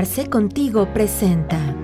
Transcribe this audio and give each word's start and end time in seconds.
Arce 0.00 0.30
Contigo 0.30 0.90
presenta. 0.94 1.76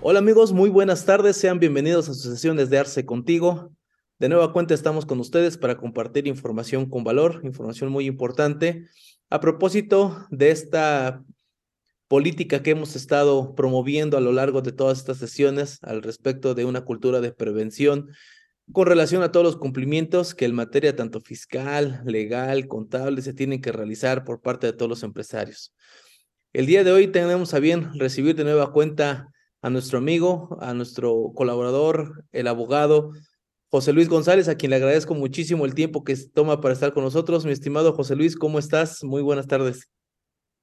Hola 0.00 0.20
amigos, 0.20 0.54
muy 0.54 0.70
buenas 0.70 1.04
tardes, 1.04 1.36
sean 1.36 1.58
bienvenidos 1.58 2.08
a 2.08 2.14
su 2.14 2.30
sesión 2.30 2.56
desde 2.56 2.78
Arce 2.78 3.04
Contigo. 3.04 3.70
De 4.18 4.30
nueva 4.30 4.54
cuenta 4.54 4.72
estamos 4.72 5.04
con 5.04 5.20
ustedes 5.20 5.58
para 5.58 5.76
compartir 5.76 6.26
información 6.26 6.88
con 6.88 7.04
valor, 7.04 7.42
información 7.42 7.92
muy 7.92 8.06
importante. 8.06 8.86
A 9.28 9.40
propósito 9.40 10.26
de 10.30 10.52
esta 10.52 11.22
política 12.08 12.62
que 12.62 12.70
hemos 12.70 12.96
estado 12.96 13.54
promoviendo 13.54 14.16
a 14.16 14.22
lo 14.22 14.32
largo 14.32 14.62
de 14.62 14.72
todas 14.72 14.96
estas 14.96 15.18
sesiones 15.18 15.80
al 15.82 16.02
respecto 16.02 16.54
de 16.54 16.64
una 16.64 16.80
cultura 16.86 17.20
de 17.20 17.30
prevención 17.30 18.08
con 18.72 18.86
relación 18.86 19.22
a 19.22 19.32
todos 19.32 19.44
los 19.44 19.56
cumplimientos 19.56 20.34
que 20.34 20.44
en 20.44 20.54
materia 20.54 20.94
tanto 20.94 21.20
fiscal, 21.20 22.02
legal, 22.04 22.66
contable 22.68 23.22
se 23.22 23.34
tienen 23.34 23.60
que 23.60 23.72
realizar 23.72 24.24
por 24.24 24.40
parte 24.40 24.66
de 24.66 24.72
todos 24.72 24.88
los 24.88 25.02
empresarios. 25.02 25.74
El 26.52 26.66
día 26.66 26.84
de 26.84 26.92
hoy 26.92 27.08
tenemos 27.08 27.54
a 27.54 27.58
bien 27.58 27.90
recibir 27.98 28.34
de 28.34 28.44
nueva 28.44 28.72
cuenta 28.72 29.28
a 29.62 29.70
nuestro 29.70 29.98
amigo, 29.98 30.58
a 30.60 30.74
nuestro 30.74 31.32
colaborador, 31.34 32.24
el 32.32 32.48
abogado 32.48 33.12
José 33.70 33.92
Luis 33.92 34.08
González, 34.08 34.48
a 34.48 34.56
quien 34.56 34.70
le 34.70 34.76
agradezco 34.76 35.14
muchísimo 35.14 35.64
el 35.64 35.74
tiempo 35.74 36.02
que 36.02 36.16
toma 36.16 36.60
para 36.60 36.74
estar 36.74 36.92
con 36.92 37.04
nosotros. 37.04 37.44
Mi 37.44 37.52
estimado 37.52 37.92
José 37.92 38.16
Luis, 38.16 38.36
¿cómo 38.36 38.58
estás? 38.58 39.04
Muy 39.04 39.22
buenas 39.22 39.46
tardes. 39.46 39.88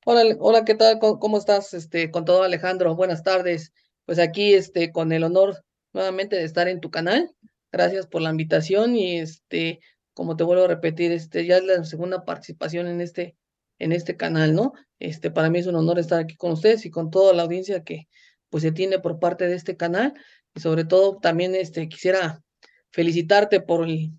Hola, 0.06 0.36
hola, 0.40 0.66
¿qué 0.66 0.76
tal? 0.76 1.00
¿Cómo, 1.00 1.38
estás? 1.38 1.74
Este, 1.74 2.12
con 2.12 2.26
todo 2.26 2.44
Alejandro, 2.44 2.96
buenas 2.96 3.24
tardes. 3.24 3.72
Pues 4.06 4.20
aquí, 4.20 4.54
este, 4.54 4.92
con 4.92 5.12
el 5.12 5.24
honor 5.24 5.64
nuevamente 5.94 6.36
de 6.36 6.44
estar 6.44 6.68
en 6.68 6.82
tu 6.82 6.92
canal. 6.92 7.34
Gracias 7.72 8.08
por 8.08 8.22
la 8.22 8.30
invitación 8.30 8.96
y 8.96 9.18
este, 9.20 9.82
como 10.14 10.38
te 10.38 10.44
vuelvo 10.44 10.64
a 10.64 10.68
repetir, 10.68 11.12
este, 11.12 11.46
ya 11.46 11.58
es 11.58 11.64
la 11.66 11.84
segunda 11.84 12.24
participación 12.24 12.88
en 12.88 13.02
este, 13.02 13.36
en 13.78 13.92
este 13.92 14.16
canal, 14.16 14.56
¿no? 14.56 14.74
Este, 15.00 15.32
para 15.32 15.50
mí 15.50 15.60
es 15.60 15.68
un 15.68 15.76
honor 15.76 16.00
estar 16.00 16.20
aquí 16.20 16.38
con 16.38 16.52
ustedes 16.54 16.86
y 16.86 16.90
con 16.90 17.12
toda 17.12 17.34
la 17.34 17.44
audiencia 17.44 17.84
que, 17.84 18.08
pues, 18.50 18.64
se 18.64 18.72
tiene 18.72 19.00
por 19.00 19.20
parte 19.20 19.48
de 19.48 19.56
este 19.56 19.76
canal 19.76 20.14
y 20.56 20.62
sobre 20.62 20.86
todo 20.86 21.18
también, 21.18 21.56
este, 21.56 21.90
quisiera 21.90 22.42
felicitarte 22.92 23.60
por 23.60 23.86
el, 23.86 24.12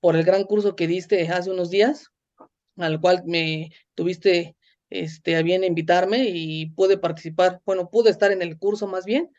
por 0.00 0.16
el 0.16 0.24
gran 0.24 0.42
curso 0.44 0.74
que 0.74 0.88
diste 0.88 1.28
hace 1.28 1.50
unos 1.50 1.70
días, 1.70 2.08
al 2.76 3.00
cual 3.00 3.22
me 3.24 3.70
tuviste 3.94 4.56
este, 4.90 5.36
a 5.36 5.42
bien 5.42 5.62
invitarme 5.62 6.24
y 6.28 6.66
pude 6.70 6.98
participar, 6.98 7.60
bueno, 7.64 7.88
pude 7.88 8.10
estar 8.10 8.32
en 8.32 8.42
el 8.42 8.58
curso 8.58 8.88
más 8.88 9.04
bien, 9.04 9.30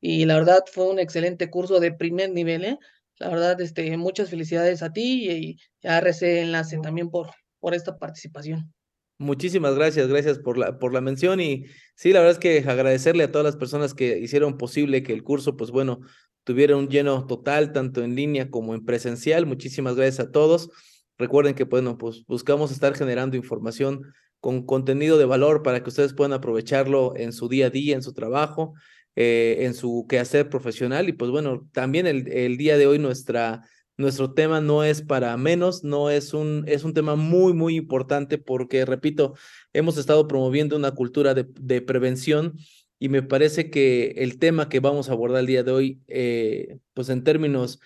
y 0.00 0.24
la 0.26 0.34
verdad 0.34 0.64
fue 0.70 0.88
un 0.90 0.98
excelente 0.98 1.48
curso 1.50 1.80
de 1.80 1.92
primer 1.92 2.30
nivel, 2.30 2.64
¿eh? 2.64 2.78
La 3.18 3.28
verdad, 3.28 3.60
este, 3.60 3.96
muchas 3.96 4.30
felicidades 4.30 4.82
a 4.82 4.92
ti 4.92 5.30
y, 5.30 5.86
a 5.86 5.98
RC 5.98 6.42
Enlace 6.42 6.78
también 6.78 7.10
por, 7.10 7.30
por 7.60 7.74
esta 7.74 7.96
participación. 7.96 8.72
Muchísimas 9.18 9.74
gracias, 9.74 10.08
gracias 10.08 10.38
por 10.38 10.58
la, 10.58 10.78
por 10.78 10.92
la 10.92 11.00
mención 11.00 11.40
y 11.40 11.64
sí, 11.94 12.12
la 12.12 12.20
verdad 12.20 12.34
es 12.34 12.38
que 12.38 12.68
agradecerle 12.68 13.24
a 13.24 13.32
todas 13.32 13.46
las 13.46 13.56
personas 13.56 13.94
que 13.94 14.18
hicieron 14.18 14.58
posible 14.58 15.02
que 15.02 15.14
el 15.14 15.22
curso, 15.22 15.56
pues 15.56 15.70
bueno, 15.70 16.00
tuviera 16.44 16.76
un 16.76 16.88
lleno 16.88 17.26
total, 17.26 17.72
tanto 17.72 18.04
en 18.04 18.14
línea 18.14 18.50
como 18.50 18.74
en 18.74 18.84
presencial. 18.84 19.46
Muchísimas 19.46 19.96
gracias 19.96 20.28
a 20.28 20.30
todos. 20.30 20.70
Recuerden 21.18 21.54
que, 21.54 21.64
bueno, 21.64 21.98
pues 21.98 22.24
buscamos 22.26 22.70
estar 22.70 22.94
generando 22.94 23.36
información 23.36 24.02
con 24.46 24.64
contenido 24.64 25.18
de 25.18 25.24
valor 25.24 25.64
para 25.64 25.82
que 25.82 25.88
ustedes 25.88 26.14
puedan 26.14 26.32
aprovecharlo 26.32 27.16
en 27.16 27.32
su 27.32 27.48
día 27.48 27.66
a 27.66 27.70
día, 27.70 27.96
en 27.96 28.02
su 28.04 28.12
trabajo, 28.12 28.74
eh, 29.16 29.56
en 29.62 29.74
su 29.74 30.06
quehacer 30.08 30.48
profesional. 30.48 31.08
Y 31.08 31.14
pues 31.14 31.32
bueno, 31.32 31.68
también 31.72 32.06
el, 32.06 32.56
día 32.56 32.78
de 32.78 32.86
hoy 32.86 33.00
nuestra, 33.00 33.68
nuestro 33.96 34.34
tema 34.34 34.60
no 34.60 34.84
es 34.84 35.02
para 35.02 35.36
menos, 35.36 35.82
no 35.82 36.10
es 36.10 36.32
un, 36.32 36.62
es 36.68 36.84
un 36.84 36.94
tema 36.94 37.16
muy, 37.16 37.54
muy 37.54 37.74
importante 37.74 38.38
porque, 38.38 38.84
repito, 38.84 39.34
hemos 39.72 39.98
estado 39.98 40.28
promoviendo 40.28 40.76
una 40.76 40.92
cultura 40.92 41.34
de, 41.34 41.48
de 41.58 41.82
prevención 41.82 42.56
y 43.00 43.08
me 43.08 43.24
parece 43.24 43.68
que 43.68 44.14
el 44.18 44.38
tema 44.38 44.68
que 44.68 44.78
vamos 44.78 45.08
a 45.08 45.12
abordar 45.14 45.40
el 45.40 45.46
día 45.46 45.64
de 45.64 45.72
hoy, 45.72 46.00
eh, 46.06 46.78
pues 46.94 47.08
en 47.08 47.24
términos 47.24 47.80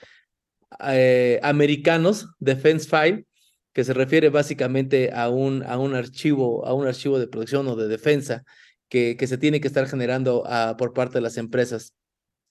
eh, 0.86 1.40
americanos, 1.42 2.28
Defense 2.38 2.86
File, 2.86 3.24
que 3.72 3.84
se 3.84 3.94
refiere 3.94 4.28
básicamente 4.28 5.12
a 5.12 5.28
un, 5.28 5.62
a 5.64 5.78
un 5.78 5.94
archivo, 5.94 6.66
a 6.66 6.74
un 6.74 6.86
archivo 6.86 7.18
de 7.18 7.28
protección 7.28 7.66
o 7.68 7.76
de 7.76 7.88
defensa 7.88 8.44
que, 8.88 9.16
que 9.16 9.26
se 9.26 9.38
tiene 9.38 9.60
que 9.60 9.68
estar 9.68 9.86
generando 9.86 10.42
ah, 10.46 10.76
por 10.78 10.92
parte 10.92 11.14
de 11.14 11.22
las 11.22 11.36
empresas. 11.36 11.94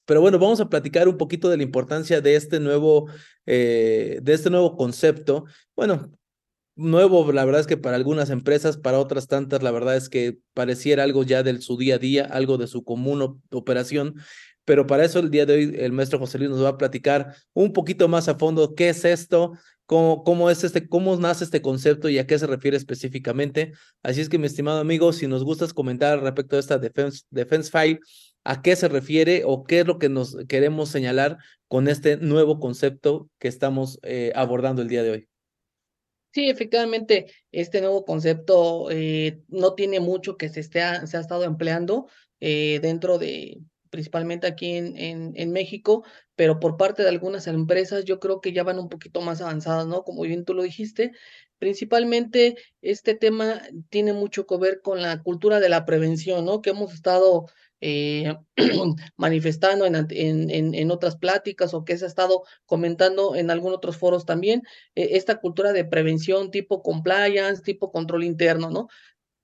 Pero 0.06 0.22
bueno, 0.22 0.40
vamos 0.40 0.60
a 0.60 0.70
platicar 0.70 1.08
un 1.08 1.18
poquito 1.18 1.50
de 1.50 1.58
la 1.58 1.64
importancia 1.64 2.20
de 2.20 2.36
este 2.36 2.60
nuevo, 2.60 3.10
eh, 3.46 4.20
de 4.24 4.34
este 4.34 4.50
nuevo 4.50 4.76
concepto. 4.76 5.46
Bueno, 5.76 6.12
nuevo, 6.76 7.32
la 7.32 7.46
verdad 7.46 7.62
es 7.62 7.68
que 7.68 7.78
para 7.78 7.96
algunas 7.96 8.32
empresas, 8.32 8.78
para 8.78 9.00
otras 9.00 9.28
tantas, 9.28 9.62
la 9.62 9.70
verdad 9.70 9.98
es 9.98 10.10
que 10.10 10.40
pareciera 10.56 11.04
algo 11.04 11.24
ya 11.24 11.44
de 11.44 11.62
su 11.62 11.78
día 11.78 11.96
a 11.96 12.00
día, 12.00 12.26
algo 12.26 12.58
de 12.58 12.66
su 12.66 12.84
común 12.84 13.42
operación. 13.52 14.16
Pero 14.70 14.86
para 14.86 15.04
eso 15.04 15.18
el 15.18 15.32
día 15.32 15.48
de 15.48 15.54
hoy 15.56 15.76
el 15.80 15.92
maestro 15.92 16.20
José 16.20 16.38
Luis 16.38 16.52
nos 16.52 16.64
va 16.64 16.70
a 16.70 16.78
platicar 16.78 17.34
un 17.54 17.74
poquito 17.74 18.08
más 18.08 18.28
a 18.30 18.38
fondo 18.38 18.76
qué 18.76 18.90
es 18.90 19.04
esto, 19.04 19.54
cómo, 19.88 20.24
cómo 20.24 20.48
es 20.52 20.64
este, 20.64 20.88
cómo 20.88 21.16
nace 21.16 21.44
este 21.44 21.64
concepto 21.64 22.08
y 22.08 22.20
a 22.20 22.28
qué 22.28 22.38
se 22.38 22.46
refiere 22.46 22.78
específicamente. 22.78 23.74
Así 24.04 24.22
es 24.22 24.30
que, 24.30 24.38
mi 24.38 24.46
estimado 24.46 24.78
amigo, 24.78 25.12
si 25.12 25.26
nos 25.26 25.44
gustas 25.44 25.74
comentar 25.74 26.22
respecto 26.22 26.56
a 26.56 26.60
esta 26.60 26.78
defense, 26.78 27.24
defense 27.32 27.72
file, 27.72 28.00
a 28.44 28.62
qué 28.62 28.76
se 28.76 28.88
refiere 28.88 29.42
o 29.44 29.64
qué 29.64 29.80
es 29.80 29.88
lo 29.88 29.98
que 29.98 30.08
nos 30.08 30.38
queremos 30.48 30.90
señalar 30.90 31.40
con 31.68 31.88
este 31.88 32.18
nuevo 32.18 32.60
concepto 32.60 33.28
que 33.40 33.48
estamos 33.48 33.98
eh, 34.04 34.32
abordando 34.36 34.84
el 34.84 34.88
día 34.88 35.02
de 35.02 35.10
hoy. 35.10 35.30
Sí, 36.32 36.48
efectivamente, 36.48 37.26
este 37.52 37.82
nuevo 37.82 38.06
concepto 38.06 38.92
eh, 38.92 39.42
no 39.48 39.74
tiene 39.74 40.00
mucho 40.00 40.38
que 40.38 40.48
se, 40.48 40.60
esté, 40.60 40.82
se 41.08 41.18
ha 41.18 41.22
estado 41.22 41.44
empleando 41.44 42.08
eh, 42.40 42.78
dentro 42.84 43.18
de, 43.18 43.64
principalmente 43.90 44.48
aquí 44.48 44.74
en, 44.74 45.34
en, 45.36 45.52
México, 45.52 46.04
pero 46.36 46.60
por 46.60 46.78
parte 46.78 47.04
de 47.04 47.10
algunas 47.10 47.48
empresas 47.48 48.06
yo 48.06 48.20
creo 48.20 48.42
que 48.42 48.54
ya 48.54 48.64
van 48.64 48.80
un 48.80 48.90
poquito 48.90 49.22
más 49.22 49.42
avanzadas, 49.42 49.88
¿no? 49.88 50.04
Como 50.04 50.22
bien 50.24 50.46
tú 50.46 50.54
lo 50.54 50.64
dijiste, 50.64 51.12
principalmente 51.58 52.56
este 52.82 53.16
tema 53.16 53.62
tiene 53.90 54.14
mucho 54.14 54.46
que 54.46 54.58
ver 54.58 54.82
con 54.82 55.02
la 55.02 55.22
cultura 55.22 55.60
de 55.60 55.70
la 55.70 55.86
prevención, 55.86 56.46
¿no? 56.46 56.62
Que 56.62 56.72
hemos 56.72 56.94
estado 56.94 57.48
eh, 57.82 58.36
manifestando 59.18 59.86
en, 59.86 59.96
en, 59.96 60.74
en, 60.74 60.92
otras 60.92 61.16
pláticas 61.16 61.74
o 61.74 61.86
que 61.86 61.98
se 61.98 62.06
ha 62.06 62.08
estado 62.10 62.44
comentando 62.66 63.36
en 63.36 63.52
algunos 63.52 63.78
otros 63.78 63.98
foros 63.98 64.26
también, 64.26 64.64
eh, 64.96 65.10
esta 65.12 65.40
cultura 65.40 65.72
de 65.72 65.86
prevención 65.86 66.52
tipo 66.52 66.84
compliance, 66.84 67.62
tipo 67.62 67.92
control 67.92 68.26
interno, 68.26 68.70
¿no? 68.70 68.88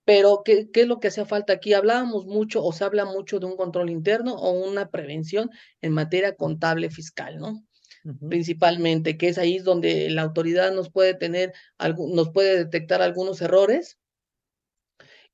Pero, 0.06 0.44
¿qué, 0.46 0.70
¿qué, 0.72 0.82
es 0.82 0.88
lo 0.88 1.00
que 1.00 1.10
hacía 1.10 1.26
falta 1.26 1.54
aquí? 1.54 1.74
Hablábamos 1.74 2.26
mucho 2.26 2.64
o 2.64 2.72
se 2.72 2.84
habla 2.84 3.06
mucho 3.06 3.40
de 3.40 3.48
un 3.48 3.58
control 3.58 3.90
interno 3.90 4.36
o 4.36 4.52
una 4.52 4.90
prevención 4.90 5.50
en 5.82 5.94
materia 5.94 6.36
contable 6.36 6.90
fiscal, 6.90 7.38
¿no? 7.38 7.66
Principalmente, 8.30 9.18
que 9.18 9.30
es 9.30 9.40
ahí 9.40 9.58
donde 9.58 10.12
la 10.12 10.22
autoridad 10.22 10.72
nos 10.72 10.92
puede 10.92 11.16
tener, 11.16 11.54
nos 11.98 12.30
puede 12.30 12.58
detectar 12.58 13.02
algunos 13.02 13.42
errores 13.42 13.98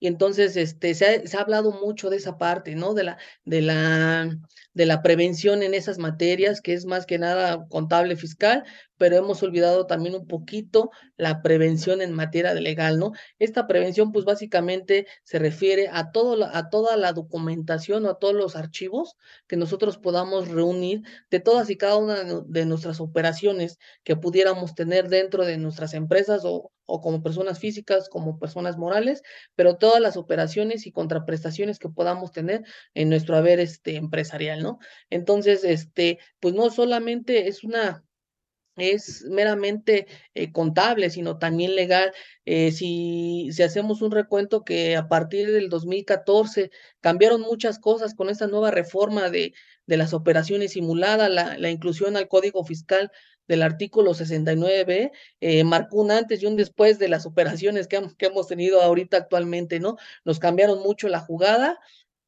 y 0.01 0.07
entonces 0.07 0.57
este, 0.57 0.95
se 0.95 1.05
ha, 1.05 1.27
se 1.27 1.37
ha, 1.37 1.41
hablado 1.41 1.71
mucho 1.71 2.09
de 2.09 2.17
esa 2.17 2.39
parte, 2.39 2.73
¿no? 2.73 2.95
De 2.95 3.03
la, 3.03 3.17
de, 3.45 3.61
la, 3.61 4.35
de 4.73 4.85
la 4.85 5.01
prevención 5.01 5.63
en 5.63 5.73
esas 5.73 5.97
materias, 5.97 6.61
que 6.61 6.73
es 6.73 6.85
más 6.85 7.05
que 7.05 7.19
nada 7.19 7.65
contable 7.69 8.15
fiscal, 8.15 8.63
pero 9.01 9.17
hemos 9.17 9.41
olvidado 9.41 9.87
también 9.87 10.13
un 10.13 10.27
poquito 10.27 10.91
la 11.17 11.41
prevención 11.41 12.01
en 12.03 12.13
materia 12.13 12.53
de 12.53 12.61
legal, 12.61 12.99
¿no? 12.99 13.13
Esta 13.39 13.65
prevención, 13.65 14.11
pues 14.11 14.25
básicamente 14.25 15.07
se 15.23 15.39
refiere 15.39 15.89
a, 15.91 16.11
todo, 16.11 16.45
a 16.45 16.69
toda 16.69 16.97
la 16.97 17.11
documentación 17.11 18.05
o 18.05 18.09
a 18.11 18.19
todos 18.19 18.35
los 18.35 18.55
archivos 18.55 19.15
que 19.47 19.57
nosotros 19.57 19.97
podamos 19.97 20.49
reunir 20.49 21.01
de 21.31 21.39
todas 21.39 21.71
y 21.71 21.77
cada 21.77 21.97
una 21.97 22.23
de 22.45 22.65
nuestras 22.67 22.99
operaciones 22.99 23.79
que 24.03 24.15
pudiéramos 24.15 24.75
tener 24.75 25.09
dentro 25.09 25.45
de 25.45 25.57
nuestras 25.57 25.95
empresas 25.95 26.43
o, 26.45 26.71
o 26.85 27.01
como 27.01 27.23
personas 27.23 27.57
físicas, 27.57 28.09
como 28.09 28.37
personas 28.37 28.77
morales, 28.77 29.23
pero 29.55 29.77
todas 29.77 30.01
las 30.01 30.17
operaciones 30.17 30.85
y 30.85 30.91
contraprestaciones 30.91 31.79
que 31.79 31.89
podamos 31.89 32.31
tener 32.31 32.63
en 32.93 33.09
nuestro 33.09 33.37
haber 33.37 33.59
este, 33.59 33.95
empresarial, 33.95 34.60
¿no? 34.61 34.79
Entonces, 35.09 35.63
este, 35.63 36.19
pues 36.39 36.53
no 36.53 36.69
solamente 36.69 37.47
es 37.47 37.63
una 37.63 38.03
es 38.77 39.23
meramente 39.25 40.07
eh, 40.33 40.51
contable, 40.51 41.09
sino 41.09 41.37
también 41.37 41.75
legal. 41.75 42.13
Eh, 42.45 42.71
si, 42.71 43.49
si 43.51 43.63
hacemos 43.63 44.01
un 44.01 44.11
recuento 44.11 44.63
que 44.63 44.95
a 44.95 45.07
partir 45.07 45.51
del 45.51 45.69
2014 45.69 46.71
cambiaron 47.01 47.41
muchas 47.41 47.79
cosas 47.79 48.15
con 48.15 48.29
esta 48.29 48.47
nueva 48.47 48.71
reforma 48.71 49.29
de, 49.29 49.53
de 49.87 49.97
las 49.97 50.13
operaciones 50.13 50.73
simuladas, 50.73 51.29
la, 51.29 51.57
la 51.57 51.69
inclusión 51.69 52.15
al 52.17 52.27
Código 52.27 52.63
Fiscal 52.63 53.11
del 53.47 53.63
artículo 53.63 54.13
69 54.13 55.11
eh, 55.41 55.63
marcó 55.65 55.97
un 55.97 56.11
antes 56.11 56.41
y 56.41 56.45
un 56.45 56.55
después 56.55 56.99
de 56.99 57.09
las 57.09 57.25
operaciones 57.25 57.87
que, 57.87 58.01
que 58.17 58.27
hemos 58.27 58.47
tenido 58.47 58.81
ahorita 58.81 59.17
actualmente, 59.17 59.79
¿no? 59.79 59.97
Nos 60.23 60.39
cambiaron 60.39 60.79
mucho 60.79 61.09
la 61.09 61.19
jugada 61.19 61.77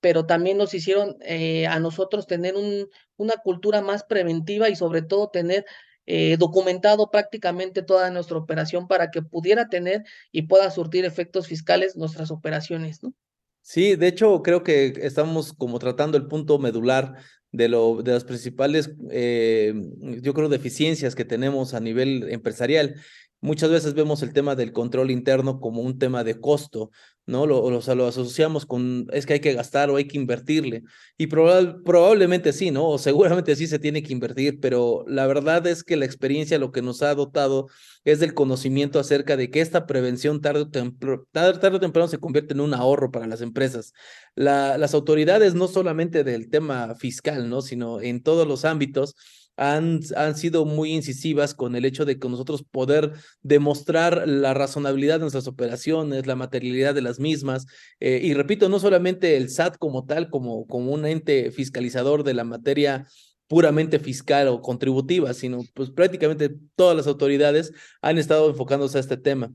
pero 0.04 0.26
también 0.26 0.58
nos 0.58 0.74
hicieron 0.74 1.16
eh, 1.22 1.66
a 1.66 1.80
nosotros 1.80 2.28
tener 2.28 2.58
un, 2.58 2.90
una 3.16 3.36
cultura 3.38 3.82
más 3.82 4.04
preventiva 4.04 4.68
y 4.68 4.76
sobre 4.76 5.02
todo 5.02 5.30
tener 5.30 5.66
eh, 6.06 6.36
documentado 6.38 7.10
prácticamente 7.10 7.84
toda 7.84 8.10
nuestra 8.10 8.38
operación 8.38 8.90
para 8.90 9.12
que 9.12 9.22
pudiera 9.22 9.70
tener 9.70 10.04
y 10.34 10.42
pueda 10.42 10.70
surtir 10.72 11.06
efectos 11.06 11.48
fiscales 11.48 11.96
nuestras 11.96 12.32
operaciones, 12.32 13.02
¿no? 13.02 13.14
Sí, 13.62 13.96
de 13.96 14.08
hecho 14.08 14.42
creo 14.44 14.62
que 14.62 14.94
estamos 15.04 15.54
como 15.54 15.80
tratando 15.80 16.18
el 16.18 16.28
punto 16.28 16.60
medular 16.60 17.16
de, 17.54 17.70
lo, 17.70 18.02
de 18.04 18.12
las 18.12 18.26
principales, 18.26 18.92
eh, 19.10 19.74
yo 20.22 20.34
creo, 20.34 20.50
deficiencias 20.50 21.16
que 21.16 21.24
tenemos 21.24 21.74
a 21.74 21.80
nivel 21.80 22.30
empresarial. 22.30 22.96
Muchas 23.44 23.70
veces 23.70 23.94
vemos 23.94 24.24
el 24.24 24.32
tema 24.32 24.56
del 24.56 24.72
control 24.72 25.12
interno 25.12 25.60
como 25.60 25.82
un 25.82 26.00
tema 26.00 26.24
de 26.24 26.40
costo, 26.40 26.92
¿no? 27.26 27.46
Lo, 27.46 27.70
lo, 27.70 27.96
lo 27.96 28.08
asociamos 28.08 28.66
con, 28.66 29.08
es 29.12 29.26
que 29.26 29.34
hay 29.34 29.42
que 29.42 29.52
gastar 29.52 29.90
o 29.90 29.98
hay 29.98 30.08
que 30.08 30.18
invertirle. 30.18 30.84
Y 31.18 31.28
probablemente 31.28 32.54
sí, 32.54 32.72
¿no? 32.72 32.88
O 32.88 32.98
seguramente 32.98 33.58
sí 33.58 33.68
se 33.68 33.80
tiene 33.80 34.02
que 34.02 34.14
invertir, 34.14 34.62
pero 34.62 35.04
la 35.10 35.28
verdad 35.28 35.68
es 35.68 35.84
que 35.84 35.98
la 35.98 36.06
experiencia 36.06 36.58
lo 36.58 36.72
que 36.72 36.82
nos 36.82 37.02
ha 37.02 37.14
dotado 37.16 37.68
es 38.06 38.22
del 38.22 38.34
conocimiento 38.34 38.98
acerca 38.98 39.36
de 39.36 39.52
que 39.52 39.60
esta 39.60 39.88
prevención 39.88 40.40
tarde 40.40 40.62
o, 40.62 40.70
tarde 40.70 41.76
o 41.76 41.80
temprano 41.82 42.08
se 42.08 42.20
convierte 42.20 42.54
en 42.54 42.62
un 42.62 42.74
ahorro 42.74 43.12
para 43.12 43.28
las 43.28 43.42
empresas. 43.42 43.92
La, 44.36 44.78
las 44.78 44.94
autoridades, 44.94 45.54
no 45.54 45.68
solamente 45.68 46.24
del 46.24 46.50
tema 46.50 46.96
fiscal, 46.96 47.50
¿no? 47.50 47.62
Sino 47.62 48.00
en 48.00 48.24
todos 48.24 48.48
los 48.48 48.64
ámbitos, 48.64 49.18
han, 49.58 50.00
han, 50.16 50.36
sido 50.36 50.66
muy 50.66 50.92
incisivas 50.92 51.54
con 51.54 51.76
el 51.76 51.86
hecho 51.86 52.06
de 52.06 52.18
que 52.18 52.30
nosotros 52.30 52.64
poder 52.64 53.14
demostrar 53.42 54.28
la 54.28 54.54
razonabilidad 54.54 55.16
de 55.16 55.22
nuestras 55.22 55.48
operaciones, 55.48 56.28
la 56.28 56.36
materialidad 56.36 56.96
de 56.96 57.02
las 57.02 57.20
mismas. 57.20 57.66
Eh, 58.00 58.20
y 58.24 58.34
repito, 58.34 58.70
no 58.70 58.80
solamente 58.80 59.38
el 59.38 59.50
SAT 59.50 59.78
como 59.78 60.06
tal, 60.06 60.30
como, 60.30 60.66
como 60.68 60.92
un 60.92 61.06
ente 61.06 61.52
fiscalizador 61.52 62.24
de 62.24 62.34
la 62.34 62.44
materia 62.44 63.06
puramente 63.48 64.00
fiscal 64.00 64.48
o 64.48 64.62
contributiva, 64.62 65.34
sino 65.34 65.64
pues 65.74 65.92
prácticamente 65.92 66.56
todas 66.76 66.98
las 66.98 67.08
autoridades 67.08 67.72
han 68.02 68.18
estado 68.18 68.50
enfocándose 68.50 68.98
a 68.98 69.02
este 69.02 69.18
tema 69.18 69.54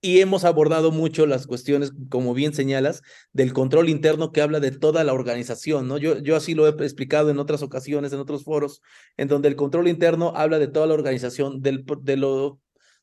y 0.00 0.20
hemos 0.20 0.44
abordado 0.44 0.92
mucho 0.92 1.26
las 1.26 1.46
cuestiones, 1.46 1.92
como 2.08 2.32
bien 2.32 2.54
señalas, 2.54 3.02
del 3.32 3.52
control 3.52 3.88
interno 3.88 4.32
que 4.32 4.40
habla 4.40 4.58
de 4.58 4.70
toda 4.70 5.04
la 5.04 5.12
organización, 5.12 5.88
¿no? 5.88 5.98
Yo, 5.98 6.18
yo 6.18 6.36
así 6.36 6.54
lo 6.54 6.66
he 6.66 6.70
explicado 6.70 7.30
en 7.30 7.38
otras 7.38 7.62
ocasiones, 7.62 8.12
en 8.12 8.20
otros 8.20 8.44
foros, 8.44 8.80
en 9.18 9.28
donde 9.28 9.48
el 9.48 9.56
control 9.56 9.88
interno 9.88 10.32
habla 10.34 10.58
de 10.58 10.68
toda 10.68 10.86
la 10.86 10.94
organización, 10.94 11.60
del, 11.60 11.84
de, 12.02 12.16
lo, 12.16 12.60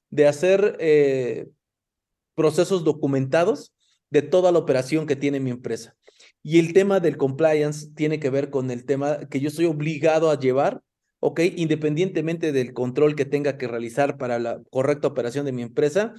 de 0.09 0.27
hacer 0.27 0.75
eh, 0.79 1.47
procesos 2.33 2.83
documentados 2.83 3.73
de 4.09 4.23
toda 4.23 4.51
la 4.51 4.59
operación 4.59 5.05
que 5.05 5.15
tiene 5.15 5.39
mi 5.39 5.51
empresa. 5.51 5.95
Y 6.41 6.59
el 6.59 6.73
tema 6.73 6.99
del 6.99 7.17
compliance 7.17 7.89
tiene 7.95 8.19
que 8.19 8.29
ver 8.29 8.49
con 8.49 8.71
el 8.71 8.85
tema 8.85 9.27
que 9.29 9.39
yo 9.39 9.49
estoy 9.49 9.65
obligado 9.65 10.31
a 10.31 10.39
llevar 10.39 10.81
¿ok? 11.19 11.41
Independientemente 11.55 12.51
del 12.51 12.73
control 12.73 13.15
que 13.15 13.25
tenga 13.25 13.57
que 13.57 13.67
realizar 13.67 14.17
para 14.17 14.39
la 14.39 14.61
correcta 14.69 15.07
operación 15.07 15.45
de 15.45 15.51
mi 15.51 15.61
empresa, 15.61 16.13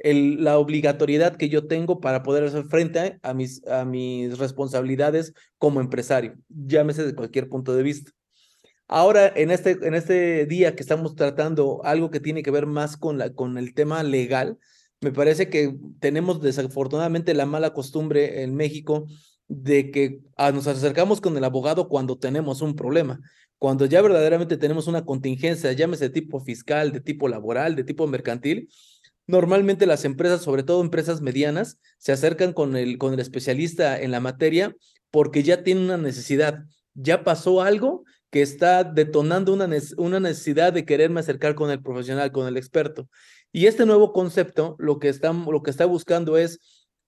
la 0.00 0.58
obligatoriedad 0.58 1.36
que 1.36 1.48
yo 1.48 1.66
tengo 1.66 2.00
para 2.00 2.22
poder 2.22 2.44
hacer 2.44 2.64
frente 2.64 3.18
a 3.22 3.34
mis, 3.34 3.66
a 3.66 3.84
mis 3.84 4.38
responsabilidades 4.38 5.32
como 5.58 5.80
empresario, 5.80 6.36
llámese 6.48 7.04
de 7.04 7.14
cualquier 7.14 7.48
punto 7.48 7.74
de 7.74 7.82
vista. 7.82 8.12
Ahora, 8.86 9.30
en 9.34 9.50
este, 9.50 9.72
en 9.82 9.94
este 9.94 10.46
día 10.46 10.74
que 10.74 10.82
estamos 10.82 11.14
tratando 11.14 11.84
algo 11.84 12.10
que 12.10 12.20
tiene 12.20 12.42
que 12.42 12.50
ver 12.50 12.66
más 12.66 12.96
con, 12.96 13.18
la, 13.18 13.34
con 13.34 13.58
el 13.58 13.74
tema 13.74 14.02
legal, 14.02 14.58
me 15.00 15.12
parece 15.12 15.50
que 15.50 15.76
tenemos 16.00 16.40
desafortunadamente 16.40 17.34
la 17.34 17.44
mala 17.44 17.74
costumbre 17.74 18.42
en 18.42 18.54
México 18.54 19.06
de 19.46 19.90
que 19.90 20.20
ah, 20.36 20.52
nos 20.52 20.66
acercamos 20.66 21.20
con 21.20 21.36
el 21.36 21.44
abogado 21.44 21.88
cuando 21.88 22.18
tenemos 22.18 22.62
un 22.62 22.74
problema. 22.74 23.20
Cuando 23.58 23.86
ya 23.86 24.00
verdaderamente 24.00 24.56
tenemos 24.56 24.86
una 24.86 25.04
contingencia, 25.04 25.72
llámese 25.72 26.04
de 26.04 26.10
tipo 26.10 26.40
fiscal, 26.40 26.92
de 26.92 27.00
tipo 27.00 27.28
laboral, 27.28 27.76
de 27.76 27.84
tipo 27.84 28.06
mercantil, 28.06 28.68
Normalmente 29.28 29.84
las 29.84 30.06
empresas, 30.06 30.40
sobre 30.40 30.62
todo 30.62 30.80
empresas 30.80 31.20
medianas, 31.20 31.78
se 31.98 32.12
acercan 32.12 32.54
con 32.54 32.76
el, 32.76 32.96
con 32.96 33.12
el 33.12 33.20
especialista 33.20 34.00
en 34.00 34.10
la 34.10 34.20
materia 34.20 34.74
porque 35.10 35.42
ya 35.42 35.62
tienen 35.62 35.84
una 35.84 35.98
necesidad, 35.98 36.64
ya 36.94 37.24
pasó 37.24 37.60
algo 37.60 38.04
que 38.30 38.40
está 38.40 38.84
detonando 38.84 39.52
una, 39.52 39.68
una 39.98 40.18
necesidad 40.18 40.72
de 40.72 40.86
quererme 40.86 41.20
acercar 41.20 41.54
con 41.54 41.70
el 41.70 41.82
profesional, 41.82 42.32
con 42.32 42.48
el 42.48 42.56
experto. 42.56 43.10
Y 43.52 43.66
este 43.66 43.84
nuevo 43.84 44.14
concepto 44.14 44.76
lo 44.78 44.98
que 44.98 45.10
está, 45.10 45.34
lo 45.34 45.62
que 45.62 45.70
está 45.70 45.84
buscando 45.84 46.38
es 46.38 46.58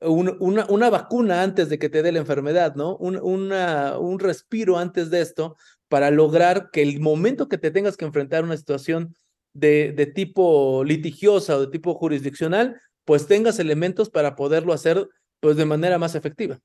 una, 0.02 0.66
una, 0.68 0.90
vacuna 0.90 1.42
antes 1.42 1.70
de 1.70 1.78
que 1.78 1.88
te 1.88 2.02
dé 2.02 2.12
la 2.12 2.18
enfermedad, 2.18 2.74
¿no? 2.74 2.96
Un, 2.96 3.16
un 3.16 4.18
respiro 4.18 4.76
antes 4.76 5.08
de 5.08 5.22
esto 5.22 5.56
para 5.88 6.10
lograr 6.10 6.70
que 6.70 6.82
el 6.82 7.00
momento 7.00 7.48
que 7.48 7.58
te 7.58 7.70
tengas 7.70 7.96
que 7.96 8.04
enfrentar 8.04 8.42
a 8.42 8.46
una 8.46 8.56
situación 8.58 9.14
de, 9.52 9.92
de 9.92 10.06
tipo 10.06 10.84
litigiosa 10.84 11.56
o 11.56 11.60
de 11.60 11.66
tipo 11.66 11.94
jurisdiccional, 11.94 12.80
pues 13.04 13.26
tengas 13.26 13.58
elementos 13.58 14.10
para 14.10 14.36
poderlo 14.36 14.72
hacer 14.72 15.08
pues 15.40 15.56
de 15.56 15.64
manera 15.64 15.98
más 15.98 16.14
efectiva. 16.14 16.60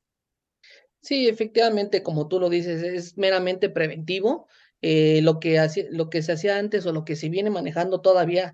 Sí, 1.02 1.28
efectivamente, 1.28 2.04
como 2.04 2.28
tú 2.28 2.40
lo 2.40 2.50
dices, 2.50 2.82
es 2.82 3.18
meramente 3.18 3.70
preventivo. 3.70 4.48
Eh, 4.82 5.22
lo, 5.22 5.40
que 5.40 5.60
lo 5.90 6.10
que 6.10 6.22
se 6.22 6.34
hacía 6.34 6.58
antes 6.58 6.86
o 6.86 6.94
lo 6.94 7.06
que 7.06 7.16
se 7.16 7.30
viene 7.30 7.50
manejando 7.50 8.02
todavía, 8.02 8.54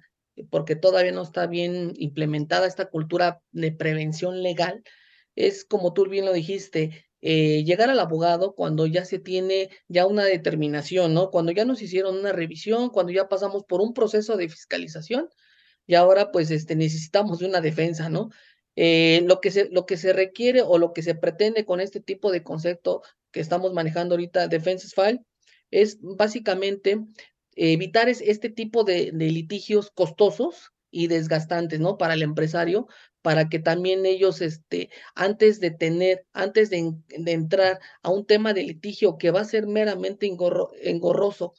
porque 0.50 0.75
todavía 0.75 1.12
no 1.12 1.24
está 1.24 1.48
bien 1.48 1.94
implementada 1.95 2.68
esta 2.68 2.86
cultura 2.86 3.42
de 3.51 3.72
prevención 3.72 4.42
legal, 4.42 4.83
es 5.36 5.66
como 5.66 5.94
tú 5.94 6.07
bien 6.07 6.25
lo 6.25 6.33
dijiste, 6.33 7.06
eh, 7.21 7.63
llegar 7.63 7.89
al 7.89 8.00
abogado 8.00 8.56
cuando 8.56 8.88
ya 8.88 9.06
se 9.06 9.19
tiene 9.19 9.69
ya 9.88 10.07
una 10.07 10.25
determinación, 10.25 11.13
¿no? 11.13 11.29
Cuando 11.29 11.51
ya 11.51 11.65
nos 11.65 11.81
hicieron 11.81 12.18
una 12.18 12.31
revisión, 12.31 12.89
cuando 12.89 13.12
ya 13.13 13.29
pasamos 13.29 13.63
por 13.63 13.81
un 13.81 13.94
proceso 13.94 14.38
de 14.38 14.50
fiscalización 14.50 15.29
y 15.85 15.95
ahora 15.95 16.31
pues 16.31 16.51
este, 16.51 16.75
necesitamos 16.75 17.39
de 17.39 17.47
una 17.47 17.62
defensa, 17.62 18.09
¿no? 18.09 18.29
Eh, 18.75 19.21
lo, 19.25 19.41
que 19.41 19.51
se, 19.51 19.69
lo 19.69 19.85
que 19.85 19.97
se 19.97 20.13
requiere 20.13 20.62
o 20.62 20.77
lo 20.77 20.94
que 20.94 21.03
se 21.03 21.13
pretende 21.13 21.65
con 21.65 21.81
este 21.81 22.00
tipo 22.00 22.31
de 22.31 22.44
concepto 22.44 23.01
que 23.31 23.39
estamos 23.39 23.73
manejando 23.73 24.15
ahorita, 24.15 24.47
Defenses 24.47 24.94
File, 24.94 25.19
es 25.69 26.00
básicamente 26.01 27.00
evitar 27.56 28.09
este 28.09 28.50
tipo 28.50 28.83
de, 28.83 29.12
de 29.13 29.31
litigios 29.31 29.91
costosos 29.91 30.71
y 30.89 31.07
desgastantes, 31.07 31.79
¿no? 31.79 31.97
Para 31.97 32.13
el 32.13 32.23
empresario, 32.23 32.88
para 33.21 33.50
que 33.50 33.59
también 33.59 34.06
ellos, 34.06 34.41
este, 34.41 34.89
antes 35.15 35.59
de 35.59 35.71
tener, 35.71 36.25
antes 36.33 36.69
de, 36.69 36.94
entrar 37.27 37.79
a 38.01 38.09
un 38.09 38.25
tema 38.25 38.53
de 38.53 38.63
litigio 38.63 39.18
que 39.18 39.31
va 39.31 39.41
a 39.41 39.45
ser 39.45 39.68
meramente 39.68 40.27
engorroso 40.27 41.53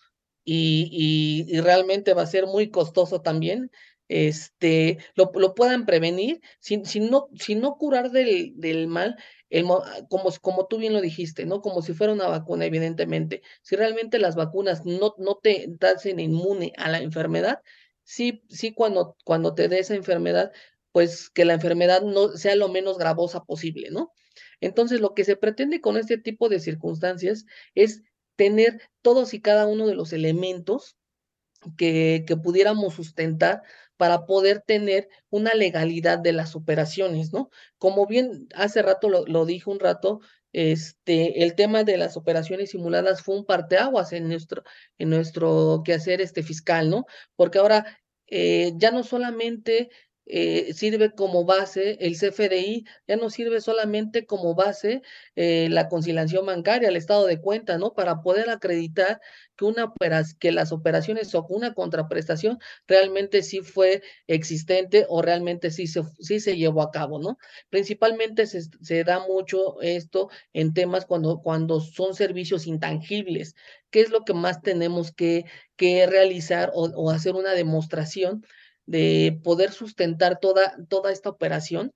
y, 0.44 1.46
y, 1.48 1.60
realmente 1.60 2.14
va 2.14 2.22
a 2.22 2.26
ser 2.26 2.46
muy 2.46 2.70
costoso 2.70 3.22
también, 3.22 3.70
este, 4.08 4.98
lo, 5.14 5.30
lo 5.34 5.54
puedan 5.54 5.86
prevenir, 5.86 6.40
sin, 6.60 6.82
no, 7.10 7.28
no 7.56 7.76
curar 7.78 8.10
del, 8.10 8.52
del 8.56 8.86
mal, 8.88 9.16
el, 9.50 9.64
como, 10.08 10.30
como 10.40 10.66
tú 10.66 10.78
bien 10.78 10.92
lo 10.92 11.00
dijiste, 11.00 11.46
¿no? 11.46 11.60
Como 11.60 11.82
si 11.82 11.94
fuera 11.94 12.12
una 12.12 12.28
vacuna, 12.28 12.64
evidentemente. 12.66 13.42
Si 13.62 13.76
realmente 13.76 14.18
las 14.18 14.34
vacunas 14.34 14.84
no, 14.84 15.14
no 15.18 15.36
te 15.42 15.68
hacen 15.80 16.20
inmune 16.20 16.72
a 16.76 16.90
la 16.90 17.00
enfermedad, 17.00 17.60
sí, 18.04 18.42
sí 18.48 18.72
cuando, 18.74 19.16
cuando 19.24 19.54
te 19.54 19.68
dé 19.68 19.78
esa 19.80 19.94
enfermedad, 19.94 20.52
pues 20.92 21.30
que 21.30 21.44
la 21.44 21.54
enfermedad 21.54 22.02
no 22.02 22.28
sea 22.36 22.56
lo 22.56 22.68
menos 22.68 22.98
gravosa 22.98 23.44
posible, 23.44 23.90
¿no? 23.90 24.12
Entonces, 24.60 25.00
lo 25.00 25.14
que 25.14 25.24
se 25.24 25.36
pretende 25.36 25.80
con 25.80 25.96
este 25.96 26.18
tipo 26.18 26.48
de 26.48 26.60
circunstancias 26.60 27.46
es 27.74 28.02
tener 28.36 28.80
todos 29.02 29.34
y 29.34 29.40
cada 29.40 29.66
uno 29.66 29.86
de 29.86 29.94
los 29.94 30.12
elementos 30.12 30.96
que, 31.76 32.24
que 32.26 32.36
pudiéramos 32.36 32.94
sustentar 32.94 33.62
para 33.96 34.26
poder 34.26 34.60
tener 34.60 35.08
una 35.30 35.54
legalidad 35.54 36.18
de 36.18 36.32
las 36.32 36.56
operaciones, 36.56 37.32
¿no? 37.32 37.50
Como 37.78 38.06
bien 38.06 38.48
hace 38.54 38.82
rato 38.82 39.08
lo, 39.08 39.24
lo 39.26 39.46
dijo 39.46 39.70
un 39.70 39.80
rato, 39.80 40.20
este, 40.52 41.44
el 41.44 41.54
tema 41.54 41.84
de 41.84 41.96
las 41.96 42.16
operaciones 42.16 42.70
simuladas 42.70 43.22
fue 43.22 43.36
un 43.36 43.46
parteaguas 43.46 44.12
en 44.12 44.28
nuestro, 44.28 44.62
en 44.98 45.10
nuestro 45.10 45.82
quehacer 45.84 46.20
este 46.20 46.42
fiscal, 46.42 46.90
¿no? 46.90 47.06
Porque 47.36 47.58
ahora 47.58 47.98
eh, 48.26 48.72
ya 48.76 48.90
no 48.90 49.02
solamente 49.02 49.90
eh, 50.26 50.72
sirve 50.74 51.12
como 51.14 51.44
base, 51.44 51.98
el 52.00 52.16
CFDI 52.16 52.84
ya 53.08 53.16
no 53.16 53.28
sirve 53.30 53.60
solamente 53.60 54.24
como 54.24 54.54
base 54.54 55.02
eh, 55.36 55.68
la 55.70 55.88
conciliación 55.88 56.46
bancaria, 56.46 56.88
el 56.88 56.96
estado 56.96 57.26
de 57.26 57.40
cuenta, 57.40 57.76
¿no? 57.78 57.92
Para 57.94 58.22
poder 58.22 58.48
acreditar 58.50 59.20
que, 59.56 59.64
una 59.64 59.92
que 60.38 60.52
las 60.52 60.72
operaciones 60.72 61.34
o 61.34 61.44
una 61.48 61.74
contraprestación 61.74 62.58
realmente 62.86 63.42
sí 63.42 63.60
fue 63.60 64.02
existente 64.26 65.06
o 65.08 65.22
realmente 65.22 65.70
sí 65.70 65.86
se, 65.86 66.02
sí 66.20 66.40
se 66.40 66.56
llevó 66.56 66.82
a 66.82 66.90
cabo, 66.90 67.18
¿no? 67.18 67.38
Principalmente 67.70 68.46
se, 68.46 68.62
se 68.62 69.04
da 69.04 69.20
mucho 69.26 69.80
esto 69.82 70.28
en 70.52 70.72
temas 70.72 71.04
cuando, 71.06 71.40
cuando 71.42 71.80
son 71.80 72.14
servicios 72.14 72.66
intangibles. 72.66 73.54
¿Qué 73.90 74.00
es 74.00 74.10
lo 74.10 74.24
que 74.24 74.34
más 74.34 74.62
tenemos 74.62 75.12
que, 75.12 75.44
que 75.76 76.06
realizar 76.06 76.70
o, 76.74 76.84
o 76.94 77.10
hacer 77.10 77.34
una 77.34 77.52
demostración? 77.52 78.44
De 78.86 79.40
poder 79.42 79.72
sustentar 79.72 80.38
toda, 80.40 80.76
toda 80.88 81.12
esta 81.12 81.28
operación 81.28 81.92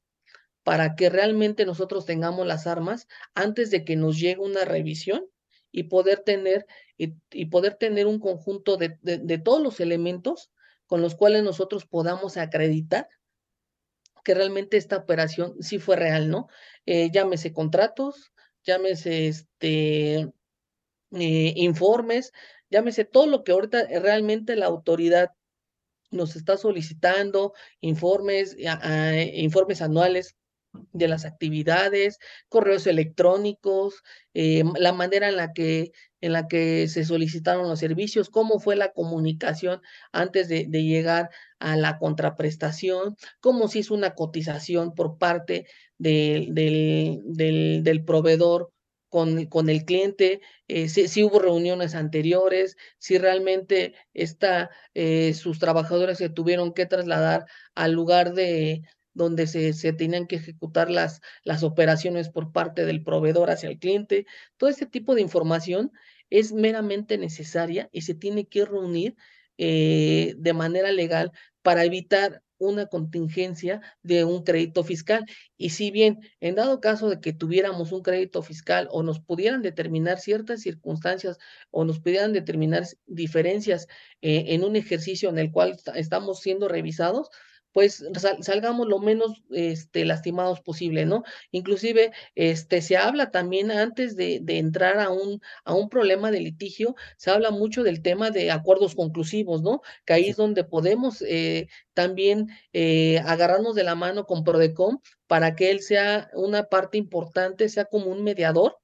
para 0.62 0.96
que 0.96 1.10
realmente 1.10 1.64
nosotros 1.64 2.06
tengamos 2.06 2.46
las 2.46 2.66
armas 2.66 3.06
antes 3.34 3.70
de 3.70 3.84
que 3.84 3.96
nos 3.96 4.18
llegue 4.18 4.40
una 4.40 4.64
revisión 4.64 5.26
y 5.70 5.84
poder 5.84 6.20
tener 6.20 6.66
y, 6.96 7.44
poder 7.46 7.74
tener 7.74 8.06
un 8.06 8.18
conjunto 8.18 8.76
de, 8.76 8.98
de, 9.02 9.38
todos 9.38 9.62
los 9.62 9.80
elementos 9.80 10.50
con 10.86 11.02
los 11.02 11.14
cuales 11.14 11.42
nosotros 11.42 11.84
podamos 11.84 12.36
acreditar 12.36 13.08
que 14.24 14.34
realmente 14.34 14.76
esta 14.76 14.96
operación 14.96 15.54
sí 15.60 15.78
fue 15.78 15.94
real, 15.94 16.30
¿no? 16.30 16.48
Eh, 16.84 17.10
llámese 17.12 17.52
contratos, 17.52 18.32
llámese 18.64 19.28
este, 19.28 20.32
eh, 21.12 21.52
informes, 21.54 22.32
llámese 22.68 23.04
todo 23.04 23.28
lo 23.28 23.44
que 23.44 23.52
ahorita 23.52 23.86
realmente 24.00 24.56
la 24.56 24.66
autoridad 24.66 25.35
nos 26.10 26.36
está 26.36 26.56
solicitando, 26.56 27.52
informes, 27.80 28.56
informes 29.34 29.82
anuales 29.82 30.36
de 30.92 31.08
las 31.08 31.24
actividades, 31.24 32.18
correos 32.48 32.86
electrónicos, 32.86 34.02
eh, 34.34 34.62
la 34.78 34.92
manera 34.92 35.28
en 35.28 35.36
la 35.36 35.52
que 35.52 35.92
en 36.20 36.32
la 36.32 36.48
que 36.48 36.88
se 36.88 37.04
solicitaron 37.04 37.68
los 37.68 37.78
servicios, 37.78 38.30
cómo 38.30 38.58
fue 38.58 38.74
la 38.74 38.92
comunicación 38.92 39.80
antes 40.12 40.48
de, 40.48 40.66
llegar 40.66 41.30
a 41.60 41.76
la 41.76 41.98
contraprestación, 41.98 43.16
cómo 43.40 43.68
se 43.68 43.80
hizo 43.80 43.94
una 43.94 44.14
cotización 44.14 44.94
por 44.94 45.18
parte 45.18 45.66
del, 45.98 46.52
del, 46.54 48.04
proveedor 48.04 48.72
con, 49.08 49.46
con, 49.46 49.68
el 49.68 49.84
cliente, 49.84 50.40
eh, 50.68 50.88
si, 50.88 51.22
hubo 51.24 51.38
reuniones 51.38 51.94
anteriores, 51.94 52.76
si 52.98 53.18
realmente 53.18 53.94
está, 54.14 54.70
eh, 54.94 55.34
sus 55.34 55.58
trabajadores 55.58 56.18
se 56.18 56.28
tuvieron 56.28 56.72
que 56.74 56.86
trasladar 56.86 57.46
al 57.74 57.92
lugar 57.92 58.34
de, 58.34 58.82
donde 59.14 59.46
se, 59.46 59.72
se 59.72 59.92
tenían 59.92 60.26
que 60.26 60.36
ejecutar 60.36 60.90
las, 60.90 61.20
las 61.42 61.62
operaciones 61.62 62.28
por 62.28 62.52
parte 62.52 62.84
del 62.84 63.02
proveedor 63.02 63.50
hacia 63.50 63.70
el 63.70 63.78
cliente. 63.78 64.26
Todo 64.56 64.70
este 64.70 64.86
tipo 64.86 65.14
de 65.14 65.22
información 65.22 65.92
es 66.30 66.52
meramente 66.52 67.18
necesaria 67.18 67.88
y 67.92 68.02
se 68.02 68.14
tiene 68.14 68.46
que 68.46 68.64
reunir 68.64 69.16
eh, 69.58 70.34
de 70.36 70.52
manera 70.52 70.92
legal 70.92 71.32
para 71.62 71.84
evitar 71.84 72.42
una 72.58 72.86
contingencia 72.86 73.80
de 74.02 74.24
un 74.24 74.44
crédito 74.44 74.84
fiscal. 74.84 75.24
Y 75.56 75.70
si 75.70 75.90
bien 75.90 76.20
en 76.40 76.54
dado 76.54 76.80
caso 76.80 77.08
de 77.08 77.20
que 77.20 77.32
tuviéramos 77.32 77.92
un 77.92 78.02
crédito 78.02 78.42
fiscal 78.42 78.88
o 78.90 79.02
nos 79.02 79.20
pudieran 79.20 79.62
determinar 79.62 80.18
ciertas 80.18 80.62
circunstancias 80.62 81.38
o 81.70 81.84
nos 81.84 82.00
pudieran 82.00 82.32
determinar 82.32 82.84
diferencias 83.06 83.86
eh, 84.22 84.44
en 84.48 84.64
un 84.64 84.76
ejercicio 84.76 85.28
en 85.28 85.38
el 85.38 85.50
cual 85.50 85.76
estamos 85.94 86.40
siendo 86.40 86.68
revisados, 86.68 87.28
pues 87.76 88.02
salgamos 88.40 88.88
lo 88.88 89.00
menos 89.00 89.42
este, 89.50 90.06
lastimados 90.06 90.62
posible, 90.62 91.04
¿no? 91.04 91.24
Inclusive, 91.50 92.10
este, 92.34 92.80
se 92.80 92.96
habla 92.96 93.30
también 93.30 93.70
antes 93.70 94.16
de, 94.16 94.40
de, 94.40 94.56
entrar 94.56 94.98
a 94.98 95.10
un, 95.10 95.42
a 95.62 95.74
un 95.74 95.90
problema 95.90 96.30
de 96.30 96.40
litigio, 96.40 96.94
se 97.18 97.30
habla 97.30 97.50
mucho 97.50 97.82
del 97.82 98.00
tema 98.00 98.30
de 98.30 98.50
acuerdos 98.50 98.94
conclusivos, 98.94 99.60
¿no? 99.60 99.82
Que 100.06 100.14
ahí 100.14 100.28
es 100.30 100.36
donde 100.36 100.64
podemos 100.64 101.20
eh, 101.20 101.68
también 101.92 102.48
eh, 102.72 103.18
agarrarnos 103.26 103.74
de 103.74 103.84
la 103.84 103.94
mano 103.94 104.24
con 104.24 104.42
Prodecom 104.42 105.00
para 105.26 105.54
que 105.54 105.70
él 105.70 105.80
sea 105.80 106.30
una 106.32 106.70
parte 106.70 106.96
importante, 106.96 107.68
sea 107.68 107.84
como 107.84 108.06
un 108.06 108.24
mediador 108.24 108.78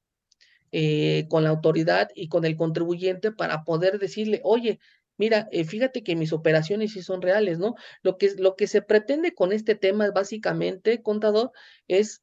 eh, 0.71 1.27
con 1.31 1.45
la 1.45 1.49
autoridad 1.49 2.11
y 2.15 2.29
con 2.29 2.45
el 2.45 2.57
contribuyente 2.57 3.33
para 3.33 3.65
poder 3.65 3.99
decirle, 3.99 4.43
oye, 4.45 4.81
mira, 5.23 5.49
eh, 5.53 5.65
fíjate 5.65 6.03
que 6.03 6.17
mis 6.17 6.33
operaciones 6.33 6.93
sí 6.93 7.03
son 7.03 7.23
reales, 7.23 7.61
¿no? 7.61 7.77
Lo 8.03 8.19
que, 8.19 8.35
lo 8.39 8.57
que 8.57 8.67
se 8.67 8.83
pretende 8.83 9.35
con 9.35 9.53
este 9.53 9.77
tema, 9.77 10.11
básicamente, 10.11 11.01
contador, 11.01 11.53
es 11.87 12.23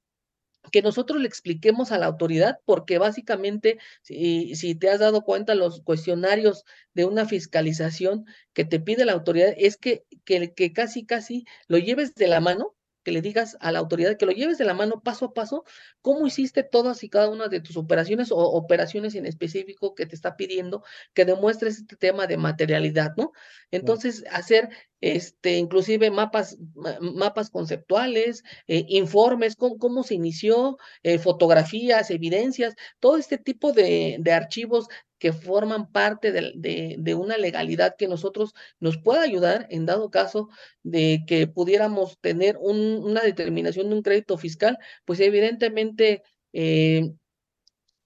que 0.74 0.82
nosotros 0.82 1.22
le 1.22 1.28
expliquemos 1.28 1.94
a 1.94 1.98
la 1.98 2.08
autoridad, 2.08 2.60
porque 2.66 2.98
básicamente, 2.98 3.78
si, 4.02 4.54
si, 4.56 4.76
te 4.76 4.90
has 4.90 5.00
dado 5.00 5.24
cuenta, 5.24 5.56
los 5.56 5.82
cuestionarios 5.82 6.66
de 6.94 7.06
una 7.06 7.26
fiscalización 7.26 8.26
que 8.52 8.66
te 8.66 8.82
pide 8.82 9.06
la 9.06 9.14
autoridad 9.14 9.54
es 9.58 9.78
que, 9.78 10.04
que, 10.26 10.54
que 10.54 10.74
casi, 10.74 11.06
casi 11.06 11.46
lo 11.70 11.78
lleves 11.78 12.16
de 12.16 12.28
la 12.28 12.42
mano 12.42 12.76
que 13.10 13.14
le 13.14 13.22
digas 13.24 13.58
a 13.60 13.72
la 13.72 13.80
autoridad, 13.80 14.18
que 14.18 14.28
lo 14.28 14.32
lleves 14.32 14.60
de 14.60 14.66
la 14.66 14.76
mano 14.76 15.02
paso 15.02 15.26
a 15.26 15.34
paso, 15.34 15.64
cómo 16.02 16.28
hiciste 16.28 16.62
todas 16.62 17.04
y 17.04 17.10
cada 17.10 17.30
una 17.30 17.48
de 17.48 17.60
tus 17.60 17.76
operaciones 17.76 18.32
o 18.32 18.38
operaciones 18.38 19.16
en 19.16 19.26
específico 19.26 19.96
que 19.96 20.06
te 20.06 20.14
está 20.14 20.38
pidiendo 20.38 20.84
que 21.16 21.26
demuestres 21.26 21.80
este 21.80 21.96
tema 21.96 22.28
de 22.28 22.38
materialidad, 22.38 23.16
¿no? 23.18 23.32
Entonces, 23.72 24.24
hacer 24.32 24.70
este, 25.02 25.58
inclusive 25.58 26.12
mapas, 26.12 26.60
mapas 27.02 27.50
conceptuales, 27.50 28.44
eh, 28.68 28.86
informes, 28.90 29.56
cómo, 29.56 29.80
cómo, 29.80 30.04
se 30.04 30.14
inició, 30.14 30.78
eh, 31.02 31.18
fotografías, 31.18 32.12
evidencias, 32.12 32.76
todo 33.00 33.18
este 33.18 33.40
tipo 33.40 33.72
de, 33.72 34.18
de 34.20 34.32
archivos 34.34 34.88
que 35.20 35.34
forman 35.34 35.92
parte 35.92 36.32
de, 36.32 36.96
de, 36.98 37.16
una 37.16 37.38
legalidad 37.38 37.96
que 37.98 38.08
nosotros 38.08 38.54
nos 38.80 38.98
pueda 38.98 39.22
ayudar 39.22 39.68
en 39.70 39.86
dado 39.86 40.10
caso 40.10 40.50
de 40.84 41.24
que 41.28 41.48
pudiéramos 41.48 42.18
tener 42.20 42.58
un, 42.58 42.78
una 43.04 43.22
determinación 43.22 43.90
de 43.90 43.96
un 43.96 44.02
crédito 44.02 44.38
fiscal, 44.38 44.78
pues 45.06 45.20
evidentemente 45.20 46.24
eh, 46.54 47.12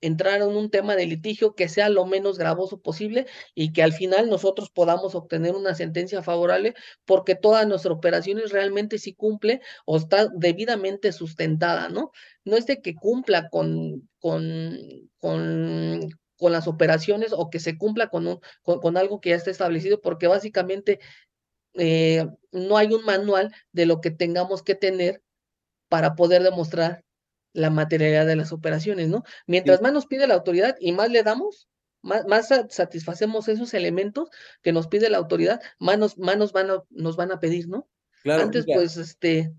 entrar 0.03 0.41
en 0.41 0.49
un 0.49 0.69
tema 0.69 0.95
de 0.95 1.05
litigio 1.05 1.55
que 1.55 1.69
sea 1.69 1.89
lo 1.89 2.05
menos 2.05 2.37
gravoso 2.37 2.81
posible 2.81 3.25
y 3.55 3.71
que 3.71 3.83
al 3.83 3.93
final 3.93 4.29
nosotros 4.29 4.69
podamos 4.69 5.15
obtener 5.15 5.55
una 5.55 5.75
sentencia 5.75 6.21
favorable 6.21 6.75
porque 7.05 7.35
todas 7.35 7.65
nuestras 7.67 7.95
operaciones 7.95 8.51
realmente 8.51 8.97
sí 8.97 9.13
cumple 9.13 9.61
o 9.85 9.97
está 9.97 10.27
debidamente 10.35 11.13
sustentada, 11.13 11.89
¿no? 11.89 12.11
No 12.43 12.57
es 12.57 12.65
de 12.65 12.81
que 12.81 12.95
cumpla 12.95 13.49
con, 13.49 14.09
con, 14.19 14.77
con 16.37 16.51
las 16.51 16.67
operaciones 16.67 17.33
o 17.33 17.49
que 17.49 17.59
se 17.59 17.77
cumpla 17.77 18.09
con, 18.09 18.27
un, 18.27 18.39
con, 18.63 18.97
algo 18.97 19.21
que 19.21 19.29
ya 19.29 19.35
está 19.35 19.51
establecido, 19.51 20.01
porque 20.01 20.27
básicamente 20.27 20.99
eh, 21.73 22.27
no 22.51 22.77
hay 22.77 22.93
un 22.93 23.05
manual 23.05 23.53
de 23.71 23.85
lo 23.85 24.01
que 24.01 24.11
tengamos 24.11 24.63
que 24.63 24.75
tener 24.75 25.21
para 25.89 26.15
poder 26.15 26.43
demostrar 26.43 27.03
la 27.53 27.69
materialidad 27.69 28.25
de 28.25 28.35
las 28.35 28.51
operaciones, 28.51 29.09
¿no? 29.09 29.23
Mientras 29.45 29.81
más 29.81 29.93
nos 29.93 30.07
pide 30.07 30.27
la 30.27 30.33
autoridad 30.33 30.75
y 30.79 30.91
más 30.91 31.11
le 31.11 31.21
damos, 31.21 31.67
más, 32.01 32.25
más 32.25 32.47
satisfacemos 32.69 33.47
esos 33.47 33.73
elementos 33.73 34.29
que 34.61 34.73
nos 34.73 34.87
pide 34.87 35.09
la 35.09 35.19
autoridad, 35.19 35.61
más 35.77 35.99
nos, 35.99 36.15
van, 36.15 36.71
a, 36.71 36.83
nos 36.89 37.15
van 37.15 37.31
a 37.31 37.39
pedir, 37.39 37.67
¿no? 37.67 37.87
Claro, 38.23 38.43
Antes, 38.43 38.65
pues, 38.65 38.97
este, 38.97 39.53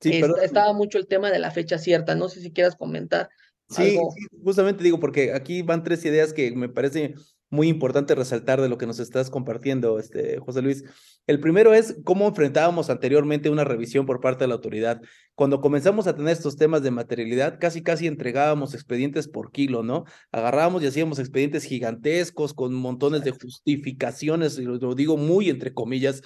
estaba 0.00 0.72
mucho 0.72 0.98
el 0.98 1.06
tema 1.06 1.30
de 1.30 1.38
la 1.38 1.50
fecha 1.50 1.78
cierta, 1.78 2.14
no 2.14 2.28
sé 2.28 2.40
si 2.40 2.52
quieras 2.52 2.76
comentar. 2.76 3.28
Sí, 3.70 3.98
justamente 4.42 4.82
digo, 4.82 4.98
porque 4.98 5.32
aquí 5.32 5.62
van 5.62 5.84
tres 5.84 6.04
ideas 6.04 6.32
que 6.32 6.50
me 6.52 6.68
parece 6.68 7.14
muy 7.50 7.68
importante 7.68 8.14
resaltar 8.14 8.60
de 8.60 8.68
lo 8.68 8.78
que 8.78 8.86
nos 8.86 9.00
estás 9.00 9.28
compartiendo, 9.28 9.98
este, 9.98 10.38
José 10.38 10.62
Luis. 10.62 10.84
El 11.26 11.40
primero 11.40 11.74
es 11.74 11.96
cómo 12.04 12.28
enfrentábamos 12.28 12.90
anteriormente 12.90 13.50
una 13.50 13.64
revisión 13.64 14.06
por 14.06 14.20
parte 14.20 14.44
de 14.44 14.48
la 14.48 14.54
autoridad. 14.54 15.00
Cuando 15.34 15.60
comenzamos 15.60 16.06
a 16.06 16.14
tener 16.14 16.32
estos 16.32 16.56
temas 16.56 16.82
de 16.82 16.92
materialidad, 16.92 17.58
casi 17.60 17.82
casi 17.82 18.06
entregábamos 18.06 18.74
expedientes 18.74 19.26
por 19.26 19.50
kilo, 19.50 19.82
¿no? 19.82 20.04
Agarrábamos 20.30 20.82
y 20.82 20.86
hacíamos 20.86 21.18
expedientes 21.18 21.64
gigantescos 21.64 22.54
con 22.54 22.72
montones 22.72 23.24
de 23.24 23.32
justificaciones, 23.32 24.58
y 24.58 24.62
lo 24.62 24.94
digo 24.94 25.16
muy 25.16 25.50
entre 25.50 25.74
comillas, 25.74 26.22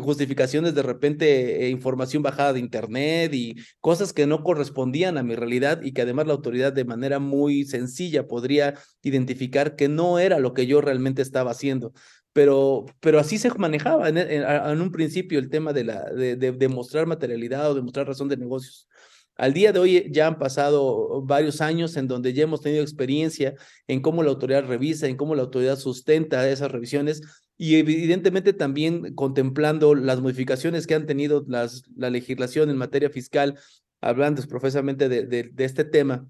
justificaciones 0.00 0.74
de 0.74 0.82
repente, 0.82 1.66
eh, 1.66 1.68
información 1.70 2.22
bajada 2.22 2.52
de 2.52 2.60
internet 2.60 3.34
y 3.34 3.56
cosas 3.80 4.12
que 4.12 4.26
no 4.26 4.42
correspondían 4.42 5.18
a 5.18 5.22
mi 5.22 5.34
realidad 5.34 5.82
y 5.82 5.92
que 5.92 6.02
además 6.02 6.26
la 6.26 6.32
autoridad 6.32 6.72
de 6.72 6.84
manera 6.84 7.18
muy 7.18 7.64
sencilla 7.64 8.26
podría 8.26 8.74
identificar 9.02 9.76
que 9.76 9.88
no 9.88 10.18
era 10.18 10.38
lo 10.38 10.54
que 10.54 10.66
yo 10.66 10.80
realmente 10.80 11.22
estaba 11.22 11.50
haciendo. 11.50 11.92
Pero, 12.32 12.86
pero 13.00 13.18
así 13.18 13.36
se 13.38 13.50
manejaba 13.58 14.08
en, 14.08 14.80
un 14.80 14.90
principio 14.90 15.38
el 15.38 15.50
tema 15.50 15.74
de, 15.74 15.84
la, 15.84 16.04
de, 16.04 16.36
de, 16.36 16.52
de 16.52 16.68
materialidad 17.06 17.70
o 17.70 17.74
de 17.74 17.82
mostrar 17.82 18.06
razón 18.06 18.28
de 18.28 18.38
negocios. 18.38 18.88
Al 19.42 19.54
día 19.54 19.72
de 19.72 19.80
hoy 19.80 20.08
ya 20.12 20.28
han 20.28 20.38
pasado 20.38 21.20
varios 21.22 21.60
años 21.60 21.96
en 21.96 22.06
donde 22.06 22.32
ya 22.32 22.44
hemos 22.44 22.60
tenido 22.60 22.80
experiencia 22.80 23.56
en 23.88 24.00
cómo 24.00 24.22
la 24.22 24.30
autoridad 24.30 24.64
revisa, 24.64 25.08
en 25.08 25.16
cómo 25.16 25.34
la 25.34 25.42
autoridad 25.42 25.80
sustenta 25.80 26.48
esas 26.48 26.70
revisiones 26.70 27.22
y 27.56 27.74
evidentemente 27.74 28.52
también 28.52 29.16
contemplando 29.16 29.96
las 29.96 30.20
modificaciones 30.20 30.86
que 30.86 30.94
han 30.94 31.06
tenido 31.06 31.44
la 31.48 32.10
legislación 32.10 32.70
en 32.70 32.76
materia 32.76 33.10
fiscal, 33.10 33.58
hablando 34.00 34.40
profesamente 34.46 35.08
de, 35.08 35.26
de, 35.26 35.64
este 35.64 35.84
tema. 35.84 36.24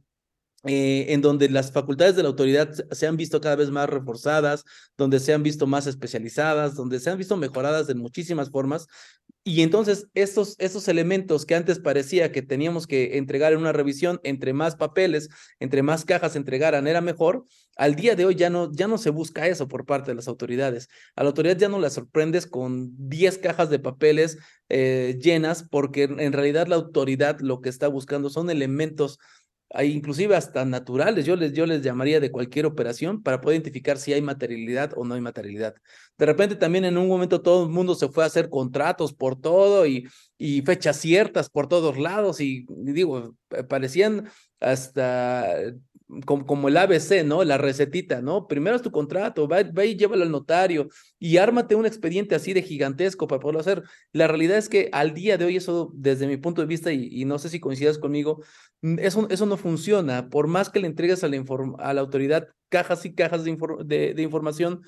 Eh, 0.65 1.07
en 1.13 1.23
donde 1.23 1.49
las 1.49 1.73
facultades 1.73 2.15
de 2.15 2.23
la 2.23 2.29
autoridad 2.29 2.73
se 2.93 3.09
han 3.09 3.17
visto 3.17 3.41
cada 3.41 3.57
vez 3.57 3.71
más 3.71 3.89
reforzadas, 3.89 4.65
donde 4.97 5.19
se 5.19 5.33
han 5.33 5.43
visto 5.43 5.67
más 5.67 5.89
especializadas, 5.89 6.77
donde 6.77 7.01
se 7.01 7.11
han 7.11 7.19
visto 7.19 7.37
mejoradas 7.37 7.89
en 7.89 7.99
muchísimas 7.99 8.49
formas, 8.49 8.87
y 9.45 9.63
entonces 9.63 10.07
estos, 10.15 10.55
estos 10.59 10.87
elementos 10.87 11.47
que 11.47 11.57
antes 11.57 11.81
parecía 11.81 12.31
que 12.31 12.43
teníamos 12.43 12.87
que 12.87 13.19
entregar 13.19 13.53
en 13.53 13.59
una 13.59 13.73
revisión, 13.73 14.21
entre 14.23 14.53
más 14.53 14.77
papeles, 14.77 15.31
entre 15.59 15.83
más 15.83 16.05
cajas 16.05 16.37
entregaran, 16.37 16.87
era 16.87 17.01
mejor, 17.01 17.45
al 17.77 17.97
día 17.97 18.15
de 18.15 18.25
hoy 18.25 18.37
ya 18.37 18.51
no, 18.51 18.71
ya 18.73 18.87
no 18.87 18.99
se 18.99 19.11
busca 19.11 19.49
eso 19.49 19.67
por 19.67 19.85
parte 19.85 20.13
de 20.13 20.15
las 20.15 20.29
autoridades. 20.29 20.89
A 21.17 21.25
la 21.25 21.31
autoridad 21.31 21.57
ya 21.57 21.69
no 21.69 21.81
la 21.81 21.91
sorprendes 21.91 22.47
con 22.47 22.93
10 23.09 23.39
cajas 23.39 23.69
de 23.69 23.81
papeles 23.81 24.39
eh, 24.69 25.19
llenas, 25.21 25.67
porque 25.69 26.05
en 26.05 26.33
realidad 26.33 26.69
la 26.69 26.77
autoridad 26.77 27.41
lo 27.41 27.61
que 27.61 27.69
está 27.69 27.89
buscando 27.89 28.31
son 28.31 28.49
elementos 28.49 29.19
inclusive 29.81 30.37
hasta 30.37 30.65
naturales, 30.65 31.25
yo 31.25 31.37
les, 31.37 31.53
yo 31.53 31.65
les 31.67 31.83
llamaría 31.83 32.21
de 32.21 32.31
cualquier 32.31 32.67
operación 32.67 33.23
para 33.23 33.41
poder 33.41 33.57
identificar 33.57 33.99
si 33.99 34.13
hay 34.13 34.21
materialidad 34.21 34.93
o 34.97 35.05
no 35.05 35.15
hay 35.15 35.21
materialidad. 35.21 35.75
De 36.19 36.27
repente 36.27 36.57
también 36.57 36.85
en 36.85 36.99
un 36.99 37.09
momento 37.09 37.41
todo 37.41 37.65
el 37.65 37.71
mundo 37.71 37.95
se 37.95 38.09
fue 38.09 38.25
a 38.25 38.27
hacer 38.27 38.51
contratos 38.51 39.15
por 39.15 39.41
todo 39.41 39.87
y, 39.87 40.09
y 40.37 40.63
fechas 40.63 40.97
ciertas 40.99 41.49
por 41.49 41.69
todos 41.69 41.97
lados 41.99 42.41
y 42.41 42.67
digo, 42.69 43.35
parecían 43.69 44.29
hasta 44.61 45.47
como, 46.27 46.47
como, 46.47 46.69
el 46.69 46.77
ABC, 46.77 47.25
¿no? 47.25 47.45
La 47.45 47.59
recetita, 47.59 48.21
¿no? 48.21 48.47
Primero 48.47 48.77
es 48.77 48.83
tu 48.83 48.91
contrato, 48.91 49.49
va, 49.49 49.63
y 49.85 49.97
llévalo 49.97 50.23
al 50.23 50.31
notario 50.31 50.89
y 51.19 51.37
ármate 51.39 51.75
un 51.75 51.87
expediente 51.87 52.35
así 52.35 52.53
de 52.53 52.63
gigantesco 52.63 53.27
para 53.27 53.41
poderlo 53.41 53.61
hacer. 53.61 53.83
La 54.13 54.29
realidad 54.29 54.59
es 54.59 54.69
que 54.69 54.89
al 54.93 55.15
día 55.15 55.39
de 55.39 55.45
hoy 55.45 55.57
eso, 55.57 55.91
desde 55.95 56.27
mi 56.27 56.37
punto 56.37 56.61
de 56.61 56.67
vista, 56.67 56.93
y, 56.93 57.25
no 57.25 57.39
sé 57.39 57.49
si 57.49 57.61
coincidas 57.61 57.99
conmigo, 57.99 58.43
mm, 58.83 58.99
eso, 58.99 59.27
eso 59.31 59.47
no 59.47 59.57
funciona. 59.57 60.29
Por 60.29 60.47
más 60.47 60.71
que 60.71 60.81
le 60.81 60.87
entregues 60.87 61.25
a 61.25 61.29
la, 61.29 61.45
a 61.79 61.95
la 61.95 62.01
autoridad 62.01 62.49
cajas 62.69 63.05
y 63.05 63.15
cajas 63.15 63.45
de, 63.45 63.57
de, 63.85 64.15
de 64.15 64.23
información, 64.23 64.83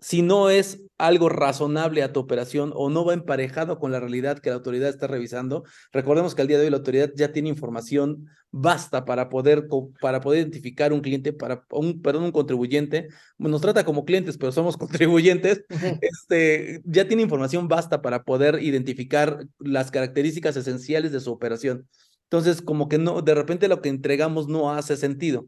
si 0.00 0.22
no 0.22 0.50
es 0.50 0.80
algo 0.98 1.28
razonable 1.28 2.02
a 2.02 2.12
tu 2.12 2.20
operación 2.20 2.72
o 2.74 2.90
no 2.90 3.04
va 3.04 3.14
emparejado 3.14 3.78
con 3.78 3.92
la 3.92 4.00
realidad 4.00 4.38
que 4.38 4.50
la 4.50 4.56
autoridad 4.56 4.88
está 4.88 5.06
revisando, 5.06 5.64
recordemos 5.92 6.34
que 6.34 6.42
al 6.42 6.48
día 6.48 6.58
de 6.58 6.64
hoy 6.64 6.70
la 6.70 6.78
autoridad 6.78 7.10
ya 7.14 7.32
tiene 7.32 7.48
información 7.48 8.26
basta 8.50 9.04
para 9.04 9.28
poder, 9.28 9.68
para 10.00 10.20
poder 10.20 10.40
identificar 10.40 10.92
un 10.92 11.00
cliente, 11.00 11.32
para 11.32 11.64
un, 11.70 12.02
perdón, 12.02 12.24
un 12.24 12.32
contribuyente, 12.32 13.08
nos 13.38 13.60
trata 13.60 13.84
como 13.84 14.04
clientes, 14.04 14.36
pero 14.38 14.52
somos 14.52 14.76
contribuyentes, 14.78 15.64
este, 16.00 16.80
ya 16.84 17.06
tiene 17.06 17.22
información 17.22 17.68
basta 17.68 18.02
para 18.02 18.24
poder 18.24 18.62
identificar 18.62 19.46
las 19.58 19.90
características 19.90 20.56
esenciales 20.56 21.12
de 21.12 21.20
su 21.20 21.30
operación. 21.30 21.86
Entonces, 22.24 22.62
como 22.62 22.88
que 22.88 22.98
no, 22.98 23.22
de 23.22 23.34
repente 23.34 23.68
lo 23.68 23.80
que 23.80 23.88
entregamos 23.88 24.46
no 24.46 24.72
hace 24.72 24.96
sentido. 24.96 25.46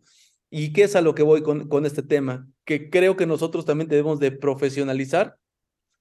¿Y 0.54 0.74
qué 0.74 0.82
es 0.82 0.96
a 0.96 1.00
lo 1.00 1.14
que 1.14 1.22
voy 1.22 1.42
con, 1.42 1.66
con 1.66 1.86
este 1.86 2.02
tema? 2.02 2.46
Que 2.66 2.90
creo 2.90 3.16
que 3.16 3.24
nosotros 3.24 3.64
también 3.64 3.88
debemos 3.88 4.20
de 4.20 4.32
profesionalizar 4.32 5.38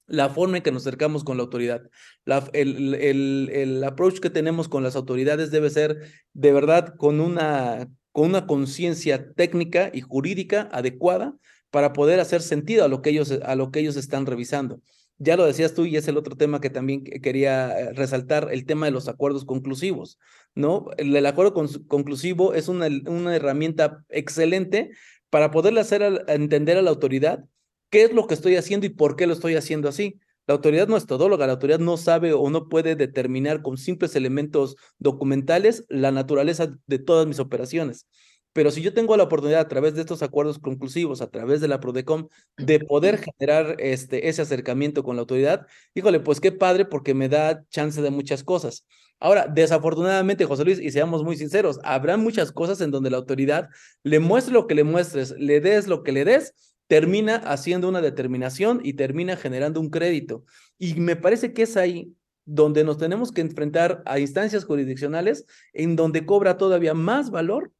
la 0.07 0.27
forma 0.27 0.57
en 0.57 0.63
que 0.63 0.73
nos 0.73 0.85
acercamos 0.85 1.23
con 1.23 1.37
la 1.37 1.43
autoridad. 1.43 1.83
La, 2.25 2.43
el, 2.51 2.93
el, 2.95 3.49
el, 3.53 3.83
approach 3.85 4.19
que 4.19 4.29
tenemos 4.29 4.67
con 4.67 4.83
las 4.83 4.97
autoridades 4.97 5.51
debe 5.51 5.69
ser 5.69 6.01
de 6.33 6.51
verdad 6.51 6.95
con 6.97 7.21
una 7.21 7.87
con 8.11 8.27
una 8.27 8.45
conciencia 8.45 9.31
técnica 9.35 9.89
y 9.93 10.01
jurídica 10.01 10.67
adecuada 10.73 11.33
para 11.69 11.93
poder 11.93 12.19
hacer 12.19 12.41
sentido 12.41 12.83
a 12.83 12.89
lo 12.89 13.01
que 13.01 13.11
ellos 13.11 13.31
a 13.31 13.55
lo 13.55 13.71
que 13.71 13.79
ellos 13.79 13.95
están 13.95 14.25
revisando. 14.25 14.81
Ya 15.17 15.37
lo 15.37 15.45
decías 15.45 15.73
tú 15.73 15.85
y 15.85 15.95
es 15.95 16.09
el 16.09 16.17
otro 16.17 16.35
tema 16.35 16.59
que 16.59 16.69
también 16.69 17.05
quería 17.05 17.93
resaltar, 17.93 18.49
el 18.51 18.65
tema 18.65 18.87
de 18.87 18.91
los 18.91 19.07
acuerdos 19.07 19.45
conclusivos, 19.45 20.19
¿no? 20.55 20.87
El, 20.97 21.15
el 21.15 21.25
acuerdo 21.25 21.53
con, 21.53 21.67
conclusivo 21.87 22.53
es 22.53 22.67
una, 22.67 22.87
una 23.07 23.35
herramienta 23.35 24.03
excelente 24.09 24.91
para 25.29 25.49
poderle 25.51 25.81
hacer 25.81 26.03
a, 26.03 26.33
entender 26.33 26.77
a 26.77 26.81
la 26.81 26.91
autoridad 26.91 27.45
qué 27.89 28.03
es 28.03 28.13
lo 28.13 28.27
que 28.27 28.35
estoy 28.35 28.55
haciendo 28.55 28.85
y 28.85 28.89
por 28.89 29.15
qué 29.15 29.27
lo 29.27 29.33
estoy 29.33 29.55
haciendo 29.55 29.89
así. 29.89 30.19
La 30.47 30.55
autoridad 30.55 30.87
no 30.87 30.97
es 30.97 31.05
todóloga, 31.05 31.47
la 31.47 31.53
autoridad 31.53 31.79
no 31.79 31.97
sabe 31.97 32.33
o 32.33 32.49
no 32.49 32.67
puede 32.67 32.95
determinar 32.95 33.61
con 33.61 33.77
simples 33.77 34.15
elementos 34.15 34.75
documentales 34.99 35.85
la 35.87 36.11
naturaleza 36.11 36.77
de 36.87 36.99
todas 36.99 37.27
mis 37.27 37.39
operaciones. 37.39 38.07
Pero 38.53 38.69
si 38.71 38.81
yo 38.81 38.93
tengo 38.93 39.15
la 39.15 39.23
oportunidad 39.23 39.61
a 39.61 39.67
través 39.69 39.93
de 39.95 40.01
estos 40.01 40.21
acuerdos 40.23 40.59
conclusivos, 40.59 41.21
a 41.21 41.29
través 41.29 41.61
de 41.61 41.69
la 41.69 41.79
PRODECOM, 41.79 42.27
de 42.57 42.79
poder 42.81 43.17
generar 43.17 43.77
este, 43.79 44.27
ese 44.27 44.41
acercamiento 44.41 45.03
con 45.03 45.15
la 45.15 45.21
autoridad, 45.21 45.67
híjole, 45.93 46.19
pues 46.19 46.41
qué 46.41 46.51
padre 46.51 46.85
porque 46.85 47.13
me 47.13 47.29
da 47.29 47.63
chance 47.69 48.01
de 48.01 48.11
muchas 48.11 48.43
cosas. 48.43 48.85
Ahora, 49.21 49.45
desafortunadamente, 49.47 50.45
José 50.45 50.65
Luis, 50.65 50.79
y 50.79 50.89
seamos 50.89 51.23
muy 51.23 51.37
sinceros, 51.37 51.79
habrá 51.83 52.17
muchas 52.17 52.51
cosas 52.51 52.81
en 52.81 52.89
donde 52.89 53.11
la 53.11 53.17
autoridad 53.17 53.69
le 54.01 54.19
muestre 54.19 54.51
lo 54.51 54.65
que 54.65 54.73
le 54.73 54.83
muestres, 54.83 55.35
le 55.37 55.61
des 55.61 55.87
lo 55.87 56.01
que 56.01 56.11
le 56.11 56.25
des, 56.25 56.55
termina 56.87 57.35
haciendo 57.35 57.87
una 57.87 58.01
determinación 58.01 58.81
y 58.83 58.93
termina 58.93 59.37
generando 59.37 59.79
un 59.79 59.91
crédito. 59.91 60.43
Y 60.79 60.95
me 60.95 61.15
parece 61.15 61.53
que 61.53 61.61
es 61.61 61.77
ahí 61.77 62.15
donde 62.45 62.83
nos 62.83 62.97
tenemos 62.97 63.31
que 63.31 63.41
enfrentar 63.41 64.01
a 64.07 64.17
instancias 64.17 64.65
jurisdiccionales 64.65 65.45
en 65.71 65.95
donde 65.95 66.25
cobra 66.25 66.57
todavía 66.57 66.95
más 66.95 67.29
valor 67.29 67.71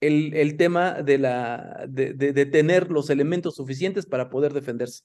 el, 0.00 0.56
tema 0.56 1.02
de, 1.02 1.18
la, 1.18 1.84
de, 1.88 2.14
de, 2.14 2.46
tener 2.46 2.90
los 2.90 3.10
elementos 3.10 3.56
suficientes 3.56 4.06
para 4.06 4.30
poder 4.30 4.54
defenderse. 4.54 5.02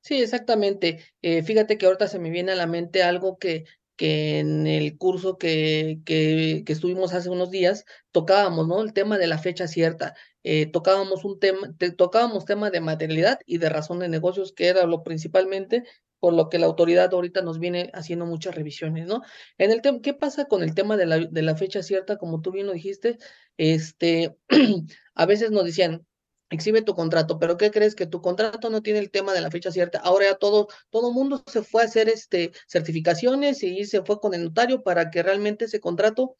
Sí, 0.00 0.22
exactamente. 0.22 1.04
Eh, 1.20 1.42
fíjate 1.42 1.76
que 1.76 1.84
ahorita 1.84 2.08
se 2.08 2.18
me 2.18 2.30
viene 2.30 2.52
a 2.52 2.56
la 2.56 2.66
mente 2.66 3.02
algo 3.02 3.36
que, 3.38 3.64
que 3.96 4.38
en 4.38 4.66
el 4.66 4.98
curso 4.98 5.38
que, 5.38 6.00
que, 6.04 6.64
estuvimos 6.66 7.14
hace 7.14 7.30
unos 7.30 7.50
días 7.50 7.84
tocábamos, 8.12 8.68
¿no? 8.68 8.82
El 8.82 8.92
tema 8.92 9.18
de 9.18 9.26
la 9.26 9.38
fecha 9.38 9.66
cierta. 9.68 10.14
Eh, 10.44 10.66
tocábamos 10.66 11.24
un 11.24 11.40
tema, 11.40 11.74
tocábamos 11.96 12.44
tema 12.44 12.70
de 12.70 12.80
materialidad 12.80 13.40
y 13.46 13.58
de 13.58 13.68
razón 13.68 13.98
de 13.98 14.08
negocios, 14.08 14.52
que 14.52 14.68
era 14.68 14.86
lo 14.86 15.02
principalmente 15.02 15.84
por 16.20 16.34
lo 16.34 16.48
que 16.48 16.58
la 16.58 16.66
autoridad 16.66 17.12
ahorita 17.12 17.42
nos 17.42 17.58
viene 17.58 17.90
haciendo 17.94 18.26
muchas 18.26 18.54
revisiones, 18.54 19.06
¿no? 19.06 19.22
En 19.58 19.70
el 19.70 19.82
tema, 19.82 20.00
¿qué 20.02 20.14
pasa 20.14 20.46
con 20.46 20.62
el 20.62 20.74
tema 20.74 20.96
de 20.96 21.06
la, 21.06 21.18
de 21.18 21.42
la 21.42 21.56
fecha 21.56 21.82
cierta? 21.82 22.16
Como 22.16 22.40
tú 22.40 22.52
bien 22.52 22.66
lo 22.66 22.72
dijiste, 22.72 23.18
este, 23.56 24.36
a 25.14 25.26
veces 25.26 25.50
nos 25.50 25.64
decían, 25.64 26.06
exhibe 26.50 26.82
tu 26.82 26.94
contrato, 26.94 27.38
pero 27.38 27.56
¿qué 27.56 27.70
crees? 27.70 27.94
Que 27.94 28.06
tu 28.06 28.20
contrato 28.20 28.70
no 28.70 28.82
tiene 28.82 29.00
el 29.00 29.10
tema 29.10 29.32
de 29.34 29.40
la 29.40 29.50
fecha 29.50 29.70
cierta. 29.72 29.98
Ahora 30.00 30.26
ya 30.26 30.34
todo, 30.36 30.68
todo 30.90 31.12
mundo 31.12 31.42
se 31.46 31.62
fue 31.62 31.82
a 31.82 31.86
hacer 31.86 32.08
este, 32.08 32.52
certificaciones 32.68 33.62
y 33.62 33.84
se 33.84 34.02
fue 34.02 34.20
con 34.20 34.34
el 34.34 34.44
notario 34.44 34.82
para 34.82 35.10
que 35.10 35.22
realmente 35.22 35.66
ese 35.66 35.80
contrato 35.80 36.36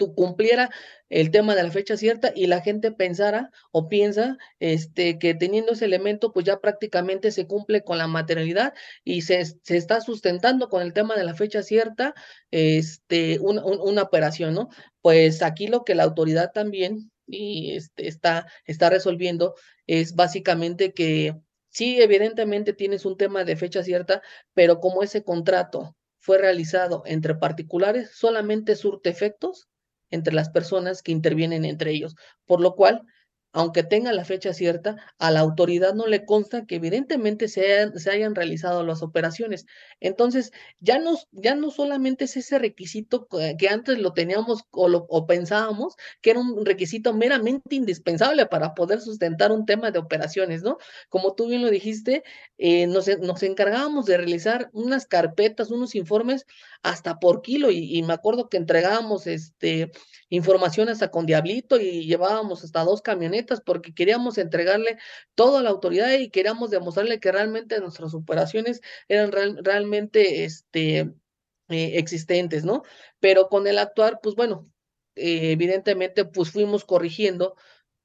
tú 0.00 0.14
cumpliera 0.14 0.70
el 1.10 1.30
tema 1.30 1.54
de 1.54 1.62
la 1.62 1.70
fecha 1.70 1.96
cierta 1.96 2.32
y 2.34 2.46
la 2.46 2.62
gente 2.62 2.90
pensara 2.90 3.50
o 3.70 3.88
piensa 3.88 4.38
este, 4.58 5.18
que 5.18 5.34
teniendo 5.34 5.72
ese 5.72 5.84
elemento, 5.84 6.32
pues 6.32 6.46
ya 6.46 6.58
prácticamente 6.58 7.30
se 7.30 7.46
cumple 7.46 7.84
con 7.84 7.98
la 7.98 8.06
materialidad 8.06 8.72
y 9.04 9.22
se, 9.22 9.44
se 9.44 9.76
está 9.76 10.00
sustentando 10.00 10.70
con 10.70 10.80
el 10.80 10.94
tema 10.94 11.16
de 11.16 11.24
la 11.24 11.34
fecha 11.34 11.62
cierta 11.62 12.14
este, 12.50 13.38
una 13.40 14.02
operación, 14.02 14.54
¿no? 14.54 14.70
Pues 15.02 15.42
aquí 15.42 15.66
lo 15.66 15.84
que 15.84 15.94
la 15.94 16.04
autoridad 16.04 16.50
también 16.52 17.10
y 17.30 17.76
este, 17.76 18.08
está, 18.08 18.46
está 18.64 18.90
resolviendo 18.90 19.54
es 19.86 20.14
básicamente 20.14 20.92
que 20.92 21.34
sí, 21.70 22.00
evidentemente 22.00 22.72
tienes 22.72 23.04
un 23.04 23.16
tema 23.16 23.44
de 23.44 23.56
fecha 23.56 23.82
cierta, 23.82 24.22
pero 24.54 24.80
como 24.80 25.02
ese 25.02 25.24
contrato 25.24 25.96
fue 26.18 26.38
realizado 26.38 27.02
entre 27.06 27.34
particulares, 27.34 28.10
solamente 28.12 28.76
surte 28.76 29.10
efectos 29.10 29.68
entre 30.10 30.34
las 30.34 30.50
personas 30.50 31.02
que 31.02 31.12
intervienen 31.12 31.64
entre 31.64 31.92
ellos, 31.92 32.14
por 32.44 32.60
lo 32.60 32.74
cual 32.74 33.02
aunque 33.52 33.82
tenga 33.82 34.12
la 34.12 34.24
fecha 34.24 34.52
cierta, 34.54 34.96
a 35.18 35.30
la 35.30 35.40
autoridad 35.40 35.94
no 35.94 36.06
le 36.06 36.24
consta 36.24 36.66
que 36.66 36.76
evidentemente 36.76 37.48
se, 37.48 37.90
hayan 38.10 38.34
realizado 38.34 38.84
las 38.84 39.02
operaciones. 39.02 39.66
Entonces, 39.98 40.52
ya 40.78 40.98
no, 40.98 41.16
ya 41.32 41.54
no 41.56 41.70
solamente 41.70 42.24
es 42.26 42.36
ese 42.36 42.58
requisito 42.58 43.26
que 43.58 43.68
antes 43.68 43.98
lo 43.98 44.12
teníamos 44.12 44.64
o, 44.70 45.26
pensábamos 45.26 45.96
que 46.20 46.30
era 46.30 46.40
un 46.40 46.64
requisito 46.64 47.12
meramente 47.12 47.74
indispensable 47.74 48.46
para 48.46 48.74
poder 48.74 49.00
sustentar 49.00 49.52
un 49.52 49.66
tema 49.66 49.90
de 49.90 49.98
operaciones, 49.98 50.62
¿no? 50.62 50.78
Como 51.08 51.34
tú 51.34 51.48
bien 51.48 51.62
lo 51.62 51.70
dijiste, 51.70 52.22
eh, 52.58 52.86
nos, 52.86 53.08
encargábamos 53.42 54.06
de 54.06 54.16
realizar 54.16 54.70
unas 54.72 55.06
carpetas, 55.06 55.70
unos 55.70 55.94
informes 55.94 56.46
hasta 56.82 57.18
por 57.18 57.42
kilo 57.42 57.70
y, 57.70 57.96
y 57.96 58.02
me 58.02 58.12
acuerdo 58.12 58.48
que 58.48 58.56
entregábamos 58.56 59.26
este, 59.26 59.90
información 60.28 60.88
hasta 60.88 61.10
con 61.10 61.26
Diablito 61.26 61.78
y 61.80 62.06
llevábamos 62.06 62.64
hasta 62.64 62.84
dos 62.84 63.02
camionetas 63.02 63.39
porque 63.64 63.94
queríamos 63.94 64.38
entregarle 64.38 64.98
toda 65.34 65.62
la 65.62 65.70
autoridad 65.70 66.12
y 66.12 66.30
queríamos 66.30 66.70
demostrarle 66.70 67.20
que 67.20 67.32
realmente 67.32 67.80
nuestras 67.80 68.14
operaciones 68.14 68.80
eran 69.08 69.32
realmente 69.32 70.44
este, 70.44 70.98
eh, 71.68 71.98
existentes, 71.98 72.64
¿no? 72.64 72.82
Pero 73.20 73.48
con 73.48 73.66
el 73.66 73.78
actuar, 73.78 74.20
pues 74.22 74.34
bueno, 74.34 74.68
eh, 75.16 75.52
evidentemente, 75.52 76.24
pues 76.24 76.50
fuimos 76.50 76.84
corrigiendo 76.84 77.56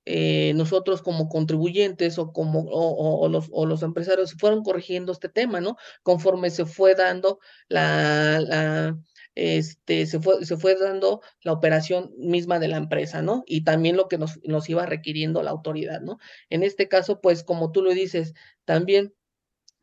eh, 0.05 0.53
nosotros 0.55 1.01
como 1.01 1.29
contribuyentes 1.29 2.19
o 2.19 2.31
como 2.31 2.65
o, 2.69 3.27
los, 3.27 3.47
o 3.51 3.65
los 3.65 3.81
empresarios 3.81 4.33
fueron 4.33 4.63
corrigiendo 4.63 5.11
este 5.11 5.29
tema, 5.29 5.61
¿no? 5.61 5.77
Conforme 6.03 6.51
se 6.51 6.65
fue 6.65 6.93
dando 6.93 7.39
la, 7.69 8.39
la 8.39 8.99
este, 9.35 10.05
se, 10.05 10.19
fue, 10.19 10.45
se 10.45 10.57
fue 10.57 10.75
dando 10.75 11.21
la 11.41 11.53
operación 11.53 12.11
misma 12.17 12.59
de 12.59 12.69
la 12.69 12.77
empresa, 12.77 13.21
¿no? 13.21 13.43
Y 13.45 13.63
también 13.63 13.97
lo 13.97 14.07
que 14.07 14.17
nos, 14.17 14.39
nos 14.43 14.69
iba 14.69 14.85
requiriendo 14.85 15.43
la 15.43 15.51
autoridad, 15.51 16.01
¿no? 16.01 16.17
En 16.49 16.63
este 16.63 16.87
caso, 16.87 17.21
pues 17.21 17.43
como 17.43 17.71
tú 17.71 17.81
lo 17.81 17.91
dices, 17.91 18.33
también 18.65 19.13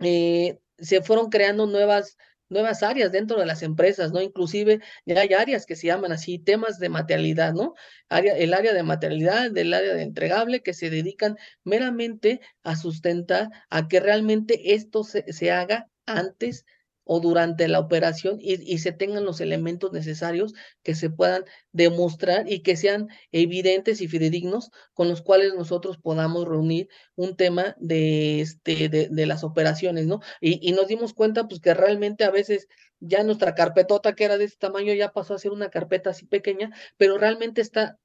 eh, 0.01 0.59
se 0.79 1.03
fueron 1.03 1.31
creando 1.31 1.67
nuevas 1.67 2.17
nuevas 2.53 2.83
áreas 2.83 3.11
dentro 3.11 3.39
de 3.41 3.47
las 3.47 3.63
empresas, 3.63 4.13
¿no? 4.13 4.21
Inclusive 4.21 4.81
ya 5.07 5.21
hay 5.21 5.33
áreas 5.33 5.67
que 5.67 5.75
se 5.75 5.89
llaman 5.89 6.13
así 6.13 6.39
temas 6.39 6.79
de 6.79 6.89
materialidad, 6.89 7.55
¿no? 7.55 7.75
Área, 8.09 8.37
el 8.37 8.55
área 8.55 8.73
de 8.75 8.83
materialidad, 8.83 9.51
del 9.51 9.75
área 9.75 9.95
de 9.95 10.03
entregable, 10.03 10.63
que 10.63 10.75
se 10.75 10.91
dedican 10.91 11.37
meramente 11.65 12.41
a 12.63 12.77
sustentar 12.77 13.49
a 13.71 13.89
que 13.89 14.01
realmente 14.01 14.75
esto 14.75 15.03
se, 15.03 15.33
se 15.33 15.51
haga 15.51 15.89
antes 16.07 16.65
o 17.05 17.21
durante 17.21 17.69
la 17.69 17.81
operación 17.81 18.39
y, 18.41 18.79
se 18.79 18.93
tengan 18.93 19.25
los 19.25 19.41
elementos 19.41 19.93
necesarios 19.93 20.55
que 20.83 20.95
se 20.95 21.11
puedan 21.11 21.45
demostrar 21.73 22.51
y 22.51 22.61
que 22.61 22.77
sean 22.77 23.09
evidentes 23.33 24.01
y 24.01 24.09
fidedignos 24.09 24.71
con 24.95 25.09
los 25.09 25.23
cuales 25.23 25.55
nosotros 25.55 25.99
podamos 25.99 26.47
reunir 26.47 26.89
un 27.17 27.37
tema 27.37 27.77
de, 27.79 28.41
este, 28.41 28.89
de, 28.89 29.27
las 29.27 29.45
operaciones, 29.45 30.07
¿no? 30.07 30.21
Y, 30.41 30.59
y, 30.69 30.73
nos 30.73 30.89
dimos 30.89 31.15
cuenta 31.15 31.49
pues 31.49 31.61
que 31.61 31.75
realmente 31.75 32.25
a 32.25 32.31
veces 32.31 32.69
ya 33.01 33.23
nuestra 33.25 33.55
carpetota 33.55 34.15
que 34.15 34.25
era 34.25 34.39
de 34.39 34.45
este 34.45 34.59
tamaño 34.59 34.95
ya 34.95 35.13
pasó 35.13 35.35
a 35.35 35.39
ser 35.39 35.53
una 35.53 35.71
carpeta 35.71 36.11
así 36.11 36.27
pequeña, 36.27 36.71
pero 36.97 37.19
realmente 37.19 37.61
está 37.61 37.99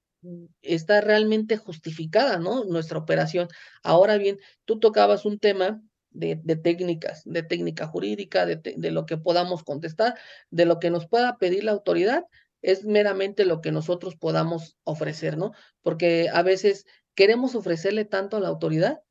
está 0.62 1.02
realmente 1.02 1.58
justificada, 1.58 2.38
¿no? 2.40 2.64
Nuestra 2.66 2.98
operación. 2.98 3.48
Ahora 3.84 4.18
bien, 4.18 4.40
tú 4.66 4.80
tocabas 4.80 5.26
un 5.26 5.40
tema 5.40 5.82
de, 6.18 6.56
técnicas, 6.56 7.22
de 7.26 7.44
técnica 7.44 7.88
jurídica, 7.88 8.46
de, 8.46 8.56
de, 8.56 8.92
lo 8.92 9.06
que 9.06 9.18
podamos 9.18 9.64
contestar, 9.64 10.16
de 10.50 10.66
lo 10.66 10.80
que 10.80 10.90
nos 10.90 11.08
pueda 11.08 11.38
pedir 11.38 11.64
la 11.64 11.72
autoridad, 11.72 12.26
es 12.62 12.84
meramente 12.86 13.46
lo 13.46 13.62
que 13.62 13.72
nosotros 13.72 14.16
podamos 14.16 14.78
ofrecer, 14.84 15.38
¿no? 15.38 15.52
Porque 15.82 16.30
a 16.34 16.42
veces 16.42 16.86
queremos 17.16 17.56
ofrecerle 17.56 18.06
tanto 18.06 18.38
a 18.38 18.40
la 18.40 18.48
autoridad 18.48 19.02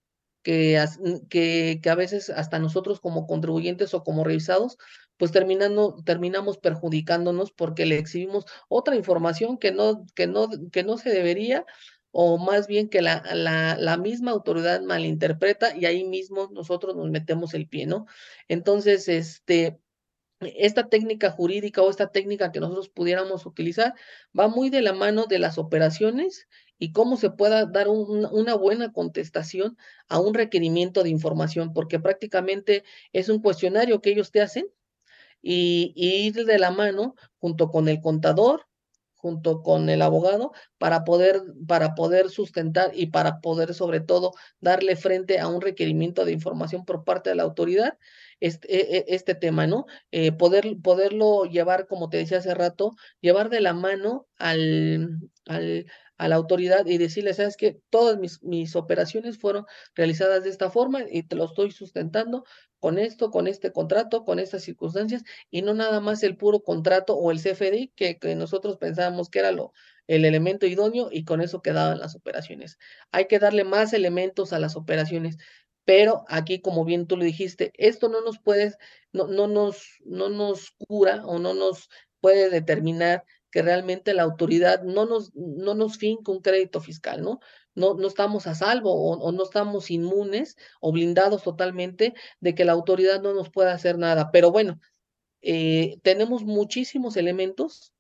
que, 0.42 0.85
que, 1.29 1.81
que 1.83 1.90
a 1.90 1.95
veces 1.95 2.31
hasta 2.31 2.59
nosotros 2.59 3.01
como 3.01 3.27
contribuyentes 3.27 3.95
o 3.95 4.05
como 4.05 4.25
revisados 4.25 4.79
pues 5.16 5.33
terminando, 5.33 6.03
terminamos 6.05 6.59
perjudicándonos 6.59 7.51
porque 7.51 7.87
le 7.87 7.99
exhibimos 7.99 8.45
otra 8.69 8.97
información 8.97 9.59
que 9.59 9.73
no, 9.73 10.07
que 10.14 10.27
no, 10.27 10.49
que 10.71 10.83
no 10.83 10.99
se 10.99 11.11
debería, 11.11 11.64
o 12.18 12.38
más 12.38 12.66
bien 12.66 12.88
que 12.88 13.02
la, 13.02 13.22
la, 13.35 13.96
misma 13.98 14.31
autoridad 14.31 14.81
malinterpreta 14.81 15.76
y 15.76 15.85
ahí 15.85 16.02
mismo 16.02 16.48
nosotros 16.50 16.96
nos 16.96 17.11
metemos 17.11 17.52
el 17.52 17.68
pie, 17.68 17.85
¿no? 17.85 18.07
Entonces, 18.48 19.07
este, 19.07 19.79
esta 20.40 20.88
técnica 20.88 21.31
jurídica 21.31 21.83
o 21.83 21.90
esta 21.90 22.12
técnica 22.12 22.52
que 22.52 22.61
nosotros 22.61 22.88
pudiéramos 22.88 23.44
utilizar 23.44 23.92
va 24.38 24.48
muy 24.48 24.70
de 24.70 24.81
la 24.81 24.94
mano 24.94 25.26
de 25.26 25.38
las 25.38 25.59
operaciones 25.59 26.48
y 26.79 26.92
cómo 26.92 27.18
se 27.18 27.29
pueda 27.29 27.66
dar 27.66 27.88
una 27.88 28.55
buena 28.55 28.94
contestación 28.94 29.76
a 30.09 30.18
un 30.18 30.33
requerimiento 30.33 31.02
de 31.02 31.11
información, 31.11 31.74
porque 31.74 32.00
prácticamente 32.00 32.83
es 33.12 33.29
un 33.29 33.42
cuestionario 33.42 34.00
que 34.00 34.12
ellos 34.12 34.31
te 34.31 34.40
hacen 34.40 34.66
y, 35.42 35.92
ir 35.94 36.46
de 36.46 36.59
la 36.59 36.70
mano 36.70 37.14
junto 37.38 37.70
con 37.70 37.88
el 37.88 38.00
contador, 38.00 38.65
junto 39.27 39.61
con 39.61 39.89
el 39.91 40.03
abogado, 40.03 40.53
para 40.79 41.03
poder, 41.03 41.43
para 41.67 41.97
poder 41.97 42.31
sustentar 42.31 42.93
y 42.95 43.07
para 43.07 43.41
poder 43.41 43.75
sobre 43.75 43.99
todo 44.01 44.35
darle 44.61 44.95
frente 44.95 45.41
a 45.41 45.49
un 45.49 45.61
requerimiento 45.61 46.25
de 46.25 46.31
información 46.31 46.85
por 46.85 47.03
parte 47.03 47.31
de 47.31 47.37
la 47.37 47.43
autoridad, 47.43 47.99
este, 48.39 49.12
este 49.12 49.35
tema, 49.35 49.67
¿no? 49.67 49.87
Eh, 50.12 50.31
poder, 50.31 50.77
poderlo 50.81 51.45
llevar, 51.45 51.89
como 51.89 52.09
te 52.09 52.19
decía 52.19 52.39
hace 52.39 52.55
rato, 52.55 52.93
llevar 53.21 53.49
de 53.51 53.61
la 53.61 53.75
mano 53.75 54.29
al, 54.39 55.19
al, 55.47 55.87
a 56.19 56.29
la 56.29 56.37
autoridad 56.37 56.87
y 56.87 56.99
decirle, 56.99 57.35
sabes 57.35 57.57
que 57.57 57.81
todas 57.91 58.17
mis, 58.19 58.43
mis 58.45 58.77
operaciones 58.77 59.39
fueron 59.39 59.65
realizadas 59.97 60.45
de 60.45 60.51
esta 60.51 60.71
forma 60.71 61.01
y 61.11 61.25
te 61.25 61.35
lo 61.35 61.47
estoy 61.47 61.73
sustentando 61.73 62.45
con 62.81 62.99
esto, 62.99 63.31
con 63.31 63.47
este 63.47 63.73
contrato, 63.73 64.25
con 64.25 64.39
estas 64.39 64.62
circunstancias 64.62 65.23
y 65.51 65.62
no 65.62 65.75
nada 65.75 66.01
más 66.01 66.23
el 66.23 66.37
puro 66.37 66.61
contrato 66.62 67.17
o 67.17 67.31
el 67.31 67.41
CFD 67.41 67.93
que, 67.95 68.19
que 68.19 68.35
nosotros 68.35 68.77
pensábamos 68.77 69.31
que 69.31 69.41
era 69.41 69.53
lo, 69.53 69.73
el 70.07 70.25
elemento 70.25 70.67
idóneo 70.67 71.09
y 71.11 71.25
con 71.25 71.41
eso 71.41 71.62
quedaban 71.62 71.99
las 71.99 72.15
operaciones. 72.15 72.79
Hay 73.12 73.27
que 73.27 73.39
darle 73.39 73.65
más 73.65 73.93
elementos 73.93 74.53
a 74.53 74.59
las 74.59 74.77
operaciones. 74.77 75.37
Pero 75.85 76.25
aquí, 76.29 76.61
como 76.61 76.85
bien 76.85 77.07
tú 77.07 77.17
lo 77.17 77.25
dijiste, 77.25 77.73
esto 77.75 78.09
no 78.09 78.21
nos 78.21 78.41
puede, 78.41 78.75
no, 79.12 79.29
no, 79.29 79.47
nos, 79.47 80.01
no 80.05 80.29
nos 80.29 80.73
cura 80.73 81.25
o 81.25 81.39
no 81.39 81.55
nos 81.55 81.89
puede 82.21 82.51
determinar 82.51 83.25
que 83.57 83.62
realmente 83.62 84.12
la 84.12 84.23
autoridad 84.23 84.83
no 84.83 85.07
nos, 85.07 85.35
no 85.35 85.73
nos 85.75 85.97
finca 85.97 86.31
un 86.31 86.42
crédito 86.42 86.83
fiscal, 86.83 87.23
¿no? 87.23 87.40
No, 87.75 87.95
no 87.95 88.07
estamos 88.07 88.47
a 88.47 88.55
salvo 88.55 88.92
o, 88.92 89.33
no 89.33 89.42
estamos 89.42 89.90
inmunes 89.90 90.59
o 90.79 90.92
blindados 90.92 91.42
totalmente 91.42 92.12
de 92.38 92.55
que 92.55 92.66
la 92.66 92.73
autoridad 92.73 93.23
no 93.23 93.33
nos 93.33 93.49
pueda 93.49 93.73
hacer 93.73 93.97
nada. 93.97 94.31
Pero 94.31 94.51
bueno, 94.51 94.79
eh, 95.40 95.97
tenemos 96.03 96.45
muchísimos 96.45 97.16
elementos 97.16 97.95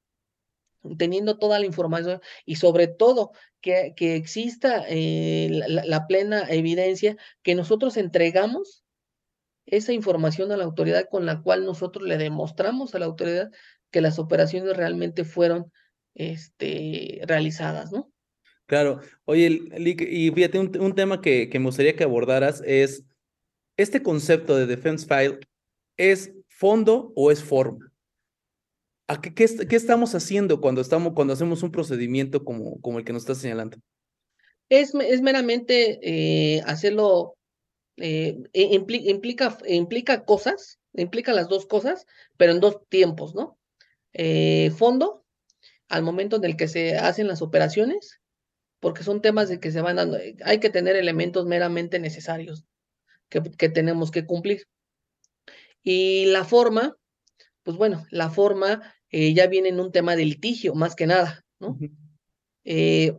teniendo 0.98 1.38
toda 1.38 1.58
la 1.58 1.64
información 1.64 2.20
y 2.44 2.56
sobre 2.56 2.86
todo 2.86 3.32
que, 3.62 3.94
que 3.96 4.14
exista 4.14 4.84
eh, 4.90 5.48
la, 5.50 6.06
plena 6.06 6.42
evidencia 6.50 7.16
que 7.42 7.54
nosotros 7.54 7.96
entregamos 7.96 8.84
esa 9.64 9.94
información 9.94 10.52
a 10.52 10.58
la 10.58 10.64
autoridad 10.64 11.08
con 11.10 11.24
la 11.24 11.40
cual 11.40 11.64
nosotros 11.64 12.06
le 12.06 12.18
demostramos 12.18 12.94
a 12.94 12.98
la 12.98 13.06
autoridad 13.06 13.50
que 13.90 14.00
las 14.00 14.18
operaciones 14.18 14.76
realmente 14.76 15.24
fueron 15.24 15.72
este, 16.14 17.20
realizadas, 17.26 17.92
¿no? 17.92 18.10
Claro. 18.66 19.00
Oye, 19.24 19.60
y 19.78 20.30
fíjate, 20.30 20.58
un, 20.58 20.94
tema 20.94 21.20
que, 21.20 21.48
que, 21.48 21.58
me 21.58 21.66
gustaría 21.66 21.94
que 21.94 22.04
abordaras 22.04 22.62
es, 22.66 23.04
¿este 23.76 24.02
concepto 24.02 24.56
de 24.56 24.66
defense 24.66 25.06
file 25.06 25.38
es 25.96 26.32
fondo 26.48 27.12
o 27.14 27.30
es 27.30 27.44
forma? 27.44 27.92
¿A 29.08 29.20
qué, 29.20 29.32
qué, 29.34 29.46
qué, 29.68 29.76
estamos 29.76 30.16
haciendo 30.16 30.60
cuando, 30.60 30.80
estamos, 30.80 31.12
cuando 31.14 31.32
hacemos 31.32 31.62
un 31.62 31.70
procedimiento 31.70 32.44
como, 32.44 32.80
como 32.80 32.98
el 32.98 33.04
que 33.04 33.12
nos 33.12 33.22
estás 33.22 33.38
señalando? 33.38 33.78
Es, 34.68 34.92
es 34.94 35.22
meramente 35.22 36.00
eh, 36.02 36.60
hacerlo, 36.66 37.36
eh, 37.98 38.36
implica, 38.52 39.56
implica 39.68 40.24
cosas, 40.24 40.80
implica 40.94 41.32
las 41.32 41.48
dos 41.48 41.66
cosas, 41.66 42.04
pero 42.36 42.50
en 42.50 42.58
dos 42.58 42.80
tiempos, 42.88 43.36
¿no? 43.36 43.56
Eh, 44.18 44.70
fondo 44.70 45.26
al 45.90 46.02
momento 46.02 46.36
en 46.36 46.44
el 46.44 46.56
que 46.56 46.68
se 46.68 46.96
hacen 46.96 47.28
las 47.28 47.42
operaciones, 47.42 48.22
porque 48.80 49.04
son 49.04 49.20
temas 49.20 49.50
de 49.50 49.60
que 49.60 49.70
se 49.70 49.82
van 49.82 49.96
dando, 49.96 50.18
hay 50.42 50.58
que 50.58 50.70
tener 50.70 50.96
elementos 50.96 51.44
meramente 51.44 51.98
necesarios 51.98 52.64
que, 53.28 53.42
que 53.42 53.68
tenemos 53.68 54.10
que 54.10 54.24
cumplir. 54.24 54.66
Y 55.82 56.24
la 56.26 56.44
forma, 56.44 56.96
pues 57.62 57.76
bueno, 57.76 58.06
la 58.10 58.30
forma 58.30 58.94
eh, 59.10 59.34
ya 59.34 59.48
viene 59.48 59.68
en 59.68 59.80
un 59.80 59.92
tema 59.92 60.16
de 60.16 60.24
litigio, 60.24 60.74
más 60.74 60.96
que 60.96 61.06
nada, 61.06 61.44
¿no? 61.60 61.78
Eh, 62.64 63.18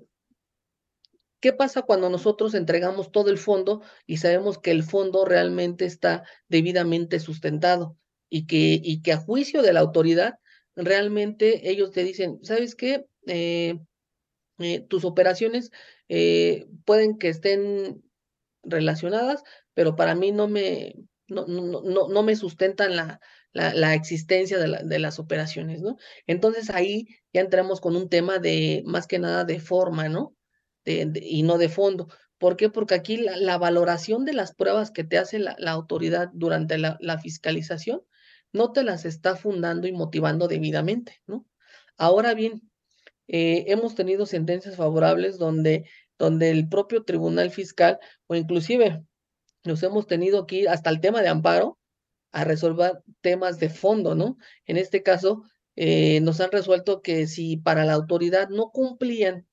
¿Qué 1.39 1.53
pasa 1.53 1.83
cuando 1.83 2.09
nosotros 2.09 2.55
entregamos 2.55 3.11
todo 3.11 3.29
el 3.29 3.37
fondo 3.37 3.83
y 4.07 4.17
sabemos 4.17 4.57
que 4.57 4.71
el 4.71 4.81
fondo 4.81 5.25
realmente 5.25 5.85
está 5.85 6.23
debidamente 6.47 7.19
sustentado 7.19 7.97
y 8.29 8.47
que, 8.47 8.81
y 8.83 9.03
que 9.03 9.13
a 9.13 9.17
juicio 9.17 9.61
de 9.61 9.73
la 9.73 9.81
autoridad 9.81 10.39
realmente 10.77 11.69
ellos 11.69 11.91
te 11.91 12.03
dicen, 12.03 12.39
¿sabes 12.43 12.75
qué? 12.75 13.05
Eh, 13.25 13.79
eh, 14.59 14.81
tus 14.81 15.05
operaciones 15.05 15.71
eh, 16.07 16.67
pueden 16.85 17.17
que 17.17 17.29
estén 17.29 18.03
relacionadas, 18.63 19.43
pero 19.73 19.95
para 19.95 20.15
mí 20.15 20.31
no 20.31 20.47
me, 20.47 20.95
no, 21.27 21.45
no, 21.47 21.81
no, 21.81 22.07
no 22.07 22.23
me 22.23 22.35
sustentan 22.35 22.95
la, 22.95 23.19
la, 23.53 23.73
la 23.73 23.93
existencia 23.93 24.57
de, 24.57 24.67
la, 24.67 24.83
de, 24.83 24.99
las 24.99 25.19
operaciones, 25.19 25.81
¿no? 25.81 25.97
Entonces 26.25 26.69
ahí 26.69 27.07
ya 27.33 27.41
entramos 27.41 27.81
con 27.81 27.95
un 27.95 28.09
tema 28.09 28.39
de, 28.39 28.83
más 28.85 29.07
que 29.07 29.19
nada, 29.19 29.43
de 29.43 29.59
forma, 29.59 30.09
¿no? 30.09 30.35
De, 30.85 31.11
y 31.21 31.43
no 31.43 31.57
de 31.57 31.69
fondo. 31.69 32.07
¿Por 32.37 32.55
qué? 32.55 32.69
Porque 32.69 32.95
aquí 32.95 33.17
la, 33.17 33.35
la 33.37 33.57
valoración 33.57 34.25
de 34.25 34.33
las 34.33 34.53
pruebas 34.53 34.91
que 34.91 35.03
te 35.03 35.17
hace 35.17 35.39
la, 35.39 35.55
autoridad 35.71 36.29
durante 36.33 36.77
la, 36.77 37.17
fiscalización 37.19 38.01
no 38.53 38.71
te 38.71 38.83
las 38.83 39.05
está 39.05 39.35
fundando 39.35 39.87
y 39.87 39.91
motivando 39.91 40.47
debidamente, 40.47 41.21
¿no? 41.27 41.45
Ahora 41.97 42.33
bien, 42.33 42.61
eh, 43.27 43.65
hemos 43.67 43.95
tenido 43.95 44.25
sentencias 44.25 44.75
favorables 44.75 45.37
donde, 45.37 45.89
donde 46.17 46.49
el 46.51 46.69
propio 46.69 47.03
tribunal 47.03 47.51
fiscal 47.51 47.99
o 48.27 48.35
inclusive 48.35 49.03
nos 49.63 49.83
hemos 49.83 50.07
tenido 50.07 50.41
aquí 50.41 50.67
hasta 50.67 50.89
el 50.89 51.01
tema 51.01 51.21
de 51.21 51.29
amparo 51.29 51.77
a 52.31 52.43
resolver 52.43 53.03
temas 53.21 53.59
de 53.59 53.69
fondo, 53.69 54.15
¿no? 54.15 54.37
En 54.65 54.77
este 54.77 55.03
caso, 55.03 55.43
eh, 55.75 56.21
nos 56.21 56.39
han 56.41 56.51
resuelto 56.51 57.01
que 57.01 57.27
si 57.27 57.57
para 57.57 57.85
la 57.85 57.93
autoridad 57.93 58.49
no 58.49 58.71
cumplían 58.71 59.47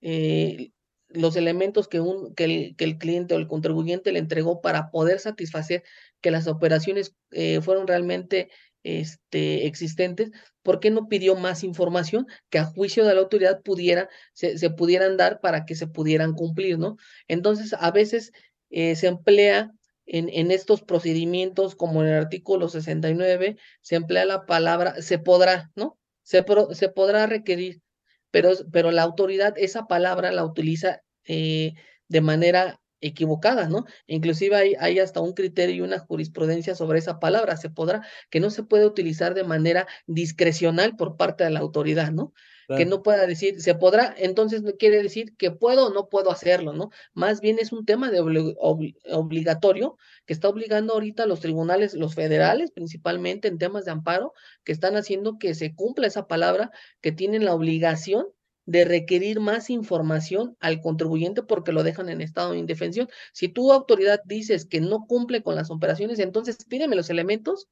eh, 0.00 0.72
los 1.16 1.36
elementos 1.36 1.88
que, 1.88 2.00
un, 2.00 2.34
que, 2.34 2.74
el, 2.76 2.98
cliente 2.98 3.34
o 3.34 3.38
el 3.38 3.48
contribuyente 3.48 4.12
le 4.12 4.18
entregó 4.18 4.60
para 4.60 4.90
poder 4.90 5.18
satisfacer 5.20 5.82
que 6.20 6.30
las 6.30 6.46
operaciones 6.46 7.14
eh, 7.30 7.60
fueron 7.60 7.86
realmente 7.86 8.50
este, 8.86 9.66
existentes, 9.66 10.30
¿por 10.62 10.78
qué 10.78 10.90
no 10.90 11.08
pidió 11.08 11.34
más 11.34 11.64
información 11.64 12.26
que 12.50 12.60
a 12.60 12.64
juicio 12.64 13.04
de 13.04 13.14
la 13.14 13.20
autoridad 13.20 13.60
pudiera, 13.62 14.08
se, 14.32 14.58
se 14.58 14.70
pudieran 14.70 15.16
dar 15.16 15.40
para 15.40 15.64
que 15.64 15.74
se 15.74 15.88
pudieran 15.88 16.34
cumplir, 16.34 16.78
¿no? 16.78 16.96
Entonces, 17.26 17.74
a 17.76 17.90
veces 17.90 18.32
eh, 18.70 18.94
se 18.94 19.08
emplea 19.08 19.72
en, 20.06 20.28
en, 20.28 20.52
estos 20.52 20.82
procedimientos, 20.82 21.74
como 21.74 22.02
en 22.02 22.10
el 22.10 22.14
artículo 22.14 22.68
69, 22.68 23.56
se 23.80 23.96
emplea 23.96 24.24
la 24.24 24.46
palabra 24.46 25.02
se 25.02 25.18
podrá, 25.18 25.72
¿no? 25.74 25.98
Se, 26.22 26.44
se 26.72 26.88
podrá 26.88 27.26
requerir, 27.26 27.82
pero, 28.30 28.50
pero 28.72 28.92
la 28.92 29.02
autoridad 29.02 29.54
esa 29.56 29.86
palabra 29.86 30.30
la 30.30 30.44
utiliza 30.44 31.02
eh, 31.26 31.74
de 32.08 32.20
manera 32.20 32.80
equivocada, 33.00 33.68
¿no? 33.68 33.84
Inclusive 34.06 34.56
hay, 34.56 34.74
hay 34.78 34.98
hasta 34.98 35.20
un 35.20 35.32
criterio 35.32 35.76
y 35.76 35.80
una 35.80 35.98
jurisprudencia 35.98 36.74
sobre 36.74 36.98
esa 36.98 37.18
palabra, 37.20 37.56
se 37.56 37.70
podrá, 37.70 38.02
que 38.30 38.40
no 38.40 38.50
se 38.50 38.62
puede 38.62 38.86
utilizar 38.86 39.34
de 39.34 39.44
manera 39.44 39.86
discrecional 40.06 40.96
por 40.96 41.16
parte 41.16 41.44
de 41.44 41.50
la 41.50 41.60
autoridad, 41.60 42.10
¿no? 42.12 42.32
que 42.74 42.84
no 42.84 43.02
pueda 43.02 43.26
decir, 43.26 43.60
se 43.60 43.74
podrá, 43.74 44.14
entonces 44.18 44.62
no 44.62 44.72
quiere 44.72 45.02
decir 45.02 45.36
que 45.36 45.50
puedo 45.50 45.86
o 45.86 45.94
no 45.94 46.08
puedo 46.08 46.30
hacerlo, 46.30 46.72
¿no? 46.72 46.90
Más 47.14 47.40
bien 47.40 47.58
es 47.60 47.72
un 47.72 47.84
tema 47.84 48.10
de 48.10 48.20
obligatorio 48.20 49.96
que 50.24 50.32
está 50.32 50.48
obligando 50.48 50.94
ahorita 50.94 51.24
a 51.24 51.26
los 51.26 51.40
tribunales, 51.40 51.94
los 51.94 52.14
federales 52.14 52.72
principalmente 52.72 53.46
en 53.48 53.58
temas 53.58 53.84
de 53.84 53.92
amparo, 53.92 54.32
que 54.64 54.72
están 54.72 54.96
haciendo 54.96 55.38
que 55.38 55.54
se 55.54 55.74
cumpla 55.74 56.08
esa 56.08 56.26
palabra, 56.26 56.70
que 57.00 57.12
tienen 57.12 57.44
la 57.44 57.54
obligación 57.54 58.26
de 58.66 58.84
requerir 58.84 59.40
más 59.40 59.70
información 59.70 60.56
al 60.60 60.80
contribuyente 60.80 61.42
porque 61.42 61.72
lo 61.72 61.84
dejan 61.84 62.08
en 62.08 62.20
estado 62.20 62.52
de 62.52 62.58
indefensión. 62.58 63.08
Si 63.32 63.48
tu 63.48 63.72
autoridad 63.72 64.20
dices 64.24 64.66
que 64.66 64.80
no 64.80 65.06
cumple 65.06 65.42
con 65.42 65.54
las 65.54 65.70
operaciones, 65.70 66.18
entonces 66.18 66.58
pídeme 66.68 66.96
los 66.96 67.08
elementos 67.08 67.68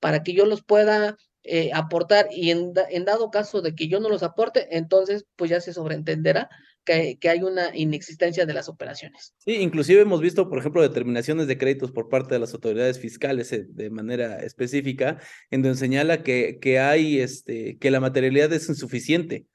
para 0.00 0.22
que 0.22 0.34
yo 0.34 0.44
los 0.44 0.62
pueda 0.62 1.16
eh, 1.46 1.70
aportar 1.74 2.28
y 2.30 2.50
en, 2.50 2.72
en, 2.90 3.04
dado 3.04 3.30
caso 3.30 3.60
de 3.60 3.74
que 3.74 3.88
yo 3.88 4.00
no 4.00 4.08
los 4.08 4.22
aporte, 4.22 4.76
entonces 4.76 5.26
pues 5.36 5.50
ya 5.50 5.60
se 5.60 5.74
sobreentenderá 5.74 6.48
que, 6.84 7.18
que, 7.18 7.28
hay 7.28 7.42
una 7.42 7.74
inexistencia 7.74 8.46
de 8.46 8.54
las 8.54 8.68
operaciones. 8.70 9.34
Sí, 9.38 9.56
inclusive 9.56 10.00
hemos 10.00 10.22
visto, 10.22 10.48
por 10.48 10.58
ejemplo, 10.58 10.80
determinaciones 10.82 11.46
de 11.46 11.58
créditos 11.58 11.92
por 11.92 12.08
parte 12.08 12.34
de 12.34 12.40
las 12.40 12.54
autoridades 12.54 12.98
fiscales 12.98 13.52
eh, 13.52 13.66
de 13.68 13.90
manera 13.90 14.36
específica, 14.38 15.20
en 15.50 15.62
donde 15.62 15.78
señala 15.78 16.22
que, 16.22 16.58
que 16.60 16.78
hay, 16.78 17.20
este, 17.20 17.76
que 17.78 17.90
la 17.90 18.00
materialidad 18.00 18.52
es 18.52 18.68
insuficiente. 18.68 19.46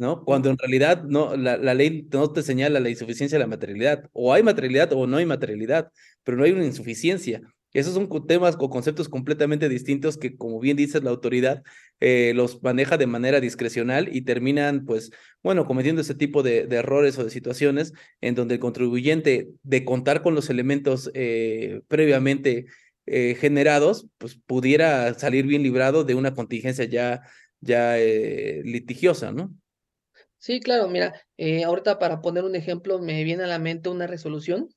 ¿No? 0.00 0.24
Cuando 0.24 0.48
en 0.48 0.56
realidad 0.56 1.04
no, 1.04 1.36
la, 1.36 1.74
ley 1.74 2.08
no 2.10 2.32
te 2.32 2.42
señala 2.42 2.80
la 2.80 2.88
insuficiencia 2.88 3.36
de 3.36 3.44
la 3.44 3.46
materialidad. 3.46 4.08
O 4.12 4.32
hay 4.32 4.42
materialidad 4.42 4.92
o 4.94 5.06
no 5.06 5.18
hay 5.18 5.26
materialidad, 5.26 5.92
pero 6.24 6.38
no 6.38 6.44
hay 6.44 6.52
una 6.52 6.64
insuficiencia. 6.64 7.42
Esos 7.74 7.92
son 7.94 8.08
temas 8.26 8.56
o 8.58 8.70
conceptos 8.70 9.10
completamente 9.10 9.68
distintos 9.68 10.16
que, 10.16 10.36
como 10.38 10.58
bien 10.58 10.76
dice 10.78 11.02
la 11.02 11.10
autoridad, 11.10 11.62
eh, 12.00 12.32
los 12.34 12.62
maneja 12.62 12.96
de 12.96 13.06
manera 13.06 13.40
discrecional 13.40 14.08
y 14.10 14.22
terminan, 14.22 14.86
pues, 14.86 15.10
bueno, 15.42 15.66
cometiendo 15.66 16.00
ese 16.00 16.14
tipo 16.14 16.42
de, 16.42 16.66
de 16.66 16.76
errores 16.76 17.18
o 17.18 17.24
de 17.24 17.30
situaciones 17.30 17.92
en 18.22 18.34
donde 18.34 18.54
el 18.54 18.60
contribuyente, 18.60 19.50
de 19.62 19.84
contar 19.84 20.22
con 20.22 20.34
los 20.34 20.48
elementos 20.48 21.10
eh, 21.12 21.82
previamente 21.88 22.64
eh, 23.04 23.36
generados, 23.38 24.06
pues 24.16 24.36
pudiera 24.46 25.12
salir 25.14 25.46
bien 25.46 25.62
librado 25.62 26.04
de 26.04 26.14
una 26.14 26.34
contingencia 26.34 26.86
ya, 26.86 27.20
ya 27.60 27.96
litigiosa, 28.64 29.30
¿no? 29.32 29.54
Sí, 30.40 30.58
claro, 30.60 30.88
mira, 30.88 31.12
eh, 31.36 31.64
ahorita 31.64 31.98
para 31.98 32.22
poner 32.22 32.44
un 32.44 32.56
ejemplo, 32.56 32.98
me 32.98 33.22
viene 33.24 33.44
a 33.44 33.46
la 33.46 33.58
mente 33.58 33.90
una 33.90 34.06
resolución 34.06 34.74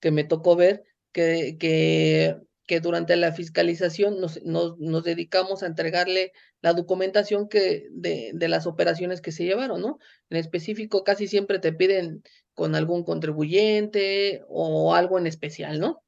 que 0.00 0.10
me 0.10 0.24
tocó 0.24 0.56
ver 0.56 0.84
que, 1.12 1.56
que, 1.58 2.80
durante 2.80 3.16
la 3.16 3.32
fiscalización 3.32 4.18
nos, 4.20 4.42
nos, 4.44 4.78
nos, 4.78 5.04
dedicamos 5.04 5.62
a 5.62 5.66
entregarle 5.66 6.32
la 6.62 6.72
documentación 6.72 7.48
que 7.48 7.86
de, 7.90 8.32
de 8.34 8.48
las 8.48 8.66
operaciones 8.66 9.20
que 9.20 9.30
se 9.30 9.44
llevaron, 9.44 9.82
¿no? 9.82 9.98
En 10.30 10.38
específico, 10.38 11.04
casi 11.04 11.28
siempre 11.28 11.58
te 11.58 11.74
piden 11.74 12.22
con 12.54 12.74
algún 12.74 13.04
contribuyente 13.04 14.42
o 14.48 14.94
algo 14.94 15.18
en 15.18 15.26
especial, 15.26 15.80
¿no? 15.80 16.02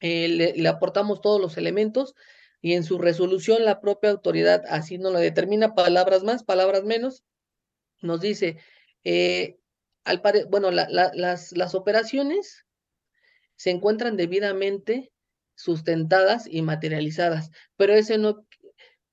Eh, 0.00 0.28
le, 0.28 0.54
le 0.54 0.68
aportamos 0.68 1.20
todos 1.20 1.40
los 1.40 1.56
elementos 1.56 2.14
y 2.60 2.74
en 2.74 2.84
su 2.84 2.98
resolución 2.98 3.64
la 3.64 3.80
propia 3.80 4.10
autoridad 4.10 4.64
así 4.68 4.98
nos 4.98 5.12
lo 5.12 5.20
determina, 5.20 5.74
palabras 5.74 6.24
más, 6.24 6.42
palabras 6.42 6.84
menos, 6.84 7.22
nos 8.02 8.20
dice, 8.20 8.58
eh, 9.04 9.58
al 10.04 10.20
pare 10.20 10.44
bueno, 10.44 10.70
la, 10.70 10.88
la, 10.88 11.10
las, 11.14 11.52
las 11.52 11.74
operaciones 11.74 12.66
se 13.56 13.70
encuentran 13.70 14.16
debidamente 14.16 15.12
sustentadas 15.54 16.46
y 16.46 16.62
materializadas, 16.62 17.50
pero 17.76 17.94
eso 17.94 18.18
no, 18.18 18.46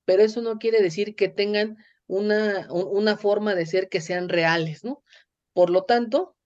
pero 0.04 0.22
eso 0.22 0.42
no 0.42 0.58
quiere 0.58 0.82
decir 0.82 1.14
que 1.14 1.28
tengan 1.28 1.76
una, 2.06 2.66
una 2.72 3.16
forma 3.16 3.54
de 3.54 3.66
ser 3.66 3.88
que 3.88 4.00
sean 4.00 4.28
reales, 4.28 4.82
¿no? 4.82 5.04
Por 5.52 5.70
lo 5.70 5.84
tanto, 5.84 6.36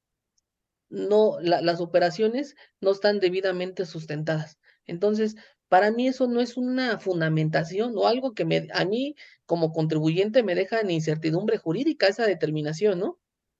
no, 0.90 1.38
la, 1.40 1.62
las 1.62 1.80
operaciones 1.80 2.56
no 2.80 2.90
están 2.90 3.20
debidamente 3.20 3.86
sustentadas. 3.86 4.58
Entonces, 4.86 5.36
para 5.68 5.90
mí 5.90 6.08
eso 6.08 6.26
no 6.26 6.40
es 6.40 6.56
una 6.56 6.98
fundamentación 6.98 7.94
o 7.96 8.06
algo 8.06 8.34
que 8.34 8.44
me, 8.44 8.68
a 8.72 8.84
mí 8.84 9.16
como 9.46 9.72
contribuyente 9.72 10.42
me 10.42 10.54
deja 10.54 10.80
en 10.80 10.90
incertidumbre 10.90 11.58
jurídica 11.58 12.06
esa 12.06 12.26
determinación, 12.26 12.98
¿no? 12.98 13.18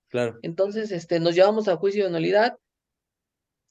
Claro. 0.08 0.38
Entonces, 0.42 0.92
este, 0.92 1.18
nos 1.18 1.34
llevamos 1.34 1.66
a 1.68 1.76
juicio 1.76 2.04
de 2.04 2.10
nulidad. 2.10 2.58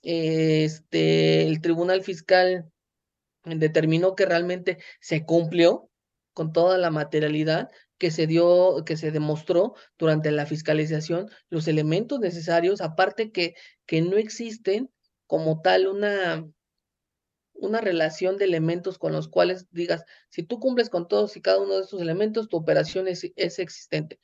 Este, 0.02 1.48
el 1.48 1.62
tribunal 1.62 2.04
fiscal 2.04 2.70
determinó 3.46 4.16
que 4.16 4.26
realmente 4.26 4.78
se 5.00 5.26
cumplió 5.26 5.90
con 6.34 6.52
toda 6.52 6.78
la 6.78 6.90
materialidad 6.90 7.70
que 7.98 8.12
se 8.12 8.28
dio, 8.28 8.84
que 8.86 8.98
se 8.98 9.12
demostró 9.12 9.76
durante 9.98 10.32
la 10.32 10.46
fiscalización, 10.46 11.30
los 11.50 11.68
elementos 11.68 12.20
necesarios, 12.20 12.82
aparte 12.82 13.32
que, 13.32 13.56
que 13.86 14.02
no 14.02 14.18
existen 14.18 14.92
como 15.28 15.62
tal 15.62 15.88
una, 15.88 16.46
una 17.54 17.82
relación 17.82 18.38
de 18.38 18.46
elementos 18.46 18.98
con 18.98 19.14
los 19.14 19.28
cuales 19.28 19.68
digas, 19.72 20.04
si 20.30 20.44
tú 20.44 20.60
cumples 20.60 20.90
con 20.90 21.08
todos 21.08 21.38
y 21.38 21.42
cada 21.42 21.60
uno 21.60 21.76
de 21.76 21.84
estos 21.84 22.02
elementos, 22.02 22.50
tu 22.50 22.58
operación 22.58 23.08
es, 23.08 23.32
es 23.36 23.60
existente. 23.60 24.20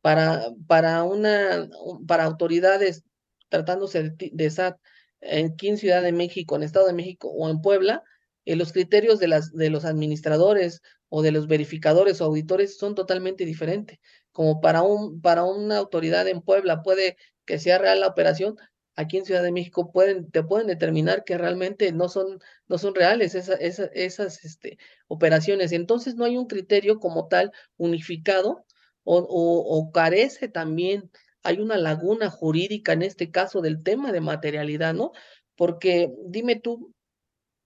Para, 0.00 0.50
para, 0.66 1.04
una, 1.04 1.68
para 2.06 2.24
autoridades 2.24 3.04
tratándose 3.48 4.10
de, 4.10 4.30
de 4.32 4.50
SAT 4.50 4.78
aquí 5.22 5.68
en 5.68 5.78
Ciudad 5.78 6.02
de 6.02 6.12
México, 6.12 6.56
en 6.56 6.62
Estado 6.62 6.86
de 6.86 6.92
México 6.92 7.28
o 7.28 7.48
en 7.48 7.60
Puebla, 7.60 8.02
eh, 8.44 8.56
los 8.56 8.72
criterios 8.72 9.18
de, 9.18 9.28
las, 9.28 9.52
de 9.52 9.70
los 9.70 9.84
administradores 9.84 10.82
o 11.08 11.22
de 11.22 11.32
los 11.32 11.46
verificadores 11.46 12.20
o 12.20 12.24
auditores 12.24 12.76
son 12.76 12.94
totalmente 12.94 13.44
diferentes. 13.44 13.98
Como 14.32 14.60
para, 14.60 14.82
un, 14.82 15.20
para 15.20 15.44
una 15.44 15.78
autoridad 15.78 16.26
en 16.26 16.42
Puebla 16.42 16.82
puede 16.82 17.16
que 17.44 17.58
sea 17.58 17.78
real 17.78 18.00
la 18.00 18.08
operación, 18.08 18.56
aquí 18.96 19.18
en 19.18 19.24
Ciudad 19.24 19.42
de 19.42 19.52
México 19.52 19.90
pueden, 19.92 20.30
te 20.30 20.42
pueden 20.42 20.66
determinar 20.66 21.24
que 21.24 21.38
realmente 21.38 21.92
no 21.92 22.08
son, 22.08 22.40
no 22.68 22.78
son 22.78 22.94
reales 22.94 23.34
esa, 23.34 23.54
esa, 23.54 23.84
esas 23.86 24.44
este, 24.44 24.78
operaciones. 25.08 25.72
Entonces 25.72 26.14
no 26.14 26.24
hay 26.24 26.36
un 26.36 26.46
criterio 26.46 26.98
como 27.00 27.28
tal 27.28 27.52
unificado 27.76 28.64
o, 29.04 29.18
o, 29.18 29.78
o, 29.78 29.92
carece 29.92 30.48
también, 30.48 31.10
hay 31.42 31.60
una 31.60 31.76
laguna 31.76 32.30
jurídica 32.30 32.92
en 32.92 33.02
este 33.02 33.30
caso 33.30 33.60
del 33.60 33.82
tema 33.82 34.12
de 34.12 34.20
materialidad, 34.20 34.94
¿no? 34.94 35.12
Porque 35.56 36.12
dime 36.26 36.56
tú, 36.56 36.94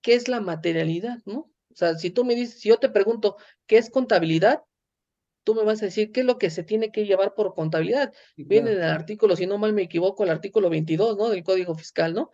¿qué 0.01 0.15
es 0.15 0.27
la 0.27 0.41
materialidad, 0.41 1.19
no? 1.25 1.51
O 1.71 1.75
sea, 1.75 1.95
si 1.95 2.09
tú 2.09 2.25
me 2.25 2.33
dices, 2.33 2.59
si 2.59 2.69
yo 2.69 2.79
te 2.79 2.89
pregunto, 2.89 3.37
¿qué 3.67 3.77
es 3.77 3.91
contabilidad? 3.91 4.63
Tú 5.47 5.55
me 5.55 5.63
vas 5.63 5.81
a 5.81 5.85
decir 5.85 6.11
qué 6.11 6.19
es 6.19 6.25
lo 6.25 6.37
que 6.37 6.49
se 6.49 6.61
tiene 6.61 6.91
que 6.91 7.05
llevar 7.05 7.33
por 7.33 7.55
contabilidad. 7.55 8.11
Viene 8.35 8.73
en 8.73 8.79
el 8.79 8.83
artículo, 8.83 9.37
si 9.37 9.47
no 9.47 9.57
mal 9.57 9.71
me 9.71 9.83
equivoco, 9.83 10.25
el 10.25 10.29
artículo 10.29 10.69
22, 10.69 11.15
¿no? 11.15 11.29
Del 11.29 11.41
Código 11.41 11.73
Fiscal, 11.73 12.13
¿no? 12.13 12.31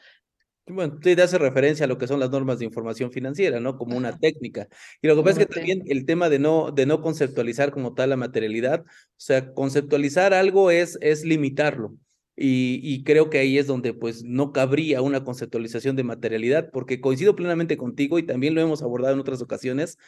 Bueno, 0.65 0.97
te 0.97 1.21
hace 1.21 1.37
referencia 1.37 1.85
a 1.85 1.87
lo 1.87 1.99
que 1.99 2.07
son 2.07 2.19
las 2.19 2.31
normas 2.31 2.57
de 2.57 2.65
información 2.65 3.11
financiera, 3.11 3.59
¿no? 3.59 3.77
Como 3.77 3.95
una 3.95 4.17
técnica. 4.17 4.67
Y 4.99 5.07
lo 5.07 5.15
que 5.15 5.21
pasa 5.21 5.41
es 5.41 5.45
que 5.45 5.53
también 5.53 5.83
el 5.85 6.07
tema 6.07 6.27
de 6.27 6.39
no, 6.39 6.71
de 6.71 6.87
no 6.87 7.01
conceptualizar 7.01 7.69
como 7.69 7.93
tal 7.93 8.09
la 8.09 8.17
materialidad, 8.17 8.81
o 8.81 8.85
sea, 9.15 9.53
conceptualizar 9.53 10.33
algo 10.33 10.71
es, 10.71 10.97
es 10.99 11.23
limitarlo. 11.23 11.95
Y, 12.35 12.79
y, 12.81 13.03
creo 13.03 13.29
que 13.29 13.37
ahí 13.37 13.59
es 13.59 13.67
donde 13.67 13.93
pues 13.93 14.23
no 14.23 14.51
cabría 14.53 15.03
una 15.03 15.23
conceptualización 15.23 15.95
de 15.95 16.03
materialidad, 16.03 16.71
porque 16.71 16.99
coincido 16.99 17.35
plenamente 17.35 17.77
contigo 17.77 18.17
y 18.17 18.23
también 18.23 18.55
lo 18.55 18.61
hemos 18.61 18.81
abordado 18.81 19.13
en 19.13 19.19
otras 19.19 19.39
ocasiones, 19.43 19.99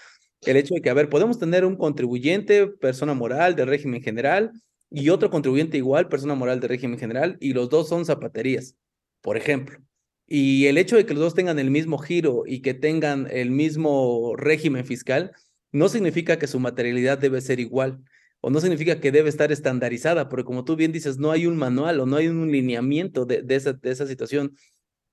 el 0.46 0.58
hecho 0.58 0.76
de 0.76 0.82
que, 0.82 0.90
a 0.90 0.94
ver, 0.94 1.10
podemos 1.10 1.40
tener 1.40 1.66
un 1.66 1.76
contribuyente, 1.76 2.68
persona 2.68 3.14
moral 3.14 3.56
del 3.56 3.68
régimen 3.68 4.02
general, 4.02 4.52
y 4.90 5.10
otro 5.10 5.30
contribuyente 5.30 5.78
igual, 5.78 6.08
persona 6.08 6.36
moral 6.36 6.60
del 6.60 6.70
régimen 6.70 7.00
general, 7.00 7.38
y 7.40 7.54
los 7.54 7.70
dos 7.70 7.90
son 7.90 8.06
zapaterías, 8.06 8.76
por 9.22 9.38
ejemplo. 9.38 9.80
Y 10.28 10.66
el 10.68 10.78
hecho 10.78 10.96
de 10.96 11.06
que 11.06 11.14
los 11.14 11.22
dos 11.22 11.34
tengan 11.36 11.60
el 11.60 11.70
mismo 11.70 11.98
giro 11.98 12.44
y 12.46 12.62
que 12.62 12.74
tengan 12.74 13.28
el 13.30 13.52
mismo 13.52 14.36
régimen 14.36 14.86
fiscal, 14.86 15.32
no 15.72 15.90
significa 15.90 16.40
que 16.40 16.48
su 16.48 16.60
materialidad 16.60 17.18
debe 17.18 17.42
ser 17.42 17.60
igual, 17.60 18.02
o 18.40 18.50
no 18.50 18.62
significa 18.62 19.00
que 19.00 19.12
debe 19.12 19.30
estar 19.30 19.52
estandarizada, 19.52 20.30
porque 20.30 20.46
como 20.46 20.64
tú 20.64 20.76
bien 20.76 20.92
dices, 20.92 21.18
no 21.18 21.32
hay 21.32 21.48
un 21.48 21.58
manual 21.58 22.00
o 22.00 22.06
no 22.06 22.18
hay 22.18 22.28
un 22.28 22.52
lineamiento 22.52 23.26
de, 23.26 23.44
esa, 23.50 24.08
situación. 24.08 24.56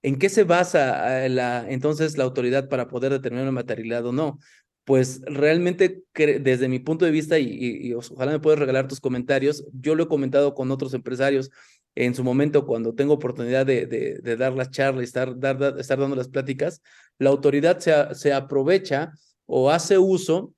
¿En 0.02 0.18
qué 0.18 0.28
se 0.28 0.44
basa 0.44 1.26
eh, 1.26 1.64
entonces 1.68 2.18
la 2.18 2.24
autoridad 2.24 2.68
para 2.68 2.88
poder 2.88 3.12
determinar 3.12 3.44
una 3.44 3.52
materialidad 3.52 4.04
o 4.06 4.12
no? 4.12 4.38
Pues 4.84 5.22
realmente 5.26 6.02
desde 6.14 6.68
mi 6.68 6.80
punto 6.80 7.04
de 7.04 7.10
vista, 7.10 7.38
y, 7.38 7.46
y, 7.50 7.94
ojalá 7.94 8.32
me 8.32 8.40
puedas 8.40 8.58
regalar 8.58 8.88
tus 8.88 9.00
comentarios, 9.00 9.64
yo 9.72 9.94
lo 9.94 10.04
he 10.04 10.08
comentado 10.08 10.54
con 10.54 10.70
otros 10.70 10.92
empresarios 10.94 11.50
en 11.94 12.14
su 12.14 12.24
momento 12.24 12.66
cuando 12.66 12.94
tengo 12.94 13.14
oportunidad 13.14 13.66
de, 13.66 13.86
de, 13.86 14.36
dar 14.36 14.54
las 14.54 14.70
charlas 14.70 15.02
y 15.02 15.04
estar, 15.04 15.28
estar 15.78 15.98
dando 15.98 16.16
las 16.16 16.28
pláticas, 16.28 16.82
la 17.18 17.30
autoridad 17.30 17.78
se, 17.78 18.32
aprovecha 18.32 19.12
o 19.46 19.70
hace 19.70 19.98
uso 19.98 20.54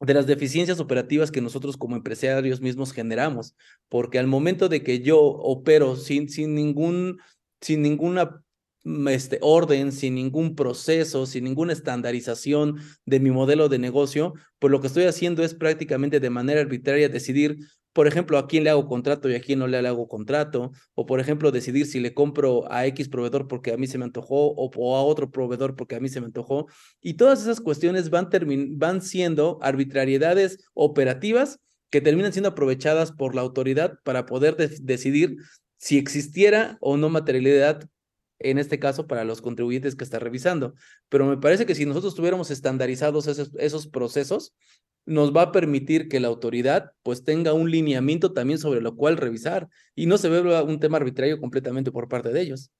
de 0.00 0.14
las 0.14 0.26
deficiencias 0.26 0.80
operativas 0.80 1.30
que 1.30 1.40
nosotros 1.40 1.76
como 1.76 1.96
empresarios 1.96 2.60
mismos 2.60 2.92
generamos, 2.92 3.56
porque 3.88 4.18
al 4.18 4.26
momento 4.26 4.68
de 4.68 4.82
que 4.82 5.00
yo 5.00 5.18
opero 5.20 5.96
sin, 5.96 6.28
sin 6.28 6.54
ningún 6.54 7.18
sin 7.60 7.80
ninguna 7.80 8.43
este 9.10 9.38
orden, 9.40 9.92
sin 9.92 10.14
ningún 10.14 10.54
proceso, 10.54 11.26
sin 11.26 11.44
ninguna 11.44 11.72
estandarización 11.72 12.76
de 13.06 13.20
mi 13.20 13.30
modelo 13.30 13.68
de 13.68 13.78
negocio, 13.78 14.34
pues 14.58 14.70
lo 14.70 14.80
que 14.80 14.88
estoy 14.88 15.04
haciendo 15.04 15.42
es 15.42 15.54
prácticamente 15.54 16.20
de 16.20 16.30
manera 16.30 16.60
arbitraria 16.60 17.08
decidir 17.08 17.58
por 17.94 18.08
ejemplo, 18.08 18.38
a 18.38 18.48
quién 18.48 18.64
le 18.64 18.70
hago 18.70 18.88
contrato 18.88 19.30
y 19.30 19.36
a 19.36 19.40
quién 19.40 19.60
no 19.60 19.68
le 19.68 19.78
hago 19.78 20.08
contrato, 20.08 20.72
o 20.94 21.06
por 21.06 21.20
ejemplo, 21.20 21.52
decidir 21.52 21.86
si 21.86 22.00
le 22.00 22.12
compro 22.12 22.70
a 22.70 22.86
X 22.86 23.08
proveedor 23.08 23.46
porque 23.46 23.72
a 23.72 23.76
mí 23.76 23.86
se 23.86 23.98
me 23.98 24.04
antojó 24.04 24.52
o, 24.52 24.96
a 24.96 25.02
otro 25.04 25.30
proveedor 25.30 25.76
porque 25.76 25.94
a 25.94 26.00
mí 26.00 26.08
se 26.08 26.20
me 26.20 26.26
antojó. 26.26 26.66
Y 27.00 27.14
todas 27.14 27.40
esas 27.42 27.60
cuestiones 27.60 28.10
van, 28.10 28.28
van 28.72 29.00
siendo 29.00 29.60
arbitrariedades 29.62 30.58
operativas 30.74 31.60
que 31.88 32.00
terminan 32.00 32.32
siendo 32.32 32.48
aprovechadas 32.48 33.12
por 33.12 33.36
la 33.36 33.42
autoridad 33.42 34.00
para 34.02 34.26
poder 34.26 34.56
decidir 34.56 35.36
si 35.76 35.96
existiera 35.96 36.76
o 36.80 36.96
no 36.96 37.10
materialidad 37.10 37.88
en 38.38 38.58
este 38.58 38.78
caso 38.78 39.06
para 39.06 39.24
los 39.24 39.40
contribuyentes 39.42 39.96
que 39.96 40.04
está 40.04 40.18
revisando. 40.18 40.74
Pero 41.08 41.26
me 41.26 41.36
parece 41.36 41.66
que 41.66 41.74
si 41.74 41.86
nosotros 41.86 42.14
tuviéramos 42.14 42.50
estandarizados 42.50 43.26
esos, 43.26 43.50
esos 43.58 43.86
procesos, 43.86 44.54
nos 45.06 45.34
va 45.34 45.42
a 45.42 45.52
permitir 45.52 46.08
que 46.08 46.20
la 46.20 46.28
autoridad 46.28 46.92
pues 47.02 47.24
tenga 47.24 47.52
un 47.52 47.70
lineamiento 47.70 48.32
también 48.32 48.58
sobre 48.58 48.80
lo 48.80 48.96
cual 48.96 49.16
revisar 49.16 49.68
y 49.94 50.06
no 50.06 50.16
se 50.18 50.28
ve 50.28 50.40
un 50.62 50.80
tema 50.80 50.96
arbitrario 50.96 51.40
completamente 51.40 51.92
por 51.92 52.08
parte 52.08 52.30
de 52.30 52.40
ellos. 52.40 52.70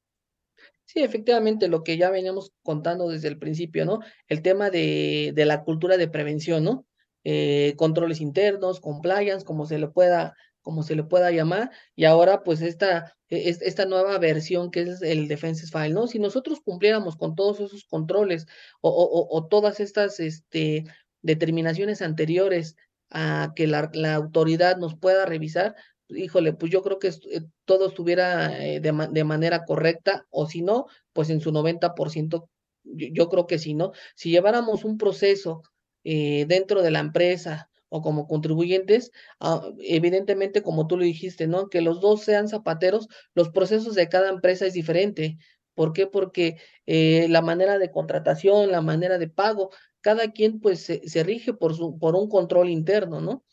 Sí, 0.87 1.03
efectivamente, 1.03 1.69
lo 1.69 1.83
que 1.83 1.97
ya 1.97 2.11
veníamos 2.11 2.53
contando 2.62 3.09
desde 3.09 3.29
el 3.29 3.38
principio, 3.38 3.85
¿no? 3.85 4.01
El 4.29 4.43
tema 4.43 4.71
de, 4.71 5.33
de 5.35 5.45
la 5.47 5.64
cultura 5.64 5.97
de 5.97 6.09
prevención, 6.09 6.64
¿no? 6.64 6.87
Eh, 7.25 7.75
controles 7.77 8.21
internos, 8.21 8.81
compliance, 8.81 9.47
como 9.47 9.64
se 9.64 9.79
le 9.79 9.88
pueda, 9.88 10.35
como 10.64 10.83
se 10.83 10.96
le 10.96 11.05
pueda 11.05 11.31
llamar, 11.31 11.70
y 11.94 12.07
ahora 12.07 12.42
pues 12.42 12.62
esta, 12.62 13.16
e, 13.29 13.50
esta 13.61 13.85
nueva 13.85 14.18
versión 14.18 14.70
que 14.72 14.81
es 14.83 15.03
el 15.03 15.29
Defenses 15.29 15.70
File, 15.70 15.90
¿no? 15.94 16.09
Si 16.09 16.18
nosotros 16.18 16.61
cumpliéramos 16.64 17.16
con 17.16 17.37
todos 17.37 17.61
esos 17.61 17.85
controles 17.85 18.46
o, 18.81 19.46
todas 19.48 19.79
estas 19.81 20.18
este, 20.20 20.85
determinaciones 21.22 22.03
anteriores 22.03 22.77
a 23.11 23.53
que 23.55 23.66
la, 23.68 23.90
la 23.94 24.14
autoridad 24.14 24.79
nos 24.79 24.96
pueda 24.96 25.27
revisar, 25.27 25.77
híjole, 26.09 26.55
pues 26.55 26.72
yo 26.72 26.83
creo 26.83 26.98
que 26.98 27.09
eh, 27.09 27.42
todo 27.64 27.88
estuviera 27.88 28.64
eh, 28.64 28.81
de, 28.81 29.09
de, 29.12 29.24
manera 29.24 29.64
correcta, 29.64 30.27
o 30.31 30.48
si 30.48 30.62
no, 30.62 30.87
pues 31.12 31.31
en 31.31 31.40
su 31.40 31.53
90%, 31.53 32.48
yo, 32.85 33.09
yo 33.12 33.29
creo 33.29 33.46
que 33.46 33.59
sí, 33.59 33.74
¿no? 33.74 33.92
Si 34.14 34.31
lleváramos 34.31 34.85
un 34.85 34.98
proceso 34.98 35.62
eh, 36.05 36.44
dentro 36.48 36.83
de 36.83 36.90
la 36.90 37.00
empresa 37.00 37.70
o 37.95 38.03
como 38.03 38.27
contribuyentes, 38.27 39.13
ah, 39.39 39.71
evidentemente, 39.79 40.65
como 40.65 40.89
tú 40.89 40.97
lo 40.97 41.05
dijiste, 41.05 41.47
¿no? 41.47 41.69
Que 41.69 41.81
los 41.81 42.01
dos 42.01 42.23
sean 42.25 42.49
zapateros, 42.49 43.07
los 43.35 43.51
procesos 43.51 43.95
de 43.95 44.09
cada 44.09 44.31
empresa 44.31 44.67
es 44.67 44.73
diferente. 44.75 45.39
¿Por 45.75 45.93
qué? 45.93 46.09
Porque 46.09 46.57
eh, 46.87 47.29
la 47.29 47.41
manera 47.41 47.79
de 47.79 47.93
contratación, 47.93 48.73
la 48.73 48.81
manera 48.81 49.17
de 49.19 49.29
pago, 49.29 49.71
cada 50.01 50.33
quien 50.33 50.59
pues 50.59 50.81
se, 50.81 51.09
se 51.09 51.23
rige 51.23 51.55
por, 51.55 51.77
su, 51.77 51.97
por 52.01 52.17
un 52.17 52.29
control 52.29 52.69
interno, 52.69 53.21
¿no? 53.21 53.45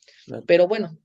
Pero 0.48 0.68
bueno, 0.68 0.98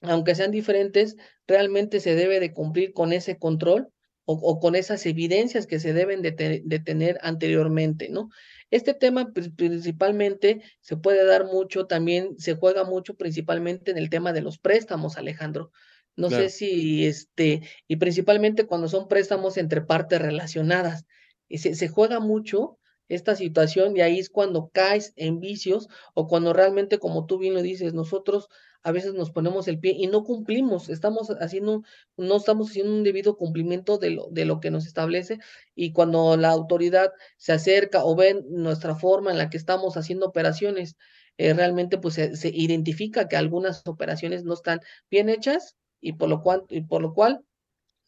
aunque 0.00 0.34
sean 0.34 0.50
diferentes, 0.50 1.16
realmente 1.46 2.00
se 2.00 2.14
debe 2.14 2.40
de 2.40 2.54
cumplir 2.54 2.94
con 2.94 3.12
ese 3.12 3.38
control 3.38 3.92
o, 4.30 4.34
o 4.34 4.60
con 4.60 4.76
esas 4.76 5.04
evidencias 5.06 5.66
que 5.66 5.80
se 5.80 5.92
deben 5.92 6.22
de, 6.22 6.30
te, 6.30 6.62
de, 6.64 6.78
tener 6.78 7.18
anteriormente, 7.22 8.08
¿no? 8.10 8.30
Este 8.70 8.94
tema 8.94 9.32
principalmente 9.32 10.62
se 10.80 10.96
puede 10.96 11.24
dar 11.24 11.46
mucho, 11.46 11.86
también 11.86 12.38
se 12.38 12.54
juega 12.54 12.84
mucho 12.84 13.14
principalmente 13.14 13.90
en 13.90 13.98
el 13.98 14.08
tema 14.08 14.32
de 14.32 14.42
los 14.42 14.58
préstamos, 14.58 15.16
Alejandro. 15.16 15.72
No 16.14 16.28
claro. 16.28 16.44
sé 16.44 16.50
si, 16.50 17.06
este, 17.06 17.62
y 17.88 17.96
principalmente 17.96 18.66
cuando 18.66 18.88
son 18.88 19.08
préstamos 19.08 19.56
entre 19.56 19.80
partes 19.80 20.22
relacionadas, 20.22 21.06
y 21.48 21.58
se, 21.58 21.74
se 21.74 21.88
juega 21.88 22.20
mucho 22.20 22.78
esta 23.08 23.34
situación 23.34 23.96
y 23.96 24.02
ahí 24.02 24.20
es 24.20 24.30
cuando 24.30 24.70
caes 24.72 25.12
en 25.16 25.40
vicios 25.40 25.88
o 26.14 26.28
cuando 26.28 26.52
realmente, 26.52 27.00
como 27.00 27.26
tú 27.26 27.38
bien 27.38 27.54
lo 27.54 27.62
dices, 27.62 27.94
nosotros 27.94 28.48
a 28.82 28.92
veces 28.92 29.14
nos 29.14 29.30
ponemos 29.30 29.68
el 29.68 29.78
pie 29.78 29.94
y 29.96 30.06
no 30.06 30.24
cumplimos, 30.24 30.88
estamos 30.88 31.28
haciendo, 31.40 31.82
no 32.16 32.36
estamos 32.36 32.70
haciendo 32.70 32.92
un 32.92 33.04
debido 33.04 33.36
cumplimiento 33.36 33.98
de 33.98 34.10
lo, 34.10 34.28
de 34.30 34.44
lo 34.44 34.60
que 34.60 34.70
nos 34.70 34.86
establece 34.86 35.38
y 35.74 35.92
cuando 35.92 36.36
la 36.36 36.50
autoridad 36.50 37.12
se 37.36 37.52
acerca 37.52 38.04
o 38.04 38.16
ve 38.16 38.42
nuestra 38.48 38.94
forma 38.94 39.30
en 39.30 39.38
la 39.38 39.50
que 39.50 39.56
estamos 39.56 39.96
haciendo 39.96 40.26
operaciones, 40.26 40.96
eh, 41.38 41.54
realmente 41.54 41.98
pues 41.98 42.14
se, 42.14 42.36
se, 42.36 42.48
identifica 42.48 43.28
que 43.28 43.36
algunas 43.36 43.86
operaciones 43.86 44.44
no 44.44 44.54
están 44.54 44.80
bien 45.10 45.28
hechas 45.28 45.76
y 46.00 46.14
por 46.14 46.28
lo 46.28 46.42
cual, 46.42 46.64
y 46.68 46.82
por 46.82 47.02
lo 47.02 47.12
cual 47.14 47.44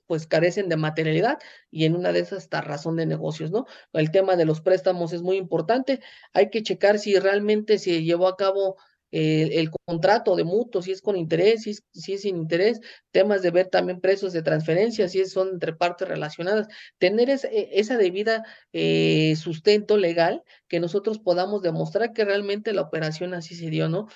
pues 0.07 0.27
carecen 0.27 0.69
de 0.69 0.77
materialidad 0.77 1.39
y 1.71 1.85
en 1.85 1.97
una 1.97 2.13
de 2.13 2.21
esas 2.21 2.43
está 2.43 2.61
razón 2.61 2.97
de 2.97 3.07
negocios, 3.07 3.51
¿no? 3.51 3.67
El 3.93 4.11
tema 4.11 4.37
de 4.37 4.45
los 4.45 4.61
préstamos 4.61 5.13
es 5.13 5.23
muy 5.23 5.37
importante, 5.37 6.01
hay 6.35 6.51
que 6.51 6.63
checar 6.63 6.99
si 6.99 7.19
realmente 7.19 7.79
se 7.79 8.03
llevó 8.03 8.29
a 8.29 8.37
cabo 8.37 8.77
el, 9.13 9.71
contrato 9.85 10.35
de 10.37 10.45
mutuo, 10.45 10.83
si 10.83 10.91
es 10.91 11.03
con 11.03 11.17
interés, 11.17 11.63
si 11.63 11.71
es, 11.71 11.85
si 11.93 12.15
es 12.15 12.23
sin 12.23 12.37
interés, 12.37 12.81
temas 13.11 13.43
de 13.43 13.51
ver 13.51 13.69
también 13.69 14.01
precios 14.01 14.33
de 14.33 14.43
transferencia, 14.43 15.09
si 15.09 15.21
es, 15.21 15.33
son 15.33 15.51
entre 15.51 15.75
partes 15.75 16.09
relacionadas, 16.09 16.67
tener 16.99 17.31
esa, 17.31 17.49
esa 17.49 17.99
debida 17.99 18.45
eh, 18.73 19.37
sustento 19.37 19.99
legal 19.99 20.43
que 20.67 20.81
nosotros 20.81 21.19
podamos 21.19 21.63
demostrar 21.63 22.13
que 22.13 22.25
realmente 22.25 22.73
la 22.73 22.83
operación 22.83 23.35
así 23.35 23.55
se 23.55 23.71
dio, 23.71 23.89
¿no? 23.89 24.09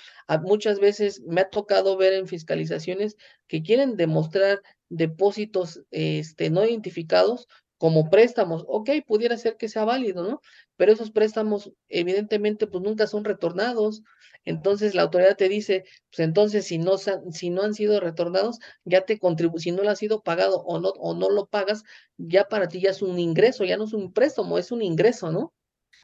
Muchas 0.42 0.80
veces 0.80 1.22
me 1.26 1.42
ha 1.42 1.50
tocado 1.50 1.96
ver 1.96 2.14
en 2.14 2.26
fiscalizaciones 2.26 3.16
que 3.46 3.62
quieren 3.62 3.96
demostrar 3.96 4.62
depósitos 4.88 5.82
este, 5.90 6.50
no 6.50 6.64
identificados 6.64 7.46
como 7.78 8.08
préstamos, 8.08 8.64
ok, 8.68 8.90
pudiera 9.06 9.36
ser 9.36 9.56
que 9.56 9.68
sea 9.68 9.84
válido, 9.84 10.24
¿no? 10.24 10.40
Pero 10.76 10.92
esos 10.92 11.10
préstamos 11.10 11.72
evidentemente 11.88 12.66
pues 12.66 12.82
nunca 12.82 13.06
son 13.06 13.24
retornados. 13.24 14.02
Entonces 14.44 14.94
la 14.94 15.02
autoridad 15.02 15.36
te 15.36 15.48
dice, 15.48 15.84
pues 16.10 16.20
entonces 16.26 16.66
si 16.66 16.78
no, 16.78 16.96
si 16.98 17.50
no 17.50 17.62
han 17.62 17.74
sido 17.74 18.00
retornados, 18.00 18.58
ya 18.84 19.04
te 19.04 19.18
contribuye, 19.18 19.62
si 19.62 19.72
no 19.72 19.82
lo 19.82 19.90
ha 19.90 19.96
sido 19.96 20.22
pagado 20.22 20.62
o 20.62 20.78
no, 20.80 20.90
o 20.90 21.14
no 21.14 21.30
lo 21.30 21.46
pagas, 21.46 21.82
ya 22.16 22.44
para 22.44 22.68
ti 22.68 22.80
ya 22.80 22.90
es 22.90 23.02
un 23.02 23.18
ingreso, 23.18 23.64
ya 23.64 23.76
no 23.76 23.84
es 23.84 23.92
un 23.92 24.12
préstamo, 24.12 24.58
es 24.58 24.72
un 24.72 24.82
ingreso, 24.82 25.30
¿no? 25.30 25.52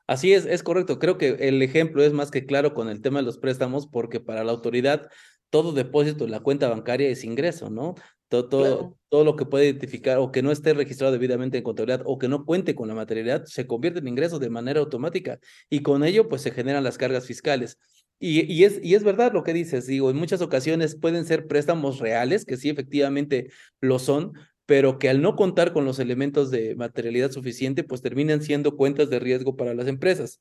Así 0.07 0.35
es, 0.35 0.47
es 0.47 0.63
correcto. 0.63 0.99
Creo 0.99 1.17
que 1.17 1.49
el 1.49 1.63
ejemplo 1.63 2.03
es 2.03 2.13
más 2.13 2.31
que 2.31 2.45
claro 2.45 2.75
con 2.75 2.89
el 2.89 3.01
tema 3.01 3.21
de 3.21 3.25
los 3.25 3.39
préstamos, 3.39 3.87
porque 3.87 4.21
para 4.21 4.45
la 4.45 4.53
autoridad 4.53 5.09
todo 5.49 5.73
depósito 5.73 6.25
en 6.25 6.31
la 6.33 6.41
cuenta 6.41 6.69
bancaria 6.69 7.09
es 7.09 7.25
ingreso, 7.25 7.71
¿no? 7.71 7.95
Todo, 8.33 8.49
todo, 8.49 8.63
claro. 8.63 8.99
todo, 9.11 9.25
lo 9.25 9.37
que 9.37 9.45
puede 9.45 9.67
identificar 9.67 10.17
o 10.17 10.33
que 10.33 10.41
no 10.41 10.53
esté 10.53 10.73
registrado 10.73 11.13
debidamente 11.13 11.59
en 11.59 11.65
contabilidad 11.65 12.01
o 12.07 12.19
que 12.19 12.29
no 12.29 12.47
cuente 12.47 12.75
con 12.75 12.89
la 12.89 12.95
materialidad 12.95 13.45
se 13.45 13.67
convierte 13.67 13.99
en 13.99 14.09
ingresos 14.09 14.41
de 14.41 14.49
manera 14.49 14.81
automática 14.81 15.39
y 15.69 15.83
con 15.83 16.03
ello 16.03 16.31
pues 16.31 16.41
se 16.41 16.51
generan 16.51 16.83
las 16.83 16.97
cargas 16.97 17.27
fiscales. 17.27 17.77
Y, 18.19 18.51
y, 18.51 18.65
es, 18.65 18.81
y 18.83 18.95
es 18.95 19.05
verdad 19.05 19.35
lo 19.35 19.43
que 19.43 19.53
dices, 19.53 19.87
digo, 19.87 20.09
en 20.09 20.17
muchas 20.17 20.41
ocasiones 20.41 20.97
pueden 20.97 21.27
ser 21.27 21.47
préstamos 21.47 21.99
reales, 21.99 22.47
que 22.47 22.57
sí 22.57 22.71
efectivamente 22.71 23.51
lo 23.83 23.99
son, 23.99 24.33
pero 24.65 24.99
que 24.99 25.11
al 25.11 25.21
no 25.21 25.37
contar 25.37 25.75
con 25.75 25.85
los 25.85 25.99
elementos 25.99 26.51
de 26.51 26.75
materialidad 26.75 27.33
suficiente, 27.33 27.85
pues 27.85 28.01
terminan 28.01 28.41
siendo 28.41 28.79
cuentas 28.79 29.11
de 29.11 29.19
riesgo 29.19 29.57
para 29.57 29.75
las 29.75 29.89
empresas. 29.89 30.41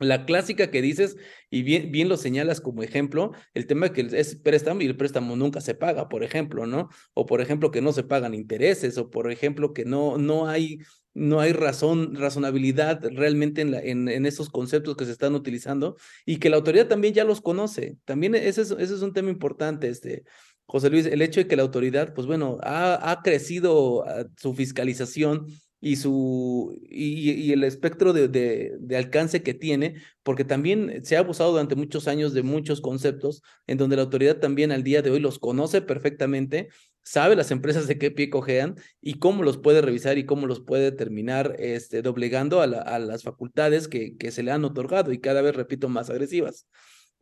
La 0.00 0.26
clásica 0.26 0.70
que 0.70 0.82
dices, 0.82 1.16
y 1.50 1.62
bien, 1.62 1.92
bien 1.92 2.08
lo 2.08 2.16
señalas 2.16 2.60
como 2.60 2.82
ejemplo, 2.82 3.32
el 3.54 3.66
tema 3.66 3.92
que 3.92 4.08
es 4.12 4.36
préstamo 4.36 4.80
y 4.80 4.86
el 4.86 4.96
préstamo 4.96 5.36
nunca 5.36 5.60
se 5.60 5.74
paga, 5.74 6.08
por 6.08 6.24
ejemplo, 6.24 6.66
¿no? 6.66 6.88
O 7.14 7.26
por 7.26 7.40
ejemplo 7.40 7.70
que 7.70 7.80
no 7.80 7.92
se 7.92 8.02
pagan 8.02 8.34
intereses, 8.34 8.98
o 8.98 9.08
por 9.08 9.30
ejemplo 9.30 9.72
que 9.72 9.84
no, 9.84 10.18
no 10.18 10.48
hay, 10.48 10.80
no 11.14 11.40
hay 11.40 11.52
razón, 11.52 12.16
razonabilidad 12.16 13.02
realmente 13.04 13.62
en, 13.62 14.08
en 14.08 14.26
esos 14.26 14.50
conceptos 14.50 14.96
que 14.96 15.04
se 15.04 15.12
están 15.12 15.34
utilizando 15.34 15.96
y 16.26 16.38
que 16.38 16.50
la 16.50 16.56
autoridad 16.56 16.88
también 16.88 17.14
ya 17.14 17.24
los 17.24 17.40
conoce. 17.40 17.96
También 18.04 18.34
ese 18.34 18.62
es, 18.62 18.72
ese 18.72 18.94
es 18.94 19.02
un 19.02 19.12
tema 19.12 19.30
importante, 19.30 19.88
este, 19.88 20.24
José 20.66 20.90
Luis, 20.90 21.06
el 21.06 21.22
hecho 21.22 21.40
de 21.40 21.46
que 21.46 21.56
la 21.56 21.62
autoridad, 21.62 22.14
pues 22.14 22.26
bueno, 22.26 22.58
ha, 22.62 23.10
ha 23.10 23.22
crecido 23.22 24.04
ah, 24.06 24.24
su 24.36 24.54
fiscalización 24.54 25.46
y, 25.84 25.96
su, 25.96 26.80
y, 26.88 27.52
el 27.52 27.62
espectro 27.62 28.14
de, 28.14 28.96
alcance 28.96 29.42
que 29.42 29.52
tiene, 29.52 29.96
porque 30.22 30.42
también 30.42 31.04
se 31.04 31.14
ha 31.14 31.18
abusado 31.18 31.50
durante 31.52 31.76
muchos 31.76 32.08
años 32.08 32.32
de 32.32 32.42
muchos 32.42 32.80
conceptos 32.80 33.42
en 33.66 33.76
donde 33.76 33.96
la 33.96 34.02
autoridad 34.02 34.38
también 34.38 34.72
al 34.72 34.82
día 34.82 35.02
de 35.02 35.10
hoy 35.10 35.20
los 35.20 35.38
conoce 35.38 35.82
perfectamente, 35.82 36.70
sabe 37.02 37.36
las 37.36 37.50
empresas 37.50 37.86
de 37.86 37.98
qué 37.98 38.10
pie 38.10 38.30
cojean 38.30 38.76
y 39.02 39.18
cómo 39.18 39.42
los 39.42 39.58
puede 39.58 39.82
revisar 39.82 40.16
y 40.16 40.24
cómo 40.24 40.46
los 40.46 40.60
puede 40.62 40.90
terminar 40.90 41.54
este, 41.58 42.00
doblegando 42.00 42.62
a, 42.62 42.66
la, 42.66 42.78
a 42.78 42.98
las 42.98 43.22
facultades 43.22 43.86
que 43.86 44.30
se 44.30 44.42
le 44.42 44.52
han 44.52 44.64
otorgado 44.64 45.12
y 45.12 45.20
cada 45.20 45.42
vez, 45.42 45.54
repito, 45.54 45.90
más 45.90 46.08
agresivas. 46.08 46.66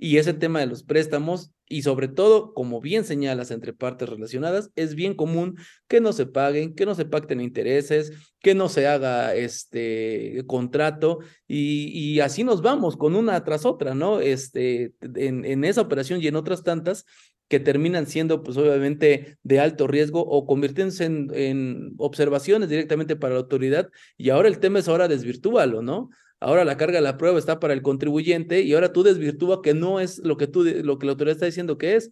Y 0.05 0.17
ese 0.17 0.35
tema 0.35 0.59
de 0.59 0.67
los 0.67 0.83
préstamos 0.83 1.53
y 1.69 1.83
sobre 1.83 2.09
todo, 2.09 2.55
como 2.55 2.81
bien 2.81 3.05
señalas 3.05 3.53
entre 3.53 3.73
partes 3.73 4.09
relacionadas, 4.09 4.73
es 4.75 4.97
bien 4.97 5.15
común 5.15 5.57
que 5.87 6.01
no 6.01 6.13
se 6.13 6.27
paguen, 6.27 6.75
que 6.75 6.87
no 6.87 6.97
se 6.97 7.05
pacten 7.05 7.41
intereses, 7.41 8.11
que 8.41 8.57
no 8.57 8.69
se 8.69 8.89
haga 8.89 9.37
este 9.37 10.43
contrato 10.49 11.21
y, 11.47 12.19
así 12.19 12.43
nos 12.43 12.63
vamos 12.63 12.97
con 12.97 13.15
una 13.15 13.45
tras 13.45 13.65
otra, 13.65 13.95
¿no? 13.95 14.19
Este, 14.19 14.93
en, 15.01 15.45
en 15.45 15.65
esa 15.65 15.83
operación 15.83 16.21
y 16.21 16.27
en 16.27 16.35
otras 16.35 16.65
tantas 16.65 17.05
que 17.47 17.61
terminan 17.61 18.09
siendo, 18.09 18.43
pues 18.43 18.57
obviamente, 18.57 19.39
de 19.45 19.61
alto 19.61 19.87
riesgo 19.87 20.21
o 20.21 20.47
convirtiéndose 20.47 21.05
en, 21.05 21.31
en 21.33 21.95
observaciones 21.99 22.69
directamente 22.69 23.15
para 23.15 23.35
la 23.35 23.41
autoridad. 23.41 23.89
Y 24.17 24.31
ahora 24.31 24.49
el 24.49 24.59
tema 24.59 24.81
es 24.81 24.89
ahora 24.89 25.07
desvirtúalo, 25.07 25.81
¿no? 25.81 26.11
Ahora 26.43 26.65
la 26.65 26.77
carga 26.77 26.99
de 26.99 27.03
la 27.03 27.17
prueba 27.17 27.39
está 27.39 27.61
para 27.61 27.73
el 27.73 27.83
contribuyente 27.83 28.63
y 28.63 28.75
ahora 28.75 28.93
tú 28.93 29.03
desvirtúa 29.05 29.63
que 29.63 29.75
no 29.75 30.01
es 30.01 30.19
lo 30.19 30.37
que 30.37 30.49
tú, 30.49 30.65
lo 30.65 30.99
que 30.99 31.07
la 31.07 31.13
autoridad 31.13 31.37
está 31.37 31.47
diciendo 31.47 31.79
que 31.79 31.95
es, 31.95 32.11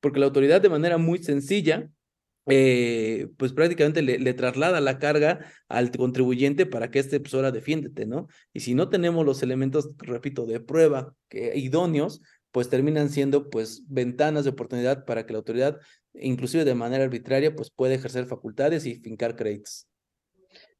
porque 0.00 0.20
la 0.20 0.26
autoridad 0.26 0.60
de 0.60 0.68
manera 0.68 0.98
muy 0.98 1.22
sencilla 1.22 1.90
eh, 2.46 3.28
pues 3.36 3.52
prácticamente 3.52 4.02
le, 4.02 4.34
traslada 4.34 4.80
la 4.80 4.98
carga 4.98 5.46
al 5.68 5.90
contribuyente 5.92 6.66
para 6.66 6.90
que 6.90 6.98
este 6.98 7.20
pues 7.20 7.34
ahora 7.34 7.52
defiéndete, 7.52 8.06
¿no? 8.06 8.28
Y 8.52 8.60
si 8.60 8.74
no 8.74 8.88
tenemos 8.88 9.24
los 9.24 9.42
elementos, 9.42 9.90
repito, 9.98 10.46
de 10.46 10.60
prueba 10.60 11.14
que, 11.28 11.56
idóneos, 11.56 12.20
pues 12.50 12.68
terminan 12.68 13.10
siendo 13.10 13.48
pues 13.50 13.84
ventanas 13.88 14.44
de 14.44 14.50
oportunidad 14.50 15.04
para 15.04 15.26
que 15.26 15.32
la 15.32 15.38
autoridad, 15.38 15.78
inclusive 16.14 16.64
de 16.64 16.74
manera 16.74 17.04
arbitraria, 17.04 17.54
pues 17.54 17.70
pueda 17.70 17.94
ejercer 17.94 18.26
facultades 18.26 18.86
y 18.86 18.96
fincar 18.96 19.36
créditos. 19.36 19.88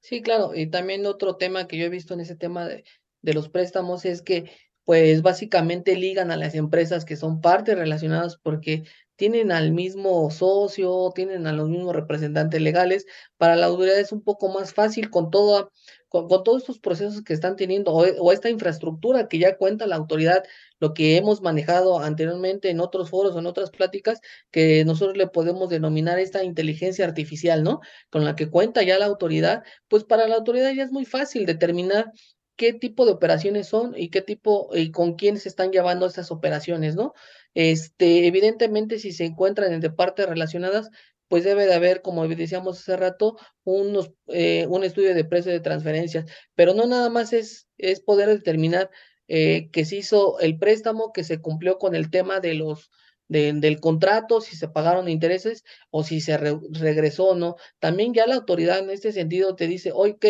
Sí, 0.03 0.20
claro, 0.20 0.53
y 0.55 0.66
también 0.66 1.07
otro 1.07 1.36
tema 1.36 1.68
que 1.68 1.78
yo 1.78 1.86
he 1.86 1.88
visto 1.88 2.12
en 2.12 2.20
ese 2.20 2.34
tema 2.34 2.66
de, 2.66 2.84
de 3.22 3.34
los 3.34 3.48
préstamos 3.48 4.05
es 4.05 4.20
que 4.20 4.50
pues 4.84 5.22
básicamente 5.22 5.94
ligan 5.96 6.32
a 6.32 6.36
las 6.36 6.57
empresas 6.57 7.05
que 7.05 7.14
son 7.16 7.40
partes 7.40 7.78
relacionadas 7.78 8.36
porque 8.36 8.82
tienen 9.14 9.53
al 9.53 9.70
mismo 9.70 10.28
socio, 10.32 11.12
tienen 11.14 11.46
a 11.46 11.53
los 11.53 11.68
mismos 11.68 11.94
representantes 11.94 12.61
legales. 12.61 13.07
Para 13.36 13.55
la 13.55 13.66
autoridad 13.66 14.00
es 14.00 14.11
un 14.11 14.22
poco 14.24 14.48
más 14.48 14.74
fácil 14.74 15.09
con, 15.09 15.30
todo, 15.30 15.70
con, 16.12 16.28
todos 16.44 16.62
estos 16.62 16.78
procesos 16.78 17.22
que 17.22 17.32
están 17.32 17.56
teniendo 17.56 17.92
o, 17.92 18.32
esta 18.32 18.50
infraestructura 18.50 19.28
que 19.28 19.38
ya 19.38 19.56
cuenta 19.56 19.86
la 19.86 19.96
autoridad, 19.96 20.44
lo 20.78 20.92
que 20.92 21.16
hemos 21.16 21.40
manejado 21.40 21.98
anteriormente 22.00 22.68
en 22.68 22.80
otros 22.80 23.08
foros 23.08 23.34
o 23.34 23.38
en 23.38 23.46
otras 23.46 23.70
pláticas, 23.70 24.20
que 24.50 24.84
nosotros 24.84 25.16
le 25.16 25.26
podemos 25.26 25.70
denominar 25.70 26.18
esta 26.18 26.44
inteligencia 26.44 27.06
artificial, 27.06 27.62
¿no? 27.62 27.80
Con 28.10 28.24
la 28.26 28.36
que 28.36 28.50
cuenta 28.50 28.82
ya 28.82 28.98
la 28.98 29.06
autoridad, 29.06 29.62
pues 29.88 30.04
para 30.04 30.28
la 30.28 30.36
autoridad 30.36 30.72
ya 30.74 30.84
es 30.84 30.92
muy 30.92 31.06
fácil 31.06 31.46
determinar 31.46 32.12
qué 32.56 32.74
tipo 32.74 33.06
de 33.06 33.12
operaciones 33.12 33.68
son 33.68 33.94
y 33.96 34.10
qué 34.10 34.20
tipo 34.20 34.70
y 34.74 34.90
con 34.90 35.14
quién 35.14 35.38
se 35.38 35.48
están 35.48 35.72
llevando 35.72 36.06
estas 36.06 36.30
operaciones, 36.30 36.94
¿no? 36.94 37.14
Este, 37.54 38.26
evidentemente, 38.26 38.98
si 38.98 39.12
se 39.12 39.24
encuentran 39.24 39.72
entre 39.72 39.90
partes 39.90 40.28
relacionadas, 40.28 40.90
pues 41.33 41.45
debe 41.45 41.64
de 41.64 41.72
haber, 41.72 42.03
como 42.03 42.28
decíamos 42.28 42.78
hace 42.78 42.95
rato, 42.95 43.39
unos, 43.64 44.12
eh, 44.26 44.66
un 44.68 44.85
estudio 44.85 45.14
de 45.14 45.24
precio 45.24 45.51
de 45.51 45.61
transferencias, 45.61 46.26
pero 46.55 46.74
no 46.74 46.87
nada 46.87 47.09
más 47.09 47.33
es, 47.33 47.68
es 47.78 48.03
poder 48.03 48.28
determinar 48.28 48.91
eh, 49.28 49.70
que 49.70 49.87
se 49.87 49.97
hizo 49.97 50.39
el 50.41 50.59
préstamo, 50.59 51.11
que 51.11 51.24
se 51.24 51.41
cumplió 51.41 51.78
con 51.78 51.95
el 51.95 52.11
tema 52.11 52.41
de 52.41 52.53
los 52.53 52.91
del 53.28 53.80
contrato, 53.80 54.43
si 54.43 54.57
se 54.57 54.68
pagaron 54.68 55.09
intereses 55.09 55.64
o 55.89 56.05
si 56.05 56.20
se 56.20 56.37
regresó 56.37 57.28
o 57.28 57.35
no. 57.35 57.57
También 57.78 58.12
ya 58.12 58.26
la 58.26 58.35
autoridad 58.35 58.80
en 58.80 58.91
este 58.91 59.11
sentido 59.11 59.57
te 59.57 59.68
dice, 59.68 59.91
ok, 59.95 60.26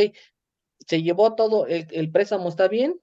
se 0.86 1.03
llevó 1.03 1.34
todo, 1.34 1.66
el, 1.66 2.12
préstamo 2.12 2.48
está 2.48 2.68
bien, 2.68 3.00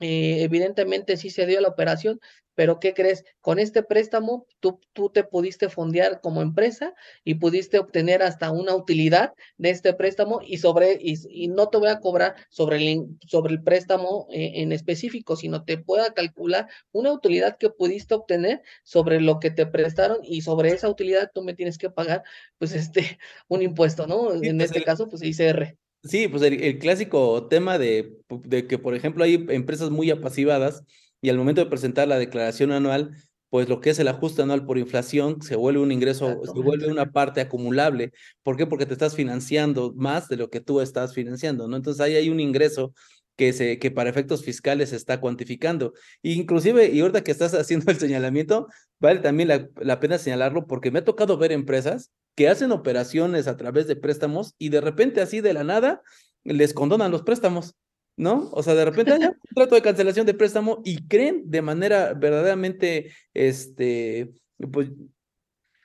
eh, 0.00 0.42
evidentemente 0.42 1.16
sí 1.16 1.30
se 1.30 1.46
dio 1.46 1.62
la 1.62 1.68
operación, 1.68 2.20
pero 2.60 2.78
¿qué 2.78 2.92
crees? 2.92 3.24
Con 3.40 3.58
este 3.58 3.82
préstamo 3.82 4.46
tú, 4.60 4.80
tú 4.92 5.08
te 5.08 5.24
pudiste 5.24 5.70
fondear 5.70 6.20
como 6.20 6.42
empresa 6.42 6.92
y 7.24 7.36
pudiste 7.36 7.78
obtener 7.78 8.22
hasta 8.22 8.50
una 8.50 8.76
utilidad 8.76 9.32
de 9.56 9.70
este 9.70 9.94
préstamo 9.94 10.42
y 10.46 10.58
sobre 10.58 10.98
y, 11.00 11.48
no 11.48 11.70
te 11.70 11.78
voy 11.78 11.88
a 11.88 12.00
cobrar 12.00 12.34
sobre 12.50 12.76
el, 12.76 13.06
sobre 13.26 13.54
el 13.54 13.62
préstamo 13.62 14.26
eh, 14.30 14.52
en 14.56 14.72
específico, 14.72 15.36
sino 15.36 15.64
te 15.64 15.78
pueda 15.78 16.12
calcular 16.12 16.68
una 16.92 17.14
utilidad 17.14 17.56
que 17.56 17.70
pudiste 17.70 18.12
obtener 18.12 18.60
sobre 18.82 19.22
lo 19.22 19.40
que 19.40 19.50
te 19.50 19.64
prestaron 19.64 20.18
y 20.22 20.42
sobre 20.42 20.72
esa 20.72 20.90
utilidad 20.90 21.30
tú 21.32 21.42
me 21.42 21.54
tienes 21.54 21.78
que 21.78 21.88
pagar 21.88 22.24
pues 22.58 22.74
este 22.74 23.18
un 23.48 23.62
impuesto, 23.62 24.06
¿no? 24.06 24.34
en 24.34 24.58
pues 24.58 24.70
este 24.70 24.84
caso 24.84 25.08
pues 25.08 25.22
ICR. 25.22 25.78
Sí, 26.02 26.28
pues 26.28 26.42
el, 26.42 26.78
clásico 26.78 27.46
tema 27.48 27.78
de, 27.78 28.18
de, 28.28 28.66
que, 28.66 28.78
por 28.78 28.94
ejemplo, 28.94 29.24
hay 29.24 29.46
empresas 29.48 29.90
muy 29.90 30.10
apasivadas 30.10 30.82
y 31.20 31.28
al 31.28 31.38
momento 31.38 31.62
de 31.62 31.70
presentar 31.70 32.08
la 32.08 32.18
declaración 32.18 32.72
anual, 32.72 33.10
pues 33.50 33.68
lo 33.68 33.80
que 33.80 33.90
es 33.90 33.98
el 33.98 34.08
ajuste 34.08 34.42
anual 34.42 34.64
por 34.64 34.78
inflación 34.78 35.42
se 35.42 35.56
vuelve 35.56 35.80
un 35.80 35.90
ingreso, 35.90 36.40
se 36.44 36.60
vuelve 36.60 36.86
una 36.86 37.10
parte 37.10 37.40
acumulable. 37.40 38.12
¿Por 38.42 38.56
qué? 38.56 38.66
Porque 38.66 38.86
te 38.86 38.92
estás 38.92 39.16
financiando 39.16 39.92
más 39.96 40.28
de 40.28 40.36
lo 40.36 40.50
que 40.50 40.60
tú 40.60 40.80
estás 40.80 41.14
financiando, 41.14 41.66
¿no? 41.66 41.76
Entonces 41.76 42.00
ahí 42.00 42.14
hay 42.14 42.30
un 42.30 42.38
ingreso 42.38 42.94
que, 43.36 43.52
se, 43.52 43.78
que 43.78 43.90
para 43.90 44.10
efectos 44.10 44.44
fiscales 44.44 44.90
se 44.90 44.96
está 44.96 45.20
cuantificando. 45.20 45.94
inclusive, 46.22 46.90
y 46.90 47.00
ahorita 47.00 47.24
que 47.24 47.32
estás 47.32 47.54
haciendo 47.54 47.90
el 47.90 47.98
señalamiento, 47.98 48.68
vale 49.00 49.20
también 49.20 49.48
la, 49.48 49.68
la 49.80 49.98
pena 49.98 50.18
señalarlo 50.18 50.66
porque 50.66 50.90
me 50.90 51.00
ha 51.00 51.04
tocado 51.04 51.36
ver 51.36 51.50
empresas 51.50 52.10
que 52.36 52.48
hacen 52.48 52.70
operaciones 52.70 53.48
a 53.48 53.56
través 53.56 53.88
de 53.88 53.96
préstamos 53.96 54.54
y 54.58 54.68
de 54.68 54.80
repente 54.80 55.20
así 55.20 55.40
de 55.40 55.54
la 55.54 55.64
nada 55.64 56.02
les 56.44 56.72
condonan 56.72 57.10
los 57.10 57.22
préstamos, 57.22 57.74
¿no? 58.16 58.50
O 58.52 58.62
sea, 58.62 58.74
de 58.74 58.84
repente 58.84 59.12
hay 59.12 59.24
un 59.24 59.36
trato 59.54 59.74
de 59.74 59.82
cancelación 59.82 60.26
de 60.26 60.34
préstamo 60.34 60.82
y 60.84 61.06
creen 61.06 61.42
de 61.46 61.62
manera 61.62 62.12
verdaderamente, 62.14 63.12
este, 63.34 64.32
pues, 64.72 64.90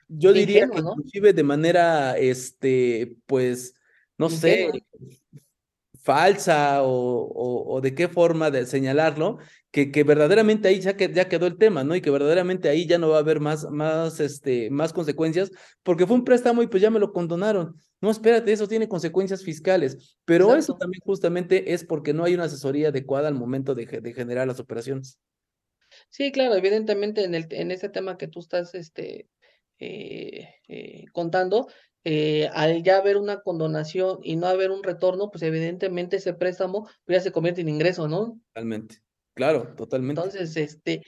yo 0.08 0.32
diría 0.32 0.68
que 0.68 0.78
inclusive 0.78 1.32
de 1.32 1.42
manera, 1.42 2.16
este, 2.16 3.16
pues, 3.26 3.74
no 4.18 4.30
sé, 4.30 4.70
falsa 6.06 6.84
o, 6.84 7.74
o, 7.74 7.80
de 7.80 7.92
qué 7.94 8.06
forma 8.06 8.52
de 8.52 8.64
señalarlo, 8.64 9.38
que, 9.72 9.90
que 9.90 10.04
verdaderamente 10.04 10.68
ahí 10.68 10.80
ya, 10.80 10.96
que, 10.96 11.12
ya 11.12 11.28
quedó 11.28 11.46
el 11.46 11.58
tema, 11.58 11.82
¿no? 11.82 11.96
Y 11.96 12.00
que 12.00 12.10
verdaderamente 12.10 12.68
ahí 12.68 12.86
ya 12.86 12.96
no 12.98 13.08
va 13.08 13.16
a 13.16 13.20
haber 13.20 13.40
más, 13.40 13.68
más, 13.70 14.20
este, 14.20 14.70
más 14.70 14.92
consecuencias, 14.92 15.50
porque 15.82 16.06
fue 16.06 16.16
un 16.16 16.24
préstamo 16.24 16.62
y 16.62 16.68
pues 16.68 16.80
ya 16.80 16.90
me 16.90 17.00
lo 17.00 17.12
condonaron. 17.12 17.74
No, 18.00 18.10
espérate, 18.10 18.52
eso 18.52 18.68
tiene 18.68 18.88
consecuencias 18.88 19.42
fiscales, 19.42 20.18
pero 20.24 20.54
eso 20.54 20.76
también 20.76 21.00
justamente 21.04 21.72
es 21.72 21.84
porque 21.84 22.12
no 22.12 22.24
hay 22.24 22.34
una 22.34 22.44
asesoría 22.44 22.88
adecuada 22.88 23.28
al 23.28 23.34
momento 23.34 23.74
de, 23.74 23.86
de 23.86 24.12
generar 24.12 24.46
las 24.46 24.60
operaciones. 24.60 25.18
Sí, 26.10 26.32
claro, 26.32 26.54
evidentemente 26.54 27.24
en, 27.24 27.34
el, 27.34 27.46
en 27.50 27.70
ese 27.70 27.88
tema 27.88 28.18
que 28.18 28.28
tú 28.28 28.40
estás 28.40 28.74
este, 28.74 29.28
eh, 29.78 30.48
eh, 30.68 31.04
contando, 31.12 31.68
eh, 32.04 32.48
al 32.52 32.82
ya 32.82 32.98
haber 32.98 33.16
una 33.16 33.40
condonación 33.40 34.18
y 34.22 34.36
no 34.36 34.46
haber 34.46 34.70
un 34.70 34.82
retorno, 34.82 35.30
pues 35.30 35.42
evidentemente 35.42 36.16
ese 36.16 36.34
préstamo 36.34 36.88
ya 37.06 37.20
se 37.20 37.32
convierte 37.32 37.60
en 37.62 37.68
ingreso, 37.68 38.08
¿no? 38.08 38.40
Totalmente, 38.54 38.96
claro, 39.34 39.74
totalmente. 39.76 40.20
Entonces, 40.20 40.56
este, 40.56 41.02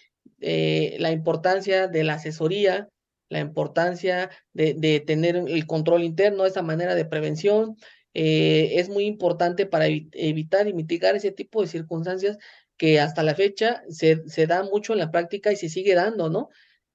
la 0.99 1.12
importancia 1.12 1.86
de 1.86 2.05
la 2.05 2.14
asesoría, 2.14 2.89
la 3.28 3.40
importancia 3.40 4.30
de, 4.52 4.74
de, 4.74 5.00
tener 5.00 5.36
el 5.36 5.66
control 5.66 6.02
interno, 6.04 6.46
esa 6.46 6.62
manera 6.62 6.94
de 6.94 7.04
prevención, 7.04 7.76
eh, 8.14 8.72
es 8.74 8.88
muy 8.88 9.04
importante 9.04 9.66
para 9.66 9.86
evitar 9.86 10.66
y 10.66 10.72
mitigar 10.72 11.14
ese 11.16 11.32
tipo 11.32 11.60
de 11.62 11.68
circunstancias 11.68 12.38
que 12.76 13.00
hasta 13.00 13.22
la 13.22 13.34
fecha 13.34 13.82
se, 13.88 14.22
se 14.28 14.46
da 14.46 14.62
mucho 14.62 14.92
en 14.92 15.00
la 15.00 15.10
práctica 15.10 15.52
y 15.52 15.56
se 15.56 15.68
sigue 15.68 15.94
dando, 15.94 16.30
¿no? 16.30 16.48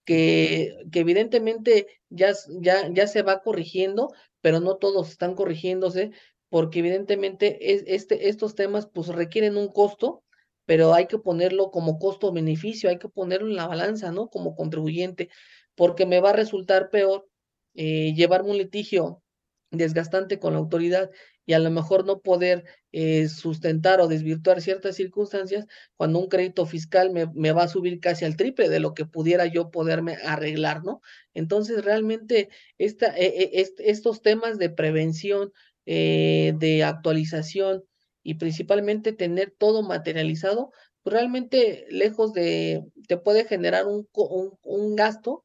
que, 0.05 0.75
que 0.91 0.99
evidentemente 0.99 1.87
ya, 2.09 2.33
ya, 2.61 2.89
ya 2.91 3.07
se 3.07 3.21
va 3.21 3.41
corrigiendo, 3.41 4.09
pero 4.41 4.59
no 4.59 4.75
todos 4.77 5.09
están 5.09 5.35
corrigiéndose, 5.35 6.11
porque 6.49 6.79
evidentemente 6.79 7.73
es, 7.73 7.83
este, 7.87 8.29
estos 8.29 8.55
temas 8.55 8.87
pues 8.87 9.07
requieren 9.07 9.57
un 9.57 9.69
costo, 9.69 10.23
pero 10.65 10.93
hay 10.93 11.07
que 11.07 11.17
ponerlo 11.17 11.71
como 11.71 11.99
costo-beneficio, 11.99 12.89
hay 12.89 12.97
que 12.99 13.09
ponerlo 13.09 13.47
en 13.47 13.55
la 13.55 13.67
balanza, 13.67 14.11
¿no? 14.11 14.29
Como 14.29 14.55
contribuyente, 14.55 15.29
porque 15.75 16.05
me 16.05 16.19
va 16.19 16.31
a 16.31 16.33
resultar 16.33 16.89
peor 16.89 17.27
eh, 17.75 18.13
llevarme 18.13 18.51
un 18.51 18.57
litigio 18.57 19.23
desgastante 19.71 20.39
con 20.39 20.53
la 20.53 20.59
autoridad 20.59 21.09
y 21.45 21.53
a 21.53 21.59
lo 21.59 21.71
mejor 21.71 22.05
no 22.05 22.21
poder 22.21 22.63
eh, 22.91 23.27
sustentar 23.27 23.99
o 23.99 24.07
desvirtuar 24.07 24.61
ciertas 24.61 24.95
circunstancias 24.95 25.65
cuando 25.97 26.19
un 26.19 26.29
crédito 26.29 26.65
fiscal 26.65 27.11
me, 27.11 27.27
me, 27.33 27.51
va 27.51 27.63
a 27.63 27.67
subir 27.67 27.99
casi 27.99 28.23
al 28.25 28.37
triple 28.37 28.69
de 28.69 28.79
lo 28.79 28.93
que 28.93 29.05
pudiera 29.05 29.45
yo 29.47 29.71
poderme 29.71 30.15
arreglar, 30.25 30.83
¿no? 30.83 31.01
Entonces, 31.33 31.83
realmente 31.83 32.49
esta, 32.77 33.17
e, 33.17 33.59
e, 33.59 33.67
estos 33.79 34.21
temas 34.21 34.57
de 34.57 34.69
prevención, 34.69 35.51
eh, 35.85 36.53
de 36.57 36.83
actualización 36.83 37.83
y 38.23 38.35
principalmente 38.35 39.11
tener 39.11 39.53
todo 39.57 39.83
materializado, 39.83 40.71
pues 41.01 41.13
realmente 41.13 41.85
lejos 41.89 42.31
de, 42.31 42.85
te 43.07 43.17
puede 43.17 43.43
generar 43.45 43.85
un, 43.87 44.07
un, 44.13 44.57
un 44.63 44.95
gasto, 44.95 45.43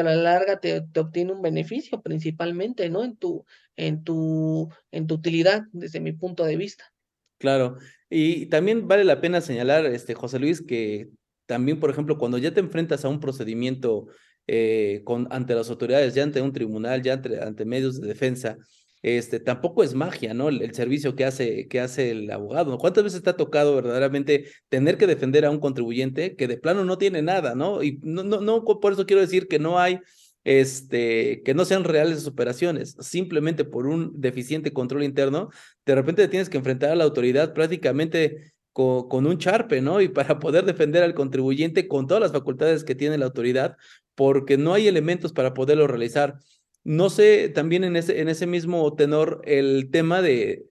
a 0.00 0.04
la 0.04 0.14
larga 0.14 0.60
te, 0.60 0.82
te, 0.82 1.00
obtiene 1.00 1.32
un 1.32 1.42
beneficio 1.42 2.00
principalmente, 2.00 2.88
¿no? 2.90 3.04
En 3.04 3.16
tu, 3.16 3.44
en 3.76 4.04
tu, 4.04 4.68
en 4.90 5.06
tu 5.06 5.14
utilidad, 5.14 5.62
desde 5.72 6.00
mi 6.00 6.12
punto 6.12 6.44
de 6.44 6.56
vista. 6.56 6.92
Claro, 7.38 7.78
y 8.10 8.46
también 8.46 8.88
vale 8.88 9.04
la 9.04 9.20
pena 9.20 9.40
señalar, 9.40 9.86
este, 9.86 10.14
José 10.14 10.38
Luis, 10.38 10.62
que 10.62 11.08
también, 11.46 11.78
por 11.78 11.90
ejemplo, 11.90 12.18
cuando 12.18 12.38
ya 12.38 12.52
te 12.52 12.60
enfrentas 12.60 13.04
a 13.04 13.08
un 13.08 13.20
procedimiento 13.20 14.08
eh, 14.46 15.02
con, 15.04 15.28
ante 15.30 15.54
las 15.54 15.70
autoridades, 15.70 16.14
ya 16.14 16.22
ante 16.22 16.42
un 16.42 16.52
tribunal, 16.52 17.02
ya 17.02 17.14
ante, 17.14 17.40
ante 17.40 17.64
medios 17.64 18.00
de 18.00 18.08
defensa, 18.08 18.58
este, 19.02 19.40
tampoco 19.40 19.82
es 19.82 19.94
magia, 19.94 20.34
¿no? 20.34 20.48
El, 20.48 20.74
servicio 20.74 21.14
que 21.14 21.24
hace, 21.24 21.68
que 21.68 21.80
hace 21.80 22.10
el 22.10 22.30
abogado. 22.30 22.78
¿Cuántas 22.78 23.04
veces 23.04 23.22
te 23.22 23.30
ha 23.30 23.36
tocado 23.36 23.74
verdaderamente 23.76 24.46
tener 24.68 24.98
que 24.98 25.06
defender 25.06 25.44
a 25.44 25.50
un 25.50 25.60
contribuyente 25.60 26.36
que 26.36 26.48
de 26.48 26.56
plano 26.56 26.84
no 26.84 26.98
tiene 26.98 27.22
nada, 27.22 27.54
¿no? 27.54 27.82
Y 27.82 27.98
no, 28.02 28.22
no, 28.22 28.40
no 28.40 28.64
por 28.64 28.92
eso 28.92 29.06
quiero 29.06 29.22
decir 29.22 29.48
que 29.48 29.58
no 29.58 29.78
hay 29.78 30.00
este, 30.44 31.42
que 31.44 31.52
no 31.52 31.66
sean 31.66 31.84
reales 31.84 32.26
operaciones, 32.26 32.96
simplemente 33.00 33.64
por 33.64 33.86
un 33.86 34.18
deficiente 34.18 34.72
control 34.72 35.02
interno, 35.02 35.50
de 35.84 35.94
repente 35.94 36.22
te 36.22 36.28
tienes 36.28 36.48
que 36.48 36.56
enfrentar 36.56 36.90
a 36.90 36.96
la 36.96 37.04
autoridad 37.04 37.52
prácticamente 37.52 38.54
con, 38.72 39.26
un 39.26 39.38
charpe, 39.38 39.82
¿no? 39.82 40.00
Y 40.00 40.08
para 40.08 40.38
poder 40.38 40.64
defender 40.64 41.02
al 41.02 41.14
contribuyente 41.14 41.88
con 41.88 42.06
todas 42.06 42.22
las 42.22 42.32
facultades 42.32 42.84
que 42.84 42.94
tiene 42.94 43.18
la 43.18 43.26
autoridad, 43.26 43.76
porque 44.14 44.56
no 44.56 44.72
hay 44.72 44.86
elementos 44.86 45.32
para 45.32 45.52
poderlo 45.52 45.86
realizar. 45.86 46.38
No 46.84 47.10
sé, 47.10 47.48
también 47.48 47.84
en 47.84 47.96
ese, 47.96 48.20
en 48.20 48.28
ese 48.28 48.46
mismo 48.46 48.94
tenor, 48.94 49.42
el 49.44 49.90
tema 49.90 50.22
de 50.22 50.66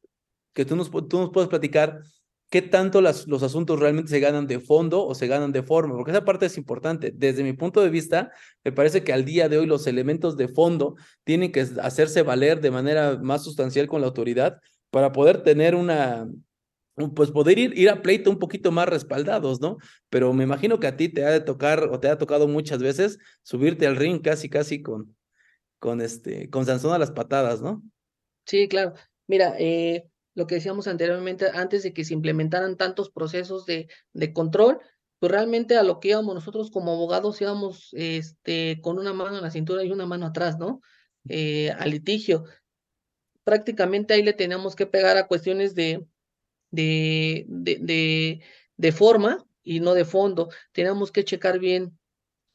que 0.53 0.65
tú 0.65 0.75
nos, 0.75 0.89
tú 0.89 1.19
nos 1.19 1.29
puedes 1.31 1.49
platicar 1.49 2.01
qué 2.49 2.61
tanto 2.61 3.01
las, 3.01 3.27
los 3.27 3.43
asuntos 3.43 3.79
realmente 3.79 4.09
se 4.09 4.19
ganan 4.19 4.47
de 4.47 4.59
fondo 4.59 5.05
o 5.05 5.13
se 5.15 5.27
ganan 5.27 5.51
de 5.51 5.63
forma, 5.63 5.95
porque 5.95 6.11
esa 6.11 6.25
parte 6.25 6.45
es 6.45 6.57
importante. 6.57 7.11
Desde 7.13 7.43
mi 7.43 7.53
punto 7.53 7.81
de 7.81 7.89
vista, 7.89 8.31
me 8.63 8.71
parece 8.71 9.03
que 9.03 9.13
al 9.13 9.25
día 9.25 9.49
de 9.49 9.57
hoy 9.57 9.65
los 9.65 9.85
elementos 9.85 10.37
de 10.37 10.47
fondo 10.47 10.95
tienen 11.23 11.51
que 11.51 11.67
hacerse 11.81 12.21
valer 12.23 12.61
de 12.61 12.71
manera 12.71 13.17
más 13.21 13.43
sustancial 13.43 13.87
con 13.87 14.01
la 14.01 14.07
autoridad 14.07 14.59
para 14.89 15.11
poder 15.11 15.43
tener 15.43 15.75
una, 15.75 16.27
pues 17.15 17.31
poder 17.31 17.59
ir, 17.59 17.77
ir 17.77 17.89
a 17.89 18.01
pleito 18.01 18.29
un 18.29 18.39
poquito 18.39 18.71
más 18.71 18.87
respaldados, 18.87 19.59
¿no? 19.59 19.77
Pero 20.09 20.31
me 20.31 20.45
imagino 20.45 20.79
que 20.79 20.87
a 20.87 20.95
ti 20.95 21.09
te 21.09 21.25
ha 21.25 21.31
de 21.31 21.41
tocar 21.41 21.83
o 21.83 21.99
te 21.99 22.07
ha 22.07 22.17
tocado 22.17 22.47
muchas 22.47 22.79
veces 22.81 23.19
subirte 23.43 23.85
al 23.85 23.97
ring 23.97 24.21
casi, 24.21 24.49
casi 24.49 24.81
con, 24.81 25.16
con 25.79 26.01
este, 26.01 26.49
con 26.49 26.65
Sansón 26.65 26.93
a 26.93 26.99
las 26.99 27.11
patadas, 27.11 27.61
¿no? 27.61 27.83
Sí, 28.45 28.67
claro. 28.67 28.93
Mira, 29.27 29.55
eh, 29.59 30.09
lo 30.33 30.47
que 30.47 30.55
decíamos 30.55 30.87
anteriormente, 30.87 31.47
antes 31.53 31.83
de 31.83 31.93
que 31.93 32.05
se 32.05 32.13
implementaran 32.13 32.77
tantos 32.77 33.09
procesos 33.09 33.65
de, 33.65 33.87
de 34.13 34.33
control, 34.33 34.79
pues 35.19 35.31
realmente 35.31 35.75
a 35.77 35.83
lo 35.83 35.99
que 35.99 36.09
íbamos 36.09 36.35
nosotros 36.35 36.69
como 36.71 36.93
abogados 36.93 37.41
íbamos 37.41 37.89
este, 37.93 38.79
con 38.81 38.99
una 38.99 39.13
mano 39.13 39.37
en 39.37 39.43
la 39.43 39.51
cintura 39.51 39.83
y 39.83 39.91
una 39.91 40.05
mano 40.05 40.27
atrás, 40.27 40.57
¿no? 40.59 40.81
Eh, 41.27 41.71
al 41.71 41.89
litigio. 41.91 42.45
Prácticamente 43.43 44.13
ahí 44.13 44.23
le 44.23 44.33
teníamos 44.33 44.75
que 44.75 44.85
pegar 44.85 45.17
a 45.17 45.27
cuestiones 45.27 45.73
de, 45.73 46.05
de, 46.69 47.45
de, 47.47 47.77
de, 47.81 48.41
de 48.75 48.91
forma 48.91 49.45
y 49.63 49.79
no 49.79 49.93
de 49.93 50.05
fondo. 50.05 50.49
Teníamos 50.71 51.11
que 51.11 51.23
checar 51.23 51.59
bien 51.59 51.96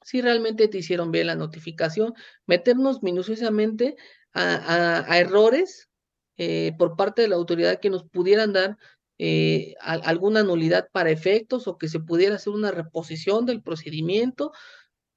si 0.04 0.20
realmente 0.20 0.68
te 0.68 0.78
hicieron 0.78 1.10
bien 1.10 1.28
la 1.28 1.34
notificación, 1.34 2.14
meternos 2.46 3.02
minuciosamente 3.02 3.96
a, 4.32 5.04
a, 5.12 5.18
errores 5.18 5.88
eh, 6.36 6.72
por 6.78 6.96
parte 6.96 7.22
de 7.22 7.28
la 7.28 7.36
autoridad 7.36 7.80
que 7.80 7.90
nos 7.90 8.04
pudieran 8.04 8.52
dar 8.52 8.78
eh, 9.18 9.74
alguna 9.80 10.42
nulidad 10.42 10.88
para 10.90 11.10
efectos 11.10 11.68
o 11.68 11.78
que 11.78 11.88
se 11.88 12.00
pudiera 12.00 12.36
hacer 12.36 12.52
una 12.52 12.70
reposición 12.70 13.46
del 13.46 13.62
procedimiento 13.62 14.52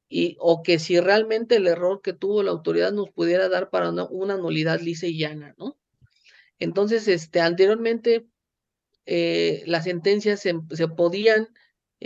y, 0.07 0.37
o 0.39 0.61
que 0.61 0.77
si 0.79 0.99
realmente 0.99 1.55
el 1.55 1.67
error 1.67 2.01
que 2.03 2.13
tuvo 2.13 2.43
la 2.43 2.51
autoridad 2.51 2.91
nos 2.91 3.09
pudiera 3.09 3.49
dar 3.49 3.69
para 3.69 3.89
una, 3.89 4.05
una 4.05 4.37
nulidad 4.37 4.79
lisa 4.79 5.07
y 5.07 5.17
llana, 5.17 5.55
¿no? 5.57 5.77
Entonces, 6.59 7.07
este, 7.07 7.41
anteriormente 7.41 8.27
eh, 9.05 9.63
las 9.65 9.85
sentencias 9.85 10.39
se, 10.39 10.53
se 10.71 10.87
podían 10.87 11.49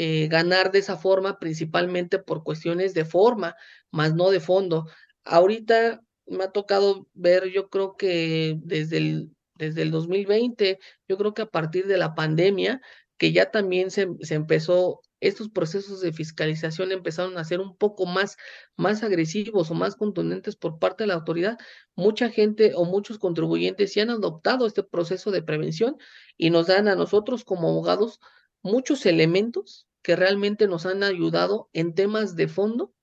eh, 0.02 0.30
ganar 0.30 0.72
de 0.72 0.80
esa 0.80 0.96
forma 0.96 1.40
principalmente 1.40 2.20
por 2.20 2.46
cuestiones 2.46 2.94
de 2.94 3.04
forma, 3.04 3.58
más 3.92 4.14
no 4.16 4.30
de 4.30 4.40
fondo. 4.40 4.86
Ahorita 5.26 6.02
me 6.26 6.46
ha 6.46 6.52
tocado 6.52 7.06
ver, 7.14 7.50
yo 7.52 7.70
creo 7.70 7.98
que 7.98 8.56
desde 8.64 8.96
el, 8.96 9.36
desde 9.56 9.82
el 9.82 9.92
2020, 9.92 10.80
yo 11.10 11.18
creo 11.18 11.34
que 11.34 11.42
a 11.42 11.48
partir 11.48 11.86
de 11.86 11.98
la 11.98 12.16
pandemia, 12.16 12.80
que 13.18 13.34
ya 13.34 13.52
también 13.52 13.92
se, 13.92 14.08
se 14.22 14.36
empezó, 14.36 15.02
estos 15.20 15.50
procesos 15.50 16.00
de 16.00 16.14
fiscalización 16.14 16.94
empezaron 16.94 17.38
a 17.38 17.44
ser 17.44 17.60
un 17.60 17.76
poco 17.76 18.06
más, 18.06 18.38
más 18.78 19.04
agresivos 19.04 19.70
o 19.70 19.74
más 19.74 19.98
contundentes 19.98 20.56
por 20.56 20.80
parte 20.80 21.04
de 21.04 21.08
la 21.08 21.16
autoridad. 21.16 21.58
Mucha 21.98 22.30
gente 22.30 22.72
o 22.74 22.86
muchos 22.86 23.20
contribuyentes 23.20 23.92
se 23.92 24.00
han 24.00 24.12
adoptado 24.12 24.66
este 24.66 24.82
proceso 24.82 25.30
de 25.32 25.44
prevención 25.44 25.98
y 26.38 26.52
nos 26.52 26.68
dan 26.68 26.88
a 26.88 26.96
nosotros 26.96 27.44
como 27.44 27.68
abogados 27.68 28.22
muchos 28.62 29.06
elementos 29.06 29.89
que 30.02 30.16
realmente 30.16 30.68
nos 30.68 30.86
han 30.86 31.04
ayudado 31.04 31.70
en 31.74 31.94
temas 31.94 32.36
de 32.36 32.48
fondo 32.48 32.94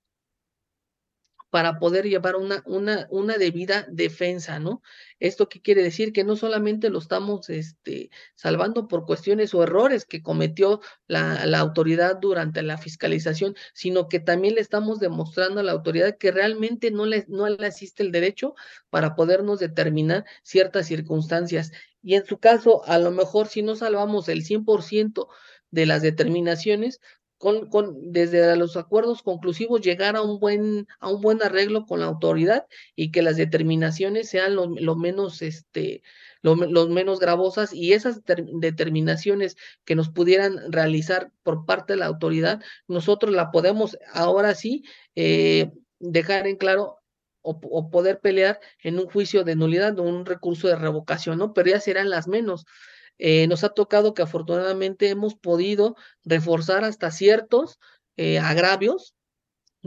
para 1.49 1.79
poder 1.79 2.05
llevar 2.05 2.35
una, 2.35 2.61
una, 2.65 3.07
una 3.09 3.37
debida 3.37 3.87
defensa, 3.89 4.59
¿no? 4.59 4.81
¿Esto 5.19 5.47
qué 5.47 5.61
quiere 5.61 5.81
decir? 5.81 6.11
Que 6.11 6.23
no 6.25 6.35
solamente 6.35 6.89
lo 6.89 6.99
estamos 6.99 7.49
este, 7.49 8.09
salvando 8.35 8.87
por 8.87 9.05
cuestiones 9.05 9.53
o 9.53 9.63
errores 9.63 10.05
que 10.05 10.21
cometió 10.21 10.81
la, 11.07 11.45
la 11.45 11.59
autoridad 11.59 12.17
durante 12.17 12.61
la 12.63 12.77
fiscalización, 12.77 13.55
sino 13.73 14.09
que 14.09 14.19
también 14.19 14.55
le 14.55 14.61
estamos 14.61 14.99
demostrando 14.99 15.61
a 15.61 15.63
la 15.63 15.71
autoridad 15.71 16.17
que 16.17 16.31
realmente 16.31 16.91
no 16.91 17.05
le, 17.05 17.25
no 17.29 17.47
le 17.47 17.65
asiste 17.65 18.03
el 18.03 18.11
derecho 18.11 18.53
para 18.89 19.15
podernos 19.15 19.59
determinar 19.59 20.25
ciertas 20.43 20.87
circunstancias. 20.87 21.71
Y 22.01 22.15
en 22.15 22.25
su 22.25 22.39
caso, 22.39 22.83
a 22.85 22.99
lo 22.99 23.11
mejor 23.11 23.47
si 23.47 23.61
no 23.61 23.75
salvamos 23.75 24.27
el 24.29 24.43
100% 24.43 25.27
de 25.71 25.85
las 25.85 26.01
determinaciones, 26.01 26.99
con, 27.37 27.69
con, 27.69 28.11
desde 28.11 28.55
los 28.55 28.77
acuerdos 28.77 29.21
conclusivos 29.21 29.81
llegar 29.81 30.15
a 30.15 30.21
un 30.21 30.39
buen 30.39 30.87
a 30.99 31.09
un 31.09 31.21
buen 31.21 31.41
arreglo 31.43 31.85
con 31.85 31.99
la 31.99 32.07
autoridad 32.07 32.65
y 32.95 33.11
que 33.11 33.21
las 33.21 33.37
determinaciones 33.37 34.29
sean 34.29 34.55
lo, 34.55 34.67
lo 34.67 34.95
menos 34.95 35.41
este 35.41 36.01
lo, 36.41 36.55
lo, 36.55 36.87
menos 36.87 37.19
gravosas 37.19 37.73
y 37.73 37.93
esas 37.93 38.21
determinaciones 38.25 39.55
que 39.85 39.95
nos 39.95 40.09
pudieran 40.09 40.71
realizar 40.71 41.31
por 41.43 41.65
parte 41.65 41.93
de 41.93 41.99
la 41.99 42.07
autoridad 42.07 42.61
nosotros 42.87 43.33
la 43.33 43.51
podemos 43.51 43.97
ahora 44.13 44.55
sí 44.55 44.83
eh, 45.15 45.71
dejar 45.99 46.47
en 46.47 46.57
claro 46.57 46.97
o, 47.41 47.59
o, 47.69 47.89
poder 47.89 48.19
pelear 48.19 48.59
en 48.83 48.99
un 48.99 49.07
juicio 49.07 49.43
de 49.43 49.55
nulidad 49.55 49.97
o 49.99 50.03
un 50.03 50.25
recurso 50.25 50.67
de 50.67 50.75
revocación 50.75 51.37
no 51.37 51.53
pero 51.53 51.69
ya 51.69 51.79
serán 51.79 52.09
las 52.09 52.27
menos 52.27 52.65
eh, 53.17 53.47
nos 53.47 53.63
ha 53.63 53.69
tocado 53.69 54.13
que 54.13 54.21
afortunadamente 54.21 55.09
hemos 55.09 55.35
podido 55.35 55.95
reforzar 56.23 56.83
hasta 56.83 57.11
ciertos 57.11 57.79
eh, 58.15 58.39
agravios 58.39 59.15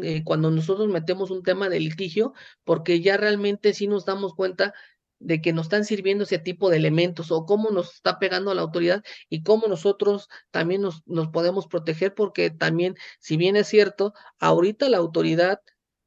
eh, 0.03 0.22
cuando 0.24 0.51
nosotros 0.51 0.89
metemos 0.89 1.31
un 1.31 1.43
tema 1.43 1.68
de 1.68 1.81
litigio, 1.81 2.33
porque 2.64 3.01
ya 3.01 3.16
realmente 3.16 3.74
sí 3.74 3.87
nos 3.87 4.05
damos 4.05 4.35
cuenta 4.35 4.72
de 5.18 5.43
que 5.43 5.53
nos 5.53 5.66
están 5.66 5.85
sirviendo 5.85 6.24
ese 6.24 6.39
tipo 6.39 6.70
de 6.70 6.78
elementos 6.78 7.31
o 7.31 7.45
cómo 7.45 7.70
nos 7.70 7.95
está 7.95 8.18
pegando 8.18 8.55
la 8.55 8.62
autoridad 8.62 9.05
y 9.28 9.43
cómo 9.43 9.68
nosotros 9.68 10.28
también 10.51 10.81
nos, 10.81 11.03
nos 11.07 11.28
podemos 11.28 11.66
proteger, 11.66 12.14
porque 12.14 12.51
también, 12.51 12.95
si 13.18 13.37
bien 13.37 13.57
es 13.57 13.68
cierto, 13.68 14.14
ahorita 14.39 14.89
la 14.89 14.99
autoridad, 14.99 15.61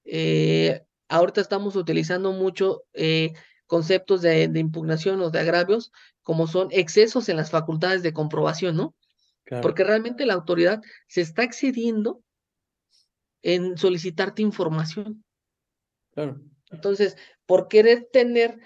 eh, 0.06 0.84
ahorita 1.10 1.42
estamos 1.42 1.76
utilizando 1.76 2.32
mucho 2.32 2.84
eh, 2.94 3.34
conceptos 3.68 4.22
de, 4.22 4.48
de, 4.48 4.60
impugnación 4.60 5.22
o 5.22 5.30
de 5.30 5.40
agravios, 5.40 5.92
como 6.24 6.48
son 6.48 6.70
excesos 6.72 7.30
en 7.30 7.38
las 7.38 7.52
facultades 7.52 8.02
de 8.02 8.14
comprobación, 8.14 8.76
¿no? 8.76 8.96
Claro. 9.44 9.62
Porque 9.62 9.84
realmente 9.84 10.26
la 10.26 10.34
autoridad 10.34 10.82
se 11.08 11.22
está 11.22 11.44
excediendo 11.44 12.24
en 13.42 13.78
solicitarte 13.78 14.42
información. 14.42 15.24
Claro. 16.12 16.42
Entonces, 16.72 17.18
por 17.46 17.68
querer 17.68 18.08
tener 18.12 18.58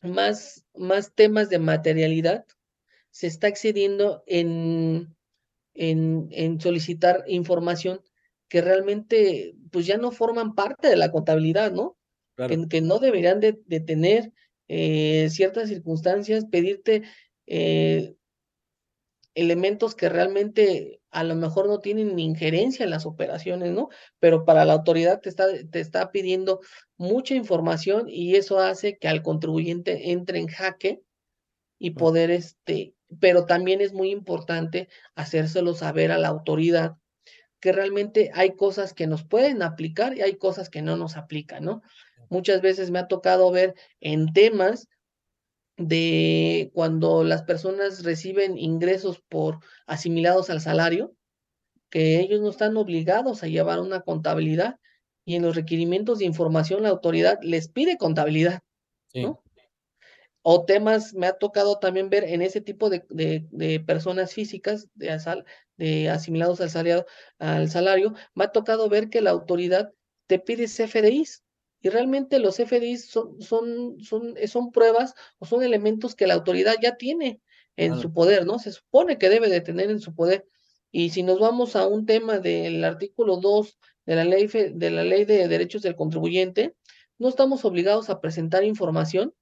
más, 0.00 0.64
más 0.74 1.12
temas 1.14 1.50
de 1.50 1.58
materialidad, 1.58 2.44
se 3.10 3.26
está 3.26 3.48
excediendo 3.48 4.22
en, 4.26 5.14
en, 5.74 6.28
en 6.30 6.60
solicitar 6.60 7.24
información 7.26 8.02
que 8.48 8.60
realmente 8.60 9.54
pues 9.70 9.86
ya 9.86 9.98
no 9.98 10.10
forman 10.10 10.54
parte 10.54 10.88
de 10.88 10.96
la 10.96 11.10
contabilidad, 11.10 11.72
¿no? 11.72 11.96
claro. 12.36 12.54
que, 12.54 12.68
que, 12.68 12.80
no 12.80 12.98
deberían 12.98 13.40
de, 13.40 13.60
de 13.66 13.80
tener 13.80 14.32
eh, 14.68 15.28
ciertas 15.30 15.68
circunstancias, 15.68 16.46
pedirte 16.50 17.02
eh, 17.46 18.14
elementos 19.34 19.94
que 19.94 20.08
realmente 20.08 21.00
a 21.10 21.22
lo 21.22 21.34
mejor 21.34 21.68
no 21.68 21.80
tienen 21.80 22.18
injerencia 22.18 22.84
en 22.84 22.90
las 22.90 23.06
operaciones, 23.06 23.72
¿no? 23.72 23.88
Pero 24.18 24.44
para 24.44 24.64
la 24.64 24.72
autoridad 24.72 25.20
te 25.20 25.28
está, 25.28 25.46
te 25.70 25.80
está 25.80 26.10
pidiendo 26.10 26.60
mucha 26.96 27.34
información 27.34 28.06
y 28.08 28.34
eso 28.36 28.58
hace 28.58 28.98
que 28.98 29.08
al 29.08 29.22
contribuyente 29.22 30.12
entre 30.12 30.40
en 30.40 30.48
jaque 30.48 31.02
y 31.78 31.90
poder, 31.90 32.30
este, 32.30 32.94
pero 33.20 33.46
también 33.46 33.80
es 33.80 33.92
muy 33.92 34.10
importante 34.10 34.88
hacérselo 35.14 35.74
saber 35.74 36.12
a 36.12 36.18
la 36.18 36.28
autoridad 36.28 36.96
que 37.60 37.72
realmente 37.72 38.30
hay 38.34 38.54
cosas 38.54 38.94
que 38.94 39.06
nos 39.06 39.24
pueden 39.24 39.62
aplicar 39.62 40.16
y 40.16 40.22
hay 40.22 40.36
cosas 40.36 40.70
que 40.70 40.82
no 40.82 40.96
nos 40.96 41.16
aplican, 41.16 41.64
¿no? 41.64 41.82
Muchas 42.28 42.60
veces 42.60 42.90
me 42.90 42.98
ha 42.98 43.08
tocado 43.08 43.50
ver 43.50 43.74
en 44.00 44.32
temas 44.32 44.88
de 45.76 46.70
cuando 46.74 47.22
las 47.22 47.42
personas 47.42 48.02
reciben 48.02 48.58
ingresos 48.58 49.22
por 49.28 49.58
asimilados 49.86 50.50
al 50.50 50.60
salario, 50.60 51.14
que 51.90 52.20
ellos 52.20 52.40
no 52.40 52.50
están 52.50 52.76
obligados 52.76 53.42
a 53.42 53.48
llevar 53.48 53.80
una 53.80 54.00
contabilidad 54.00 54.76
y 55.24 55.34
en 55.34 55.42
los 55.42 55.56
requerimientos 55.56 56.18
de 56.18 56.24
información 56.24 56.82
la 56.82 56.88
autoridad 56.90 57.38
les 57.42 57.68
pide 57.68 57.98
contabilidad, 57.98 58.60
sí. 59.08 59.22
¿no? 59.22 59.42
O 60.48 60.64
temas, 60.64 61.12
me 61.12 61.26
ha 61.26 61.32
tocado 61.32 61.80
también 61.80 62.08
ver 62.08 62.22
en 62.22 62.40
ese 62.40 62.60
tipo 62.60 62.88
de, 62.88 63.04
de, 63.08 63.48
de 63.50 63.80
personas 63.80 64.32
físicas 64.32 64.86
de, 64.94 65.10
asal, 65.10 65.44
de 65.76 66.08
asimilados 66.08 66.60
al 66.60 66.70
salario, 66.70 67.04
al 67.40 67.68
salario, 67.68 68.14
me 68.36 68.44
ha 68.44 68.52
tocado 68.52 68.88
ver 68.88 69.10
que 69.10 69.20
la 69.20 69.30
autoridad 69.30 69.92
te 70.28 70.38
pide 70.38 70.68
CFDIs. 70.68 71.42
Y 71.86 71.88
realmente 71.88 72.40
los 72.40 72.56
CFDIs 72.56 73.06
son, 73.06 73.40
son, 73.40 74.00
son, 74.00 74.34
son 74.48 74.72
pruebas 74.72 75.14
o 75.38 75.46
son 75.46 75.62
elementos 75.62 76.16
que 76.16 76.26
la 76.26 76.34
autoridad 76.34 76.74
ya 76.82 76.96
tiene 76.96 77.40
en 77.76 77.96
su 78.00 78.12
poder, 78.12 78.44
¿no? 78.44 78.58
Se 78.58 78.72
supone 78.72 79.18
que 79.18 79.28
debe 79.28 79.48
de 79.48 79.60
tener 79.60 79.88
en 79.90 80.00
su 80.00 80.12
poder. 80.12 80.48
Y 80.90 81.10
si 81.10 81.22
nos 81.22 81.38
vamos 81.38 81.76
a 81.76 81.86
un 81.86 82.04
tema 82.04 82.40
del 82.40 82.82
artículo 82.82 83.36
2 83.36 83.78
de 84.04 84.16
la 84.16 84.24
ley 84.24 84.48
de 84.48 84.90
la 84.90 85.04
ley 85.04 85.24
de 85.26 85.46
derechos 85.46 85.82
del 85.82 85.94
contribuyente, 85.94 86.74
no 87.18 87.28
estamos 87.28 87.64
obligados 87.64 88.10
a 88.10 88.20
presentar 88.20 88.64
información 88.64 89.32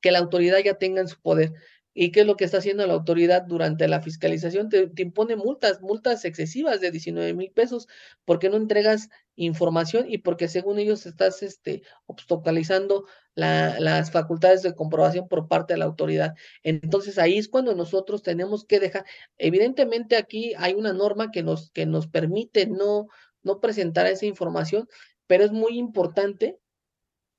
que 0.00 0.12
la 0.12 0.18
autoridad 0.18 0.60
ya 0.64 0.78
tenga 0.78 1.02
en 1.02 1.08
su 1.08 1.20
poder. 1.20 1.52
¿Y 1.94 2.10
qué 2.10 2.20
es 2.20 2.26
lo 2.26 2.36
que 2.36 2.44
está 2.44 2.58
haciendo 2.58 2.86
la 2.86 2.94
autoridad 2.94 3.42
durante 3.42 3.86
la 3.88 4.00
fiscalización? 4.00 4.68
Te, 4.68 4.90
impone 4.96 5.36
multas, 5.36 5.80
multas 5.82 6.24
excesivas 6.24 6.80
de 6.80 6.90
19 6.90 7.34
mil 7.34 7.50
pesos 7.50 7.88
porque 8.24 8.48
no 8.48 8.56
entregas 8.56 9.10
información 9.34 10.06
y 10.08 10.18
porque 10.18 10.48
según 10.48 10.78
ellos 10.78 11.04
estás 11.06 11.42
este, 11.42 11.82
obstaculizando 12.06 13.06
la, 13.34 13.78
las 13.80 14.10
facultades 14.10 14.62
de 14.62 14.74
comprobación 14.74 15.28
por 15.28 15.48
parte 15.48 15.74
de 15.74 15.78
la 15.78 15.84
autoridad. 15.84 16.34
Entonces 16.62 17.18
ahí 17.18 17.38
es 17.38 17.48
cuando 17.48 17.74
nosotros 17.74 18.22
tenemos 18.22 18.64
que 18.64 18.80
dejar, 18.80 19.04
evidentemente 19.38 20.16
aquí 20.16 20.54
hay 20.56 20.74
una 20.74 20.92
norma 20.92 21.30
que 21.30 21.42
nos, 21.42 21.70
que 21.70 21.86
nos 21.86 22.06
permite 22.06 22.66
no, 22.66 23.08
no 23.42 23.60
presentar 23.60 24.06
esa 24.06 24.26
información, 24.26 24.88
pero 25.26 25.44
es 25.44 25.52
muy 25.52 25.78
importante 25.78 26.58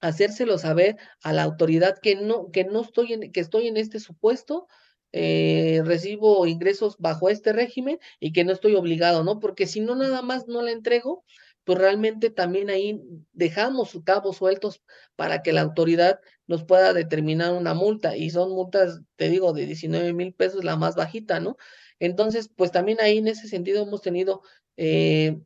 hacérselo 0.04 0.58
saber 0.58 0.98
a 1.24 1.32
la 1.34 1.44
autoridad 1.44 1.98
que 1.98 2.16
no, 2.16 2.52
que 2.52 2.66
no 2.66 2.82
estoy 2.82 3.14
en, 3.14 3.32
que 3.32 3.40
estoy 3.40 3.68
en 3.68 3.78
este 3.78 4.00
supuesto, 4.00 4.68
eh, 5.14 5.82
recibo 5.86 6.46
ingresos 6.46 6.98
bajo 7.00 7.30
este 7.30 7.54
régimen 7.54 8.00
y 8.20 8.34
que 8.34 8.44
no 8.44 8.52
estoy 8.52 8.76
obligado, 8.76 9.24
¿no? 9.24 9.40
Porque 9.40 9.66
si 9.66 9.80
no 9.80 9.96
nada 9.96 10.22
más 10.22 10.48
no 10.48 10.62
la 10.62 10.72
entrego, 10.72 11.24
pues 11.64 11.78
realmente 11.80 12.30
también 12.30 12.70
ahí 12.70 13.02
dejamos 13.32 13.98
cabos 14.04 14.38
sueltos 14.38 14.84
para 15.16 15.42
que 15.42 15.54
la 15.54 15.62
autoridad 15.62 16.20
nos 16.48 16.66
pueda 16.66 16.92
determinar 16.94 17.54
una 17.54 17.74
multa 17.74 18.18
y 18.18 18.30
son 18.30 18.52
multas, 18.52 19.00
te 19.16 19.30
digo, 19.30 19.54
de 19.54 19.66
19 19.68 20.12
mil 20.12 20.34
pesos 20.34 20.66
la 20.66 20.76
más 20.76 20.96
bajita, 20.96 21.40
¿no? 21.40 21.56
Entonces, 22.00 22.50
pues 22.54 22.72
también 22.72 23.00
ahí 23.00 23.20
en 23.20 23.30
ese 23.30 23.48
sentido 23.48 23.84
hemos 23.84 24.02
tenido 24.02 24.42
eh, 24.76 25.40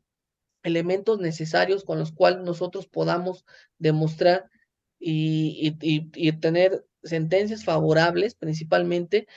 elementos 0.68 1.20
necesarios 1.20 1.84
con 1.84 1.98
los 1.98 2.12
cuales 2.12 2.44
nosotros 2.44 2.88
podamos 2.88 3.46
demostrar 3.80 4.50
y, 5.00 5.76
y, 5.82 6.32
tener 6.34 6.86
sentencias 7.04 7.64
favorables 7.64 8.36
principalmente 8.36 9.28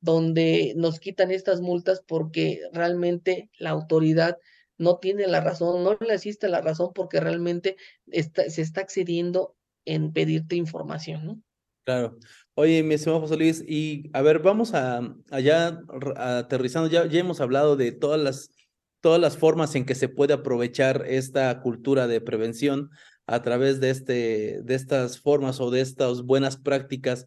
donde 0.00 0.74
nos 0.76 1.00
quitan 1.00 1.30
estas 1.30 1.60
multas 1.60 2.02
porque 2.06 2.60
realmente 2.72 3.50
la 3.58 3.70
autoridad 3.70 4.38
no 4.78 4.98
tiene 4.98 5.26
la 5.26 5.40
razón, 5.40 5.82
no 5.82 5.96
le 6.00 6.12
asiste 6.14 6.48
la 6.48 6.60
razón 6.60 6.92
porque 6.94 7.18
realmente 7.18 7.76
está, 8.06 8.48
se 8.50 8.62
está 8.62 8.82
accediendo 8.82 9.56
en 9.84 10.12
pedirte 10.12 10.56
información, 10.56 11.24
¿no? 11.24 11.42
Claro. 11.84 12.18
Oye, 12.54 12.82
mi 12.82 12.94
estimado 12.94 13.20
José 13.20 13.36
Luis, 13.36 13.64
y 13.66 14.10
a 14.12 14.20
ver, 14.20 14.40
vamos 14.40 14.74
a 14.74 15.00
allá 15.30 15.80
aterrizando, 16.16 16.90
ya, 16.90 17.06
ya 17.06 17.20
hemos 17.20 17.40
hablado 17.40 17.76
de 17.76 17.92
todas 17.92 18.20
las 18.20 18.50
todas 19.00 19.20
las 19.20 19.36
formas 19.36 19.74
en 19.74 19.84
que 19.84 19.94
se 19.94 20.08
puede 20.08 20.34
aprovechar 20.34 21.04
esta 21.06 21.60
cultura 21.60 22.06
de 22.06 22.20
prevención 22.20 22.90
a 23.26 23.42
través 23.42 23.80
de, 23.80 23.90
este, 23.90 24.60
de 24.62 24.74
estas 24.74 25.20
formas 25.20 25.60
o 25.60 25.70
de 25.70 25.80
estas 25.80 26.22
buenas 26.22 26.56
prácticas 26.56 27.26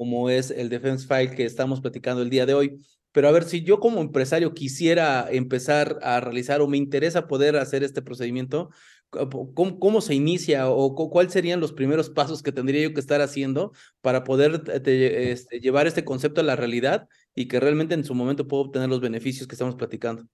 como 0.00 0.30
es 0.30 0.50
el 0.50 0.70
Defense 0.70 1.06
File 1.06 1.34
que 1.36 1.44
estamos 1.44 1.82
platicando 1.82 2.22
el 2.22 2.30
día 2.30 2.46
de 2.46 2.54
hoy. 2.54 2.80
Pero 3.12 3.28
a 3.28 3.32
ver, 3.32 3.44
si 3.44 3.62
yo 3.62 3.80
como 3.80 4.00
empresario 4.00 4.54
quisiera 4.54 5.28
empezar 5.30 5.98
a 6.00 6.20
realizar 6.20 6.62
o 6.62 6.68
me 6.68 6.78
interesa 6.78 7.26
poder 7.26 7.56
hacer 7.56 7.84
este 7.84 8.00
procedimiento, 8.00 8.70
¿cómo, 9.10 9.78
cómo 9.78 10.00
se 10.00 10.14
inicia 10.14 10.70
o 10.70 10.94
cuáles 11.10 11.34
serían 11.34 11.60
los 11.60 11.74
primeros 11.74 12.08
pasos 12.08 12.42
que 12.42 12.50
tendría 12.50 12.82
yo 12.82 12.94
que 12.94 13.00
estar 13.00 13.20
haciendo 13.20 13.72
para 14.00 14.24
poder 14.24 14.62
este, 14.72 15.60
llevar 15.60 15.86
este 15.86 16.02
concepto 16.02 16.40
a 16.40 16.44
la 16.44 16.56
realidad 16.56 17.06
y 17.34 17.46
que 17.46 17.60
realmente 17.60 17.92
en 17.92 18.04
su 18.04 18.14
momento 18.14 18.48
pueda 18.48 18.62
obtener 18.62 18.88
los 18.88 19.00
beneficios 19.00 19.46
que 19.46 19.54
estamos 19.54 19.74
platicando? 19.74 20.24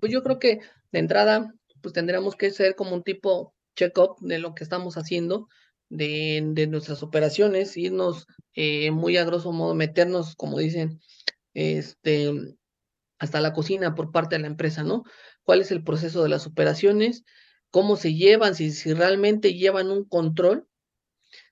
Pues 0.00 0.12
yo 0.12 0.22
creo 0.22 0.38
que 0.38 0.60
de 0.92 0.98
entrada, 0.98 1.54
pues 1.80 1.92
tendríamos 1.94 2.36
que 2.36 2.50
ser 2.50 2.74
como 2.74 2.94
un 2.94 3.02
tipo 3.02 3.54
check-up 3.76 4.16
de 4.20 4.38
lo 4.38 4.54
que 4.54 4.64
estamos 4.64 4.96
haciendo, 4.96 5.48
de, 5.88 6.42
de 6.52 6.66
nuestras 6.66 7.02
operaciones, 7.02 7.76
irnos 7.76 8.26
eh, 8.54 8.90
muy 8.90 9.16
a 9.16 9.24
grosso 9.24 9.52
modo, 9.52 9.74
meternos, 9.74 10.36
como 10.36 10.58
dicen, 10.58 11.00
este, 11.54 12.32
hasta 13.18 13.40
la 13.40 13.52
cocina 13.52 13.94
por 13.94 14.12
parte 14.12 14.36
de 14.36 14.42
la 14.42 14.48
empresa, 14.48 14.82
¿no? 14.82 15.04
¿Cuál 15.42 15.60
es 15.60 15.70
el 15.70 15.84
proceso 15.84 16.22
de 16.22 16.28
las 16.28 16.46
operaciones? 16.46 17.24
¿Cómo 17.70 17.96
se 17.96 18.14
llevan? 18.14 18.54
Si, 18.54 18.70
si 18.72 18.94
realmente 18.94 19.54
llevan 19.54 19.90
un 19.90 20.04
control 20.04 20.66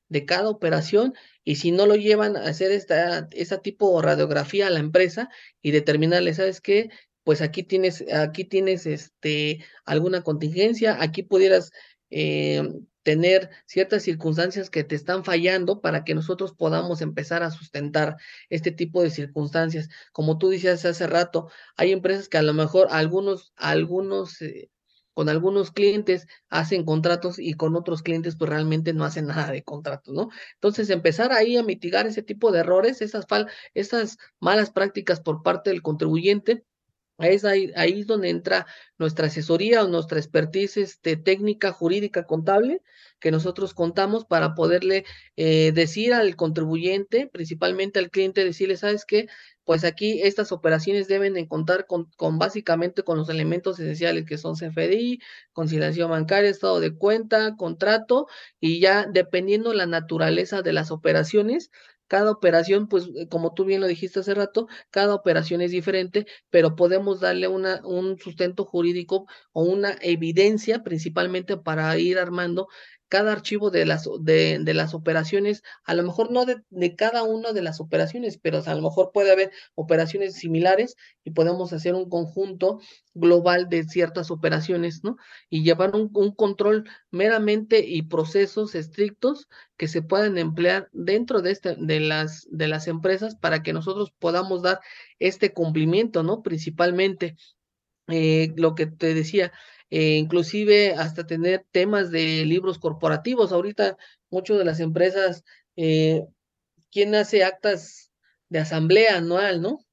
de 0.09 0.25
cada 0.25 0.49
operación 0.49 1.15
y 1.45 1.57
si 1.57 1.71
no 1.71 1.87
lo 1.87 1.95
llevan 1.95 2.37
a 2.37 2.45
hacer 2.45 2.73
esta, 2.73 3.29
esta 3.33 3.61
tipo 3.61 3.97
de 3.97 4.07
radiografía 4.07 4.67
a 4.67 4.71
la 4.71 4.81
empresa 4.81 5.29
y 5.61 5.71
determinarle, 5.71 6.35
¿sabes 6.35 6.61
qué? 6.61 6.91
Pues 7.29 7.43
aquí 7.43 7.63
tienes, 7.63 8.03
aquí 8.11 8.45
tienes 8.45 8.87
este, 8.87 9.63
alguna 9.85 10.23
contingencia, 10.23 10.97
aquí 11.03 11.23
pudieras 11.23 11.73
eh, 12.09 12.63
tener 13.03 13.51
ciertas 13.67 14.05
circunstancias 14.05 14.71
que 14.71 14.83
te 14.83 14.95
están 14.95 15.25
fallando 15.25 15.83
para 15.83 16.05
que 16.05 16.15
nosotros 16.15 16.55
podamos 16.55 17.03
empezar 17.03 17.43
a 17.43 17.51
sustentar 17.51 18.17
este 18.49 18.71
tipo 18.73 19.03
de 19.03 19.11
circunstancias. 19.11 19.91
Como 20.11 20.39
tú 20.39 20.49
decías 20.49 20.87
hace 20.87 21.07
rato, 21.07 21.51
hay 21.77 21.93
empresas 21.93 22.31
que 22.31 22.39
a 22.39 22.43
lo 22.43 22.55
mejor 22.55 22.89
algunos, 22.91 23.53
algunos, 23.57 24.41
eh, 24.41 24.71
con 25.13 25.29
algunos 25.29 25.71
clientes 25.71 26.27
hacen 26.49 26.87
contratos 26.87 27.39
y 27.39 27.53
con 27.53 27.77
otros 27.77 28.03
clientes 28.03 28.37
pues 28.39 28.49
realmente 28.49 28.95
no 28.95 29.05
hacen 29.05 29.27
nada 29.27 29.53
de 29.53 29.63
contratos, 29.63 30.15
¿no? 30.15 30.31
Entonces 30.55 30.89
empezar 30.89 31.33
ahí 31.33 31.59
a 31.59 31.63
mitigar 31.63 32.07
ese 32.07 32.23
tipo 32.23 32.53
de 32.53 32.61
errores, 32.61 33.03
esas, 33.03 33.27
fal 33.27 33.51
esas 33.75 34.17
malas 34.41 34.71
prácticas 34.71 35.21
por 35.21 35.43
parte 35.43 35.69
del 35.69 35.83
contribuyente 35.83 36.65
es 37.19 37.45
ahí, 37.45 37.73
ahí 37.77 38.05
donde 38.05 38.31
entra 38.31 38.67
nuestra 38.97 39.27
asesoría 39.27 39.83
o 39.83 39.89
nuestra 39.89 40.19
expertise 40.19 40.77
este, 40.77 41.17
técnica, 41.17 41.73
jurídica, 41.73 42.25
contable, 42.27 42.83
que 43.19 43.31
nosotros 43.31 43.75
contamos 43.75 44.25
para 44.25 44.55
poderle 44.55 45.05
eh, 45.37 45.73
decir 45.73 46.15
al 46.15 46.37
contribuyente, 46.37 47.27
principalmente 47.27 47.99
al 47.99 48.11
cliente, 48.11 48.45
decirle, 48.45 48.77
¿sabes 48.77 49.05
qué? 49.05 49.29
Pues 49.65 49.85
aquí 49.85 50.23
estas 50.23 50.53
operaciones 50.53 51.09
deben 51.09 51.35
de 51.35 51.49
contar 51.49 51.87
con, 51.87 52.11
con 52.17 52.39
básicamente 52.39 53.03
con 53.03 53.19
los 53.19 53.29
elementos 53.29 53.79
esenciales 53.81 54.25
que 54.25 54.39
son 54.39 54.55
CFDI, 54.55 55.21
conciliación 55.53 56.11
bancaria, 56.11 56.51
estado 56.51 56.81
de 56.81 56.95
cuenta, 56.97 57.57
contrato, 57.57 58.29
y 58.61 58.81
ya 58.81 59.07
dependiendo 59.13 59.75
la 59.75 59.87
naturaleza 59.87 60.63
de 60.63 60.73
las 60.73 60.91
operaciones, 60.91 61.71
cada 62.09 62.31
operación, 62.33 62.89
pues 62.89 63.09
eh, 63.17 63.29
como 63.29 63.55
tú 63.55 63.65
bien 63.65 63.81
lo 63.81 63.87
dijiste 63.87 64.21
hace 64.21 64.35
rato, 64.35 64.67
cada 64.91 65.15
operación 65.15 65.61
es 65.61 65.71
diferente, 65.71 66.27
pero 66.51 66.77
podemos 66.77 67.21
darle 67.21 67.49
una, 67.49 67.81
un 67.85 68.19
sustento 68.19 68.65
jurídico 68.65 69.27
o 69.53 69.63
una 69.65 69.97
evidencia 70.03 70.83
principalmente 70.83 71.57
para 71.57 71.97
ir 71.99 72.19
armando 72.19 72.69
cada 73.09 73.33
archivo 73.33 73.71
de 73.71 73.87
las, 73.87 74.09
de, 74.21 74.59
de 74.61 74.75
las 74.75 74.95
operaciones, 74.95 75.63
a 75.85 75.95
lo 75.95 76.03
mejor 76.03 76.31
no 76.31 76.45
de, 76.45 76.63
de, 76.71 76.95
cada 76.95 77.23
una 77.23 77.53
de 77.53 77.63
las 77.63 77.81
operaciones, 77.81 78.39
pero 78.39 78.63
a 78.65 78.75
lo 78.75 78.83
mejor 78.83 79.11
puede 79.13 79.33
haber 79.33 79.51
operaciones 79.75 80.35
similares 80.35 80.97
y 81.25 81.31
podemos 81.31 81.73
hacer 81.73 81.95
un 81.95 82.09
conjunto 82.09 82.81
global 83.15 83.69
de 83.69 83.85
ciertas 83.85 84.31
operaciones, 84.31 85.03
¿no? 85.03 85.17
Y 85.49 85.65
llevar 85.65 85.95
un, 85.97 86.11
un 86.15 86.35
control 86.35 86.85
meramente 87.11 87.81
y 87.87 88.03
procesos 88.03 88.75
estrictos 88.75 89.49
que 89.77 89.89
se 89.89 90.03
puedan 90.03 90.39
emplear 90.39 90.89
dentro 90.93 91.41
de, 91.41 91.53
este, 91.53 91.77
de, 91.79 92.01
las, 92.01 92.47
de 92.51 92.69
las 92.69 92.89
empresas 92.89 93.37
para 93.37 93.63
que 93.63 93.73
nosotros 93.73 94.13
podamos 94.19 94.63
dar 94.63 94.81
este 95.19 95.53
cumplimiento, 95.53 96.23
¿no? 96.23 96.43
Principalmente, 96.43 97.37
eh, 98.09 98.53
lo 98.57 98.75
que 98.75 98.87
te 98.87 99.15
decía, 99.15 99.53
eh, 99.91 100.17
inclusive 100.17 100.95
hasta 100.95 101.27
tener 101.27 101.67
temas 101.71 102.11
de 102.11 102.45
libros 102.45 102.79
corporativos. 102.79 103.53
Ahorita 103.53 103.97
muchas 104.31 104.59
de 104.59 104.65
las 104.65 104.81
empresas, 104.81 105.45
eh, 105.77 106.25
¿quién 106.91 107.15
hace 107.15 107.45
actas 107.45 108.13
de 108.49 108.59
asamblea 108.59 109.17
anual, 109.17 109.63
no? 109.63 109.85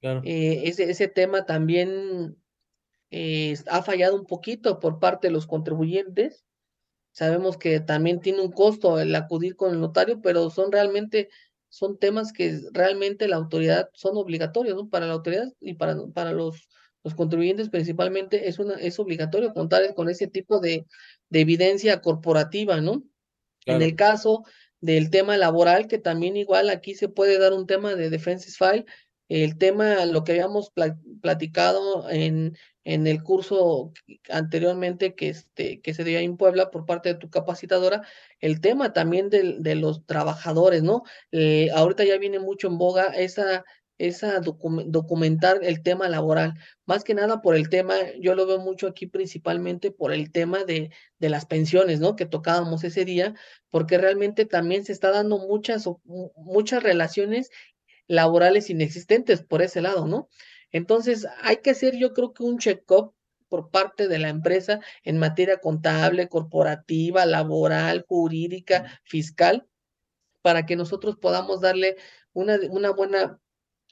Claro. 0.00 0.22
Eh, 0.24 0.62
ese, 0.64 0.90
ese 0.90 1.08
tema 1.08 1.46
también 1.46 2.36
ha 3.68 3.82
fallado 3.82 4.16
un 4.16 4.26
poquito 4.26 4.80
por 4.80 4.98
parte 4.98 5.28
de 5.28 5.32
los 5.32 5.46
contribuyentes. 5.46 6.44
Sabemos 7.12 7.56
que 7.56 7.78
también 7.78 8.18
tiene 8.18 8.40
un 8.40 8.50
costo 8.50 8.98
el 8.98 9.14
acudir 9.14 9.54
con 9.54 9.72
el 9.72 9.80
notario, 9.80 10.20
pero 10.20 10.50
son 10.50 10.72
realmente 10.72 11.28
son 11.74 11.98
temas 11.98 12.32
que 12.32 12.60
realmente 12.72 13.26
la 13.26 13.34
autoridad 13.34 13.90
son 13.94 14.16
obligatorios, 14.16 14.76
¿no? 14.76 14.88
Para 14.88 15.06
la 15.06 15.14
autoridad 15.14 15.52
y 15.60 15.74
para, 15.74 15.96
para 16.14 16.30
los 16.30 16.68
los 17.04 17.14
contribuyentes 17.14 17.68
principalmente 17.68 18.48
es, 18.48 18.58
una, 18.58 18.74
es 18.74 18.98
obligatorio 18.98 19.52
contar 19.52 19.94
con 19.94 20.08
ese 20.08 20.26
tipo 20.26 20.58
de, 20.58 20.86
de 21.28 21.40
evidencia 21.40 22.00
corporativa, 22.00 22.80
¿no? 22.80 23.04
En 23.66 23.82
el 23.82 23.94
caso 23.94 24.44
del 24.80 25.10
tema 25.10 25.36
laboral, 25.36 25.86
que 25.86 25.98
también 25.98 26.36
igual 26.36 26.68
aquí 26.68 26.94
se 26.94 27.08
puede 27.08 27.38
dar 27.38 27.52
un 27.52 27.66
tema 27.66 27.94
de 27.94 28.10
defense 28.10 28.50
file, 28.50 28.84
el 29.28 29.56
tema, 29.56 30.04
lo 30.04 30.24
que 30.24 30.32
habíamos 30.32 30.70
platicado 31.22 32.10
en, 32.10 32.58
en 32.84 33.06
el 33.06 33.22
curso 33.22 33.92
anteriormente 34.28 35.14
que, 35.14 35.30
este, 35.30 35.80
que 35.80 35.94
se 35.94 36.04
dio 36.04 36.18
en 36.18 36.36
Puebla 36.36 36.70
por 36.70 36.84
parte 36.84 37.10
de 37.10 37.18
tu 37.18 37.30
capacitadora, 37.30 38.06
el 38.40 38.60
tema 38.60 38.92
también 38.92 39.30
de, 39.30 39.56
de 39.60 39.74
los 39.74 40.04
trabajadores, 40.04 40.82
¿no? 40.82 41.02
Eh, 41.32 41.70
ahorita 41.74 42.04
ya 42.04 42.18
viene 42.18 42.38
mucho 42.38 42.68
en 42.68 42.76
boga 42.76 43.06
esa, 43.06 43.64
esa 43.98 44.40
documentar 44.40 45.60
el 45.62 45.82
tema 45.82 46.08
laboral, 46.08 46.54
más 46.84 47.04
que 47.04 47.14
nada 47.14 47.40
por 47.42 47.54
el 47.54 47.68
tema, 47.68 47.94
yo 48.20 48.34
lo 48.34 48.46
veo 48.46 48.58
mucho 48.58 48.88
aquí 48.88 49.06
principalmente 49.06 49.90
por 49.90 50.12
el 50.12 50.32
tema 50.32 50.64
de, 50.64 50.90
de 51.18 51.28
las 51.28 51.46
pensiones, 51.46 52.00
¿no? 52.00 52.16
Que 52.16 52.26
tocábamos 52.26 52.84
ese 52.84 53.04
día, 53.04 53.34
porque 53.70 53.98
realmente 53.98 54.44
también 54.44 54.84
se 54.84 54.92
está 54.92 55.10
dando 55.10 55.38
muchas, 55.38 55.88
muchas 56.36 56.82
relaciones 56.82 57.50
laborales 58.06 58.68
inexistentes 58.70 59.42
por 59.42 59.62
ese 59.62 59.80
lado, 59.80 60.06
¿no? 60.06 60.28
Entonces, 60.72 61.26
hay 61.42 61.58
que 61.58 61.70
hacer 61.70 61.96
yo 61.96 62.12
creo 62.12 62.34
que 62.34 62.42
un 62.42 62.58
check-up 62.58 63.14
por 63.48 63.70
parte 63.70 64.08
de 64.08 64.18
la 64.18 64.28
empresa 64.28 64.80
en 65.04 65.18
materia 65.18 65.58
contable, 65.58 66.28
corporativa, 66.28 67.24
laboral, 67.26 68.04
jurídica, 68.08 69.00
fiscal, 69.04 69.68
para 70.42 70.66
que 70.66 70.74
nosotros 70.74 71.16
podamos 71.16 71.60
darle 71.60 71.96
una, 72.32 72.58
una 72.70 72.90
buena 72.90 73.40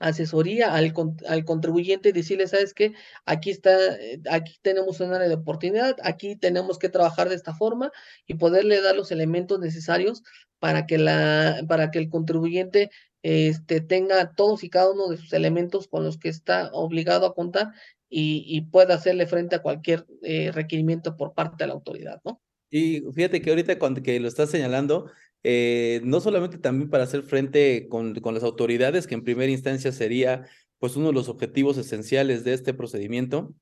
asesoría 0.03 0.74
al, 0.74 0.92
al 1.28 1.44
contribuyente 1.44 2.11
y 2.11 2.12
decirle, 2.12 2.48
sabes 2.48 2.74
qué, 2.74 2.92
aquí 3.24 3.50
está, 3.50 3.96
eh, 3.96 4.20
aquí 4.30 4.59
tenemos 4.62 5.00
un 5.00 5.12
área 5.12 5.28
de 5.28 5.34
oportunidad, 5.34 5.96
aquí 6.03 6.36
tenemos 6.36 6.78
que 6.78 6.88
trabajar 6.88 7.28
de 7.28 7.36
esta 7.36 7.55
forma 7.55 7.92
y 8.26 8.34
poderle 8.34 8.82
dar 8.82 8.96
los 8.96 9.12
elementos 9.12 9.61
necesarios 9.61 10.22
para 10.59 10.86
que 10.86 10.98
la, 10.98 11.62
para 11.68 11.90
que 11.90 11.98
el 11.98 12.09
contribuyente 12.09 12.90
este, 13.22 13.80
tenga 13.80 14.34
todos 14.34 14.64
y 14.64 14.70
cada 14.70 14.90
uno 14.90 15.09
de 15.09 15.16
sus 15.16 15.32
elementos 15.32 15.86
con 15.86 16.05
los 16.05 16.18
que 16.18 16.28
está 16.28 16.70
obligado 16.72 17.26
a 17.26 17.34
contar 17.34 17.68
y, 18.14 18.61
pueda 18.70 18.96
hacerle 18.96 19.26
frente 19.26 19.57
a 19.57 19.62
cualquier 19.62 20.07
eh, 20.22 20.50
requerimiento 20.53 21.16
por 21.16 21.32
parte 21.32 21.64
de 21.64 21.68
la 21.68 21.72
autoridad, 21.72 22.20
¿no? 22.24 22.42
Y 22.70 23.03
fíjate 23.14 23.40
que 23.40 23.50
ahorita 23.50 23.78
cuando 23.78 24.03
que 24.03 24.20
lo 24.20 24.28
estás 24.28 24.50
señalando, 24.50 25.11
eh, 25.45 26.01
no 26.05 26.20
solamente 26.20 26.59
también 26.59 26.90
para 26.90 27.05
hacer 27.05 27.22
frente 27.22 27.88
con, 27.88 28.14
con 28.16 28.34
las 28.34 28.43
autoridades, 28.43 29.07
que 29.07 29.14
en 29.14 29.24
primera 29.24 29.51
instancia 29.51 29.93
sería 29.93 30.47
pues 30.78 30.97
uno 30.97 31.09
de 31.09 31.14
los 31.14 31.28
objetivos 31.28 31.78
esenciales 31.78 32.45
de 32.45 32.55
este 32.55 32.74
procedimiento, 32.74 33.55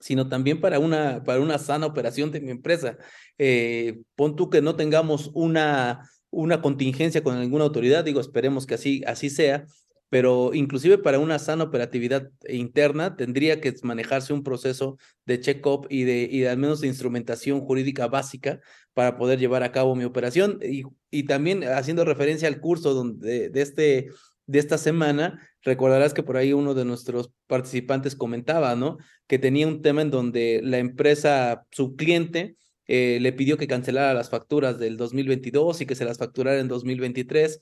sino 0.00 0.28
también 0.28 0.60
para 0.60 0.78
una, 0.78 1.24
para 1.24 1.40
una 1.40 1.58
sana 1.58 1.86
operación 1.86 2.30
de 2.30 2.40
mi 2.40 2.50
empresa. 2.50 2.98
Eh, 3.38 4.00
pon 4.16 4.36
tú 4.36 4.50
que 4.50 4.62
no 4.62 4.76
tengamos 4.76 5.30
una 5.34 6.08
una 6.30 6.60
contingencia 6.60 7.22
con 7.22 7.36
alguna 7.36 7.64
autoridad, 7.64 8.04
digo, 8.04 8.20
esperemos 8.20 8.66
que 8.66 8.74
así, 8.74 9.02
así 9.06 9.30
sea, 9.30 9.66
pero 10.08 10.54
inclusive 10.54 10.98
para 10.98 11.18
una 11.18 11.38
sana 11.38 11.64
operatividad 11.64 12.30
interna 12.48 13.16
tendría 13.16 13.60
que 13.60 13.74
manejarse 13.82 14.32
un 14.32 14.42
proceso 14.42 14.96
de 15.26 15.40
check-up 15.40 15.86
y 15.90 16.04
de, 16.04 16.28
y 16.30 16.44
al 16.44 16.58
menos 16.58 16.80
de 16.80 16.88
instrumentación 16.88 17.60
jurídica 17.60 18.08
básica 18.08 18.60
para 18.94 19.16
poder 19.16 19.38
llevar 19.38 19.62
a 19.62 19.72
cabo 19.72 19.94
mi 19.94 20.04
operación. 20.04 20.58
Y, 20.62 20.82
y 21.10 21.24
también 21.24 21.62
haciendo 21.64 22.04
referencia 22.04 22.48
al 22.48 22.60
curso 22.60 22.94
donde, 22.94 23.50
de, 23.50 23.62
este, 23.62 24.08
de 24.46 24.58
esta 24.58 24.78
semana, 24.78 25.46
recordarás 25.62 26.14
que 26.14 26.22
por 26.22 26.36
ahí 26.36 26.52
uno 26.52 26.74
de 26.74 26.86
nuestros 26.86 27.30
participantes 27.46 28.16
comentaba, 28.16 28.74
¿no? 28.76 28.98
Que 29.26 29.38
tenía 29.38 29.68
un 29.68 29.82
tema 29.82 30.02
en 30.02 30.10
donde 30.10 30.60
la 30.64 30.78
empresa, 30.78 31.66
su 31.70 31.96
cliente, 31.96 32.56
eh, 32.86 33.18
le 33.20 33.34
pidió 33.34 33.58
que 33.58 33.66
cancelara 33.66 34.14
las 34.14 34.30
facturas 34.30 34.78
del 34.78 34.96
2022 34.96 35.82
y 35.82 35.86
que 35.86 35.94
se 35.94 36.06
las 36.06 36.16
facturara 36.16 36.58
en 36.58 36.68
2023. 36.68 37.60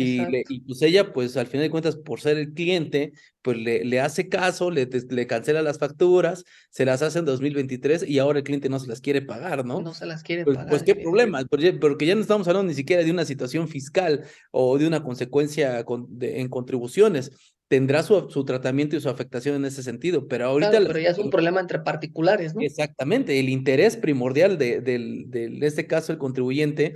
Y, 0.00 0.24
le, 0.30 0.44
y, 0.48 0.60
pues 0.60 0.80
ella, 0.82 1.12
pues 1.12 1.36
al 1.36 1.48
final 1.48 1.64
de 1.66 1.70
cuentas, 1.70 1.96
por 1.96 2.20
ser 2.20 2.38
el 2.38 2.54
cliente, 2.54 3.12
pues 3.42 3.58
le, 3.58 3.84
le 3.84 4.00
hace 4.00 4.28
caso, 4.28 4.70
le, 4.70 4.86
le, 4.86 5.26
cancela 5.26 5.60
las 5.60 5.78
facturas, 5.78 6.44
se 6.70 6.84
las 6.84 7.02
hace 7.02 7.18
en 7.18 7.24
2023 7.24 8.08
y 8.08 8.20
ahora 8.20 8.38
el 8.38 8.44
cliente 8.44 8.68
no 8.68 8.78
se 8.78 8.86
las 8.86 9.00
quiere 9.00 9.22
pagar, 9.22 9.64
¿no? 9.64 9.80
No 9.80 9.94
se 9.94 10.06
las 10.06 10.22
quiere 10.22 10.44
pues, 10.44 10.56
pagar. 10.56 10.70
Pues 10.70 10.84
qué 10.84 10.94
problema, 10.94 11.44
porque 11.48 12.06
ya 12.06 12.14
no 12.14 12.20
estamos 12.20 12.46
hablando 12.46 12.68
ni 12.68 12.74
siquiera 12.74 13.02
de 13.02 13.10
una 13.10 13.24
situación 13.24 13.66
fiscal 13.66 14.22
o 14.52 14.78
de 14.78 14.86
una 14.86 15.02
consecuencia 15.02 15.82
con, 15.84 16.06
de, 16.16 16.40
en 16.40 16.48
contribuciones, 16.48 17.32
tendrá 17.68 18.02
su, 18.02 18.30
su, 18.30 18.44
tratamiento 18.44 18.96
y 18.96 19.00
su 19.00 19.08
afectación 19.08 19.56
en 19.56 19.64
ese 19.64 19.82
sentido, 19.82 20.26
pero 20.26 20.46
ahorita... 20.46 20.70
Claro, 20.70 20.86
pero 20.86 20.98
ya 21.00 21.10
es 21.10 21.18
un 21.18 21.30
problema 21.30 21.60
entre 21.60 21.80
particulares, 21.80 22.54
¿no? 22.54 22.62
Exactamente, 22.62 23.38
el 23.38 23.48
interés 23.48 23.96
primordial 23.96 24.58
de, 24.58 24.80
de, 24.80 25.24
de, 25.26 25.66
este 25.66 25.86
caso 25.86 26.12
el 26.12 26.18
contribuyente, 26.18 26.94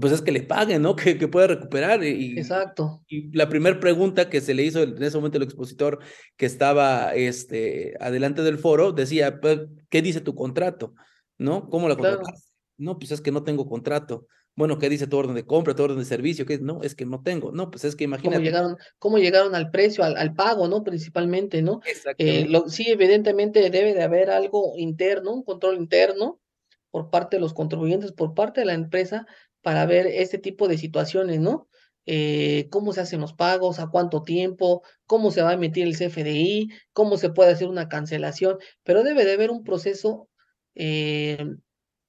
pues 0.00 0.12
es 0.12 0.22
que 0.22 0.32
le 0.32 0.42
paguen, 0.42 0.82
¿no? 0.82 0.96
Que, 1.02 1.18
que 1.18 1.28
pueda 1.28 1.48
recuperar. 1.48 2.02
Y, 2.04 2.38
Exacto. 2.38 3.02
Y 3.08 3.36
la 3.36 3.48
primera 3.48 3.78
pregunta 3.78 4.30
que 4.30 4.40
se 4.40 4.54
le 4.54 4.62
hizo 4.62 4.82
en 4.82 5.02
ese 5.02 5.16
momento 5.16 5.38
el 5.38 5.44
expositor 5.44 5.98
que 6.36 6.46
estaba 6.46 7.14
este, 7.14 7.94
adelante 8.00 8.42
del 8.42 8.58
foro 8.58 8.92
decía, 8.92 9.40
pues, 9.40 9.60
¿qué 9.90 10.02
dice 10.02 10.20
tu 10.20 10.34
contrato? 10.34 10.94
¿No? 11.38 11.68
¿Cómo 11.68 11.88
la 11.88 11.96
claro. 11.96 12.22
No, 12.78 12.98
pues 12.98 13.12
es 13.12 13.20
que 13.20 13.30
no 13.30 13.44
tengo 13.44 13.68
contrato. 13.68 14.26
Bueno, 14.54 14.78
¿qué 14.78 14.90
dice 14.90 15.06
tu 15.06 15.16
orden 15.16 15.34
de 15.34 15.46
compra, 15.46 15.74
tu 15.74 15.82
orden 15.82 15.98
de 15.98 16.04
servicio? 16.04 16.44
¿Qué? 16.44 16.58
No, 16.58 16.82
es 16.82 16.94
que 16.94 17.06
no 17.06 17.22
tengo. 17.22 17.52
No, 17.52 17.70
pues 17.70 17.84
es 17.84 17.96
que 17.96 18.04
imagínate. 18.04 18.36
¿Cómo 18.36 18.44
llegaron, 18.44 18.76
cómo 18.98 19.18
llegaron 19.18 19.54
al 19.54 19.70
precio, 19.70 20.04
al, 20.04 20.16
al 20.16 20.34
pago, 20.34 20.68
¿no? 20.68 20.84
Principalmente, 20.84 21.62
¿no? 21.62 21.80
Eh, 22.18 22.46
lo, 22.48 22.68
sí, 22.68 22.84
evidentemente 22.88 23.70
debe 23.70 23.94
de 23.94 24.02
haber 24.02 24.30
algo 24.30 24.74
interno, 24.76 25.32
un 25.32 25.42
control 25.42 25.76
interno 25.76 26.38
por 26.90 27.08
parte 27.08 27.36
de 27.36 27.40
los 27.40 27.54
contribuyentes, 27.54 28.12
por 28.12 28.34
parte 28.34 28.60
de 28.60 28.66
la 28.66 28.74
empresa, 28.74 29.26
para 29.62 29.86
ver 29.86 30.06
este 30.06 30.38
tipo 30.38 30.68
de 30.68 30.78
situaciones, 30.78 31.40
¿no? 31.40 31.68
Eh, 32.04 32.68
cómo 32.70 32.92
se 32.92 33.00
hacen 33.00 33.20
los 33.20 33.32
pagos, 33.32 33.78
a 33.78 33.88
cuánto 33.88 34.22
tiempo, 34.22 34.82
cómo 35.06 35.30
se 35.30 35.42
va 35.42 35.50
a 35.50 35.54
emitir 35.54 35.86
el 35.86 35.96
CFDI, 35.96 36.70
cómo 36.92 37.16
se 37.16 37.30
puede 37.30 37.52
hacer 37.52 37.68
una 37.68 37.88
cancelación, 37.88 38.58
pero 38.82 39.04
debe 39.04 39.24
de 39.24 39.34
haber 39.34 39.50
un 39.50 39.62
proceso 39.62 40.28
eh, 40.74 41.38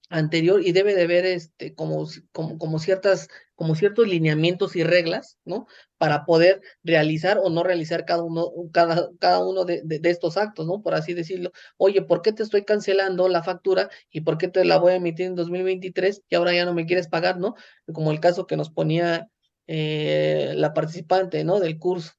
anterior 0.08 0.62
y 0.64 0.72
debe 0.72 0.94
de 0.94 1.02
haber 1.02 1.26
este, 1.26 1.74
como, 1.74 2.06
como, 2.32 2.58
como, 2.58 2.78
ciertas, 2.78 3.28
como 3.54 3.74
ciertos 3.74 4.08
lineamientos 4.08 4.76
y 4.76 4.82
reglas, 4.82 5.38
¿no? 5.44 5.66
Para 5.98 6.24
poder 6.24 6.60
realizar 6.82 7.38
o 7.38 7.50
no 7.50 7.62
realizar 7.62 8.04
cada 8.04 8.22
uno, 8.22 8.50
cada, 8.72 9.10
cada 9.18 9.46
uno 9.46 9.64
de, 9.64 9.82
de, 9.84 10.10
estos 10.10 10.36
actos, 10.36 10.66
¿no? 10.66 10.82
Por 10.82 10.94
así 10.94 11.14
decirlo. 11.14 11.52
Oye, 11.76 12.02
¿por 12.02 12.22
qué 12.22 12.32
te 12.32 12.42
estoy 12.42 12.64
cancelando 12.64 13.28
la 13.28 13.42
factura 13.42 13.88
y 14.10 14.22
por 14.22 14.38
qué 14.38 14.48
te 14.48 14.64
la 14.64 14.78
voy 14.78 14.92
a 14.92 14.96
emitir 14.96 15.26
en 15.26 15.34
2023 15.36 16.22
y 16.28 16.34
ahora 16.34 16.54
ya 16.54 16.64
no 16.64 16.74
me 16.74 16.86
quieres 16.86 17.08
pagar, 17.08 17.38
¿no? 17.38 17.54
Como 17.92 18.10
el 18.10 18.20
caso 18.20 18.46
que 18.46 18.56
nos 18.56 18.70
ponía 18.70 19.28
eh, 19.66 20.52
la 20.56 20.74
participante, 20.74 21.44
¿no? 21.44 21.60
Del 21.60 21.78
curso. 21.78 22.12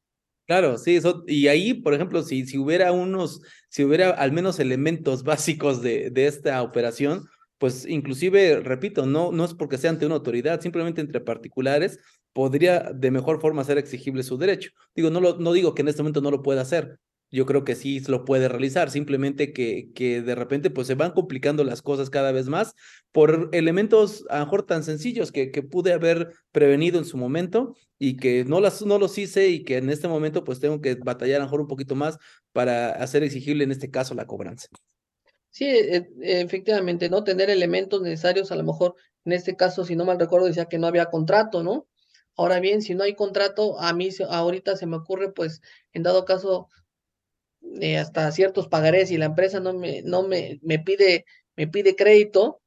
Claro, 0.48 0.78
sí, 0.78 0.96
eso, 0.96 1.24
y 1.28 1.48
ahí, 1.48 1.74
por 1.74 1.96
ejemplo, 1.96 2.22
si, 2.22 2.46
si 2.46 2.58
hubiera 2.58 2.92
unos, 2.92 3.42
si 3.70 3.84
hubiera 3.84 4.12
al 4.12 4.32
menos 4.32 4.60
elementos 4.60 5.24
básicos 5.24 5.82
de, 5.82 6.12
de 6.12 6.28
esta 6.28 6.62
operación, 6.62 7.28
pues 7.66 7.88
inclusive, 7.88 8.59
repito, 8.59 9.07
no, 9.07 9.32
no 9.32 9.43
es 9.43 9.55
porque 9.55 9.80
sea 9.80 9.89
ante 9.89 10.05
una 10.05 10.13
autoridad, 10.13 10.61
simplemente 10.61 11.01
entre 11.01 11.20
particulares 11.20 11.97
podría 12.32 12.91
de 12.93 13.09
mejor 13.09 13.41
forma 13.41 13.63
ser 13.63 13.80
exigible 13.80 14.22
su 14.22 14.38
derecho. 14.38 14.70
Digo, 14.93 15.09
no, 15.09 15.20
lo, 15.20 15.39
no 15.39 15.51
digo 15.51 15.74
que 15.74 15.82
en 15.82 15.88
este 15.88 16.03
momento 16.03 16.22
no 16.22 16.30
lo 16.30 16.43
pueda 16.43 16.61
hacer, 16.61 16.99
yo 17.32 17.47
creo 17.47 17.63
que 17.63 17.74
sí 17.74 17.99
lo 18.01 18.24
puede 18.24 18.49
realizar, 18.49 18.91
simplemente 18.91 19.51
que, 19.51 19.89
que 19.95 20.22
de 20.22 20.36
repente 20.36 20.70
pues 20.70 20.86
se 20.86 20.93
van 20.93 21.13
complicando 21.13 21.63
las 21.63 21.82
cosas 21.82 22.11
cada 22.11 22.32
vez 22.32 22.49
más 22.49 22.76
por 23.11 23.49
elementos 23.51 24.26
a 24.30 24.38
lo 24.38 24.45
mejor 24.45 24.68
tan 24.68 24.84
sencillos 24.84 25.32
que, 25.32 25.49
que 25.49 25.63
pude 25.63 25.91
haber 25.91 26.36
prevenido 26.51 26.99
en 26.99 27.05
su 27.05 27.18
momento 27.18 27.76
y 27.97 28.18
que 28.18 28.45
no, 28.45 28.61
las, 28.61 28.84
no 28.86 28.99
los 28.99 29.18
hice 29.18 29.49
y 29.49 29.63
que 29.63 29.78
en 29.78 29.89
este 29.89 30.07
momento 30.07 30.43
pues 30.43 30.59
tengo 30.59 30.82
que 30.82 30.93
batallar 30.93 31.38
a 31.38 31.39
lo 31.39 31.45
mejor 31.45 31.61
un 31.61 31.68
poquito 31.68 31.95
más 31.95 32.20
para 32.51 32.91
hacer 32.91 33.24
exigible 33.24 33.63
en 33.63 33.72
este 33.72 33.89
caso 33.89 34.13
la 34.13 34.28
cobranza. 34.28 34.68
Sí, 35.56 35.66
e, 35.70 36.06
efectivamente, 36.41 37.10
¿no? 37.10 37.24
Tener 37.24 37.49
elementos 37.49 38.01
necesarios, 38.01 38.51
a 38.51 38.58
lo 38.58 38.64
mejor, 38.66 38.95
en 39.24 39.32
este 39.32 39.56
caso, 39.56 39.86
si 39.86 39.95
no 39.95 40.03
mal 40.03 40.20
recuerdo, 40.20 40.47
decía 40.47 40.66
que 40.66 40.78
no 40.80 40.86
había 40.88 41.06
contrato, 41.06 41.64
¿no? 41.64 41.88
Ahora 42.36 42.60
bien, 42.60 42.82
si 42.82 42.93
no 42.93 43.06
hay 43.06 43.16
contrato, 43.16 43.80
a 43.80 43.93
mí 43.93 44.10
ahorita 44.30 44.76
se 44.76 44.86
me 44.86 44.97
ocurre, 44.97 45.32
pues, 45.32 45.62
en 45.93 46.03
dado 46.03 46.26
caso, 46.26 46.68
eh, 47.82 47.97
hasta 47.97 48.32
ciertos 48.32 48.68
pagarés 48.68 49.12
y 49.12 49.18
la 49.18 49.26
empresa 49.26 49.60
no 49.60 49.74
me, 49.74 50.01
no 50.03 50.24
me, 50.24 50.60
me 50.64 50.80
pide, 50.80 51.26
me 51.56 51.68
pide 51.68 51.95
crédito, 51.95 52.62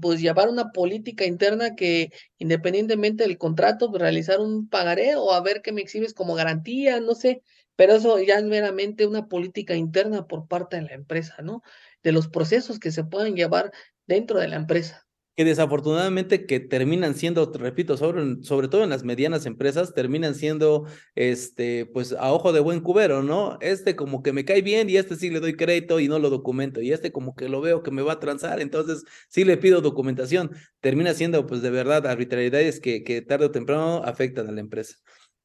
pues 0.00 0.20
llevar 0.20 0.48
una 0.48 0.72
política 0.72 1.24
interna 1.26 1.76
que 1.76 2.10
independientemente 2.38 3.24
del 3.24 3.38
contrato, 3.38 3.90
pues, 3.90 4.02
realizar 4.02 4.40
un 4.40 4.68
pagaré 4.68 5.16
o 5.16 5.32
a 5.32 5.40
ver 5.42 5.62
qué 5.62 5.72
me 5.72 5.82
exhibes 5.82 6.14
como 6.14 6.34
garantía, 6.34 7.00
no 7.00 7.14
sé, 7.14 7.42
pero 7.76 7.94
eso 7.94 8.18
ya 8.20 8.36
es 8.38 8.44
meramente 8.44 9.06
una 9.06 9.28
política 9.28 9.74
interna 9.76 10.26
por 10.28 10.48
parte 10.48 10.76
de 10.76 10.82
la 10.82 10.94
empresa, 10.94 11.36
¿no? 11.42 11.62
De 12.02 12.12
los 12.12 12.28
procesos 12.28 12.78
que 12.78 12.90
se 12.90 13.04
pueden 13.04 13.36
llevar 13.36 13.72
dentro 14.06 14.38
de 14.38 14.48
la 14.48 14.56
empresa. 14.56 15.06
Que 15.36 15.44
desafortunadamente 15.44 16.44
que 16.44 16.60
terminan 16.60 17.14
siendo, 17.14 17.50
repito, 17.52 17.96
sobre, 17.96 18.42
sobre 18.42 18.68
todo 18.68 18.82
en 18.82 18.90
las 18.90 19.04
medianas 19.04 19.46
empresas, 19.46 19.94
terminan 19.94 20.34
siendo, 20.34 20.86
este, 21.14 21.86
pues 21.86 22.12
a 22.12 22.32
ojo 22.32 22.52
de 22.52 22.60
buen 22.60 22.80
cubero, 22.80 23.22
¿no? 23.22 23.56
Este 23.60 23.96
como 23.96 24.22
que 24.22 24.32
me 24.32 24.44
cae 24.44 24.60
bien 24.60 24.90
y 24.90 24.96
este 24.96 25.16
sí 25.16 25.30
le 25.30 25.40
doy 25.40 25.54
crédito 25.54 26.00
y 26.00 26.08
no 26.08 26.18
lo 26.18 26.28
documento, 26.28 26.82
y 26.82 26.92
este 26.92 27.12
como 27.12 27.34
que 27.34 27.48
lo 27.48 27.60
veo 27.60 27.82
que 27.82 27.90
me 27.90 28.02
va 28.02 28.14
a 28.14 28.20
transar, 28.20 28.60
entonces 28.60 29.04
sí 29.28 29.44
le 29.44 29.56
pido 29.56 29.80
documentación. 29.80 30.50
Termina 30.80 31.14
siendo, 31.14 31.46
pues 31.46 31.62
de 31.62 31.70
verdad, 31.70 32.06
arbitrariedades 32.06 32.80
que, 32.80 33.02
que 33.04 33.22
tarde 33.22 33.46
o 33.46 33.50
temprano 33.50 34.02
afectan 34.04 34.48
a 34.48 34.52
la 34.52 34.60
empresa. 34.60 34.96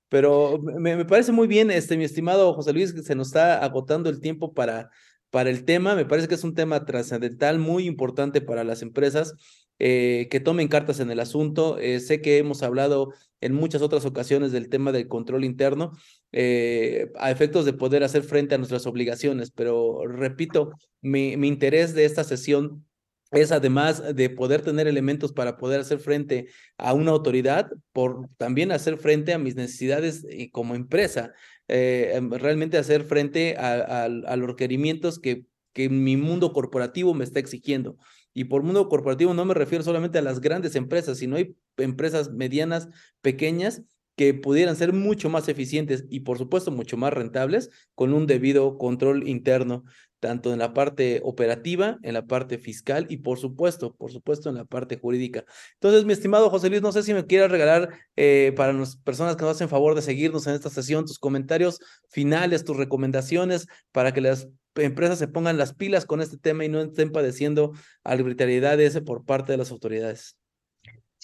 Pero 0.10 0.60
me, 0.62 0.98
me, 0.98 1.06
parece 1.06 1.32
muy 1.32 1.48
bien, 1.48 1.72
este, 1.72 1.96
mi 1.96 2.04
estimado 2.04 2.54
José 2.54 2.74
Luis, 2.74 2.92
que 2.94 3.02
se 3.02 3.16
nos 3.16 3.28
está 3.28 3.64
agotando 3.64 4.10
el 4.10 4.20
tiempo 4.20 4.54
para, 4.54 4.90
para 5.30 5.50
el 5.50 5.66
tema. 5.66 5.96
Me 5.96 6.06
parece 6.06 6.28
que 6.28 6.36
es 6.36 6.44
un 6.44 6.56
tema 6.56 6.86
trascendental, 6.86 7.60
muy 7.60 7.86
importante 7.86 8.42
para 8.42 8.64
las 8.64 8.82
empresas. 8.82 9.36
Eh, 9.78 10.30
que 10.32 10.40
tomen 10.40 10.70
cartas 10.70 11.00
en 11.02 11.12
el 11.12 11.20
asunto. 11.20 11.78
Eh, 11.80 12.00
sé 12.00 12.22
que 12.22 12.38
hemos 12.38 12.64
hablado 12.64 13.14
en 13.42 13.54
muchas 13.54 13.82
otras 13.82 14.06
ocasiones 14.06 14.54
del 14.54 14.70
tema 14.70 14.94
del 14.94 15.10
control 15.10 15.44
interno 15.44 15.92
eh, 16.32 17.12
a 17.18 17.30
efectos 17.30 17.66
de 17.66 17.74
poder 17.74 18.04
hacer 18.04 18.24
frente 18.24 18.56
a 18.56 18.58
nuestras 18.58 18.88
obligaciones, 18.88 19.52
pero 19.52 20.08
repito, 20.08 20.72
mi, 21.02 21.36
mi 21.36 21.50
interés 21.50 21.94
de 21.94 22.06
esta 22.06 22.24
sesión 22.24 22.86
es 23.32 23.52
además 23.52 24.16
de 24.16 24.30
poder 24.30 24.62
tener 24.62 24.88
elementos 24.88 25.34
para 25.34 25.58
poder 25.58 25.82
hacer 25.82 26.00
frente 26.00 26.48
a 26.78 26.94
una 26.94 27.12
autoridad, 27.12 27.70
por 27.92 28.30
también 28.38 28.72
hacer 28.72 28.98
frente 28.98 29.34
a 29.34 29.40
mis 29.40 29.56
necesidades 29.56 30.26
como 30.54 30.76
empresa, 30.76 31.34
em, 31.68 32.30
realmente 32.32 32.78
hacer 32.78 33.04
frente 33.04 33.56
a, 33.58 34.04
a, 34.04 34.36
los 34.36 34.48
requerimientos 34.48 35.20
que, 35.20 35.46
que 35.74 35.90
mi 35.90 36.18
mundo 36.18 36.54
corporativo 36.54 37.14
me 37.14 37.24
está 37.24 37.40
exigiendo. 37.40 37.98
Y 38.34 38.46
por 38.46 38.64
mundo 38.64 38.90
corporativo 38.90 39.34
no 39.34 39.46
me 39.46 39.54
refiero 39.54 39.84
solamente 39.84 40.18
a 40.18 40.22
las 40.22 40.42
grandes 40.42 40.76
empresas, 40.76 41.18
sino 41.18 41.38
hay 41.38 41.56
empresas 41.78 42.32
medianas, 42.32 42.90
pequeñas, 43.22 43.82
que 44.16 44.34
pudieran 44.34 44.76
ser 44.76 44.94
mucho 44.94 45.30
más 45.30 45.48
eficientes 45.50 46.06
y 46.10 46.22
por 46.22 46.38
supuesto 46.38 46.72
mucho 46.72 46.98
más 46.98 47.14
rentables 47.14 47.70
con 47.96 48.14
un 48.14 48.28
debido 48.28 48.78
control 48.78 49.28
interno, 49.28 49.84
tanto 50.20 50.54
en 50.54 50.60
la 50.60 50.74
parte 50.74 51.22
operativa, 51.24 52.00
en 52.02 52.14
la 52.14 52.26
parte 52.26 52.58
fiscal 52.58 53.06
y 53.10 53.18
por 53.18 53.38
supuesto, 53.38 53.94
por 53.96 54.12
supuesto 54.12 54.50
en 54.50 54.56
la 54.56 54.66
parte 54.66 54.98
jurídica. 54.98 55.46
Entonces, 55.74 56.06
mi 56.06 56.14
estimado 56.14 56.50
José 56.50 56.70
Luis, 56.70 56.82
no 56.82 56.92
sé 56.92 57.04
si 57.04 57.14
me 57.14 57.26
quieras 57.26 57.52
regalar 57.52 57.90
eh, 58.16 58.54
para 58.56 58.74
las 58.74 58.98
personas 58.98 59.36
que 59.36 59.44
nos 59.44 59.52
hacen 59.52 59.70
favor 59.70 59.96
de 59.96 60.02
seguirnos 60.02 60.48
en 60.48 60.56
esta 60.56 60.70
sesión 60.70 61.06
tus 61.06 61.20
comentarios 61.20 61.80
finales, 62.10 62.64
tus 62.64 62.78
recomendaciones 62.78 63.68
para 63.92 64.14
que 64.14 64.22
las 64.22 64.48
empresas 64.76 65.20
se 65.20 65.28
pongan 65.28 65.58
las 65.58 65.74
pilas 65.74 66.06
con 66.06 66.22
este 66.22 66.38
tema 66.38 66.66
y 66.66 66.70
no 66.70 66.82
estén 66.82 67.12
padeciendo 67.12 67.74
arbitrariedades 68.04 69.00
por 69.02 69.26
parte 69.26 69.52
de 69.52 69.58
las 69.58 69.72
autoridades. 69.72 70.38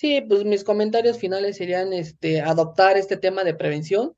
Sí, 0.01 0.19
pues 0.21 0.45
mis 0.45 0.63
comentarios 0.63 1.19
finales 1.19 1.57
serían 1.57 1.93
este 1.93 2.41
adoptar 2.41 2.97
este 2.97 3.17
tema 3.17 3.43
de 3.43 3.53
prevención, 3.53 4.15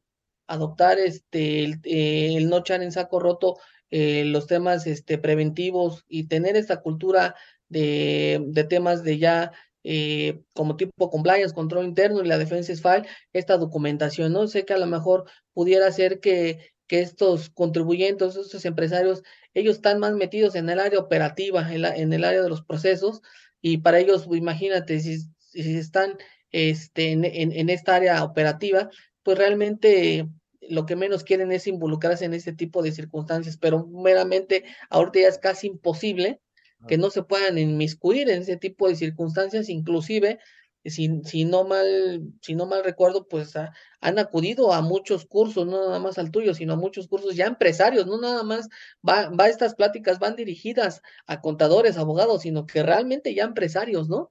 adoptar 0.48 0.98
este 0.98 1.66
el, 1.66 1.82
eh, 1.84 2.40
no 2.46 2.60
echar 2.60 2.82
en 2.82 2.94
saco 2.94 3.20
roto 3.20 3.58
eh, 3.92 4.24
los 4.24 4.48
temas 4.48 4.88
este 4.88 5.18
preventivos 5.18 6.06
y 6.08 6.30
tener 6.30 6.56
esta 6.56 6.80
cultura 6.82 7.36
de, 7.68 8.42
de 8.48 8.64
temas 8.64 9.04
de 9.04 9.18
ya 9.18 9.52
eh, 9.84 10.42
como 10.56 10.78
tipo 10.78 11.10
compliance, 11.10 11.54
control 11.54 11.84
interno 11.84 12.24
y 12.24 12.28
la 12.30 12.38
defensa 12.38 12.72
es 12.72 12.82
file, 12.82 13.06
esta 13.34 13.58
documentación, 13.58 14.32
¿no? 14.32 14.48
Sé 14.48 14.64
que 14.64 14.74
a 14.74 14.78
lo 14.78 14.88
mejor 14.88 15.26
pudiera 15.54 15.92
ser 15.92 16.22
que 16.22 16.72
que 16.88 17.02
estos 17.02 17.50
contribuyentes, 17.50 18.38
estos 18.38 18.64
empresarios, 18.66 19.24
ellos 19.54 19.76
están 19.78 20.00
más 20.00 20.14
metidos 20.14 20.56
en 20.56 20.70
el 20.70 20.80
área 20.80 21.00
operativa, 21.00 21.74
en, 21.74 22.14
el 22.14 22.24
área 22.24 22.42
de 22.42 22.50
los 22.50 22.64
procesos, 22.64 23.22
y 23.62 23.78
para 23.80 24.00
ellos, 24.00 24.28
imagínate, 24.32 25.00
si, 25.00 25.20
si 25.54 25.78
están 25.78 26.18
este, 26.52 27.12
en, 27.12 27.26
en, 27.26 27.70
esta 27.70 27.96
área 27.96 28.24
operativa, 28.24 28.90
pues 29.24 29.38
realmente 29.38 30.28
lo 30.62 30.86
que 30.86 30.96
menos 30.96 31.24
quieren 31.24 31.52
es 31.52 31.68
involucrarse 31.68 32.26
en 32.26 32.34
este 32.34 32.54
tipo 32.54 32.82
de 32.82 32.92
circunstancias, 32.92 33.58
pero 33.58 33.88
meramente 33.88 34.64
ahorita 34.90 35.20
ya 35.22 35.28
es 35.28 35.38
casi 35.38 35.68
imposible 35.68 36.40
que 36.88 36.98
no 36.98 37.10
se 37.10 37.24
puedan 37.24 37.58
inmiscuir 37.58 38.30
en 38.30 38.42
ese 38.42 38.58
tipo 38.58 38.88
de 38.90 38.96
circunstancias, 38.96 39.70
inclusive 39.70 40.40
si, 40.86 41.22
si, 41.24 41.46
no 41.46 41.64
mal, 41.64 42.22
si 42.42 42.56
no 42.56 42.66
mal 42.66 42.84
recuerdo, 42.84 43.28
pues 43.28 43.54
han 43.56 44.20
acudido 44.20 44.74
a 44.74 44.82
muchos 44.82 45.26
cursos, 45.26 45.66
no 45.66 45.86
nada 45.86 46.00
más 46.00 46.18
al 46.18 46.32
tuyo, 46.32 46.54
sino 46.54 46.74
a 46.74 46.78
muchos 46.78 47.08
cursos 47.08 47.36
ya 47.36 47.46
empresarios, 47.46 48.06
no 48.06 48.20
nada 48.20 48.44
más 48.44 48.68
va, 49.08 49.30
va 49.30 49.48
estas 49.48 49.76
pláticas 49.76 50.20
van 50.20 50.36
dirigidas 50.36 51.02
a 51.26 51.40
contadores, 51.40 51.98
abogados, 51.98 52.42
sino 52.42 52.66
que 52.66 52.84
realmente 52.84 53.34
ya 53.34 53.46
empresarios, 53.46 54.10
¿no? 54.10 54.30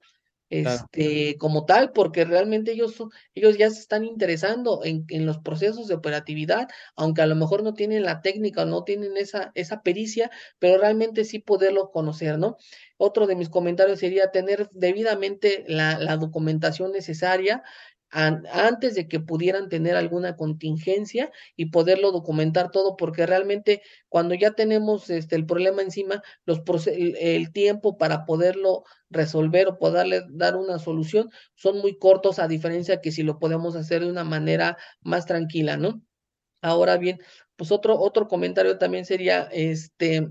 Este, 0.61 1.37
como 1.37 1.65
tal, 1.65 1.91
porque 1.91 2.25
realmente 2.25 2.71
ellos, 2.73 2.95
ellos 3.33 3.57
ya 3.57 3.69
se 3.71 3.79
están 3.79 4.05
interesando 4.05 4.81
en, 4.83 5.05
en, 5.09 5.25
los 5.25 5.39
procesos 5.39 5.87
de 5.87 5.95
operatividad, 5.95 6.67
aunque 6.95 7.23
a 7.23 7.25
lo 7.25 7.35
mejor 7.35 7.63
no 7.63 7.73
tienen 7.73 8.03
la 8.03 8.21
técnica, 8.21 8.63
no 8.65 8.83
tienen 8.83 9.17
esa, 9.17 9.51
esa 9.55 9.81
pericia, 9.81 10.29
pero 10.59 10.77
realmente 10.77 11.25
sí 11.25 11.39
poderlo 11.39 11.89
conocer, 11.89 12.37
¿no? 12.37 12.57
Otro 12.97 13.25
de 13.25 13.35
mis 13.35 13.49
comentarios 13.49 13.99
sería 13.99 14.31
tener 14.31 14.69
debidamente 14.71 15.65
la, 15.67 15.97
la 15.97 16.17
documentación 16.17 16.91
necesaria 16.91 17.63
antes 18.13 18.93
de 18.93 19.07
que 19.07 19.19
pudieran 19.19 19.69
tener 19.69 19.95
alguna 19.95 20.35
contingencia 20.35 21.31
y 21.55 21.67
poderlo 21.67 22.11
documentar 22.11 22.69
todo, 22.69 22.95
porque 22.95 23.25
realmente 23.25 23.81
cuando 24.07 24.35
ya 24.35 24.51
tenemos 24.51 25.09
este, 25.09 25.35
el 25.35 25.45
problema 25.45 25.81
encima, 25.81 26.21
los 26.45 26.61
el, 26.87 27.15
el, 27.17 27.51
tiempo 27.51 27.97
para 27.97 28.25
poderlo 28.25 28.83
resolver 29.09 29.67
o 29.67 29.79
poderle 29.79 30.21
dar 30.29 30.55
una 30.55 30.77
solución 30.77 31.31
son 31.55 31.79
muy 31.79 31.97
cortos, 31.97 32.37
a 32.37 32.47
diferencia 32.47 33.01
que 33.01 33.11
si 33.11 33.23
lo 33.23 33.39
podemos 33.39 33.75
hacer 33.75 34.03
de 34.03 34.11
una 34.11 34.23
manera 34.23 34.77
más 35.01 35.25
tranquila, 35.25 35.77
¿no? 35.77 36.01
Ahora 36.61 36.97
bien, 36.97 37.19
pues 37.55 37.71
otro, 37.71 37.99
otro 37.99 38.27
comentario 38.27 38.77
también 38.77 39.05
sería 39.05 39.49
este 39.51 40.29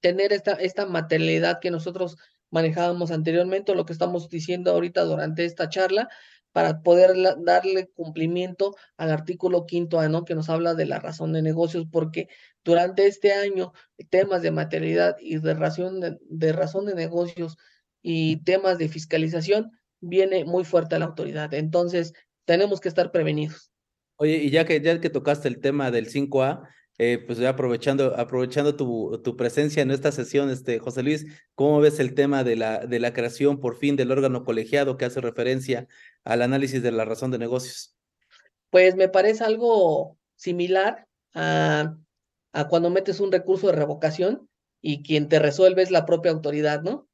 tener 0.00 0.32
esta, 0.32 0.52
esta 0.52 0.86
materialidad 0.86 1.58
que 1.60 1.70
nosotros 1.70 2.16
manejábamos 2.50 3.10
anteriormente, 3.10 3.74
lo 3.74 3.84
que 3.84 3.92
estamos 3.92 4.28
diciendo 4.28 4.70
ahorita 4.70 5.04
durante 5.04 5.44
esta 5.44 5.68
charla, 5.68 6.08
para 6.52 6.82
poder 6.82 7.14
darle 7.38 7.88
cumplimiento 7.94 8.74
al 8.96 9.10
artículo 9.10 9.66
quinto 9.66 10.00
A, 10.00 10.08
¿no? 10.08 10.24
Que 10.24 10.34
nos 10.34 10.48
habla 10.48 10.74
de 10.74 10.86
la 10.86 10.98
razón 10.98 11.32
de 11.32 11.42
negocios, 11.42 11.86
porque 11.90 12.28
durante 12.64 13.06
este 13.06 13.32
año 13.32 13.72
temas 14.10 14.42
de 14.42 14.50
materialidad 14.50 15.16
y 15.20 15.38
de 15.38 15.54
razón 15.54 16.00
de, 16.00 16.52
razón 16.52 16.86
de 16.86 16.94
negocios 16.94 17.56
y 18.02 18.42
temas 18.44 18.78
de 18.78 18.88
fiscalización 18.88 19.70
viene 20.00 20.44
muy 20.44 20.64
fuerte 20.64 20.94
a 20.94 20.98
la 20.98 21.06
autoridad. 21.06 21.52
Entonces, 21.54 22.12
tenemos 22.44 22.80
que 22.80 22.88
estar 22.88 23.10
prevenidos. 23.10 23.70
Oye, 24.16 24.36
y 24.38 24.50
ya 24.50 24.64
que 24.64 24.80
ya 24.80 25.00
que 25.00 25.10
tocaste 25.10 25.48
el 25.48 25.60
tema 25.60 25.90
del 25.90 26.08
5A, 26.08 26.62
eh, 26.98 27.22
pues 27.24 27.38
ya 27.38 27.50
aprovechando, 27.50 28.16
aprovechando 28.16 28.74
tu, 28.74 29.20
tu, 29.22 29.36
presencia 29.36 29.82
en 29.82 29.92
esta 29.92 30.10
sesión, 30.10 30.50
este, 30.50 30.80
José 30.80 31.04
Luis, 31.04 31.26
¿cómo 31.54 31.80
ves 31.80 32.00
el 32.00 32.14
tema 32.14 32.42
de 32.42 32.56
la, 32.56 32.86
de 32.86 32.98
la 32.98 33.12
creación 33.12 33.60
por 33.60 33.76
fin 33.76 33.94
del 33.94 34.10
órgano 34.10 34.44
colegiado 34.44 34.96
que 34.96 35.04
hace 35.04 35.20
referencia 35.20 35.86
al 36.24 36.42
análisis 36.42 36.82
de 36.82 36.90
la 36.90 37.04
razón 37.04 37.30
de 37.30 37.38
negocios? 37.38 37.96
Pues 38.70 38.96
me 38.96 39.08
parece 39.08 39.44
algo 39.44 40.18
similar 40.34 41.06
a, 41.34 41.96
a 42.52 42.68
cuando 42.68 42.90
metes 42.90 43.20
un 43.20 43.30
recurso 43.30 43.68
de 43.68 43.74
revocación 43.74 44.48
y 44.80 45.02
quien 45.02 45.28
te 45.28 45.38
resuelve 45.38 45.82
es 45.82 45.90
la 45.90 46.04
propia 46.04 46.32
autoridad, 46.32 46.82
¿no? 46.82 47.08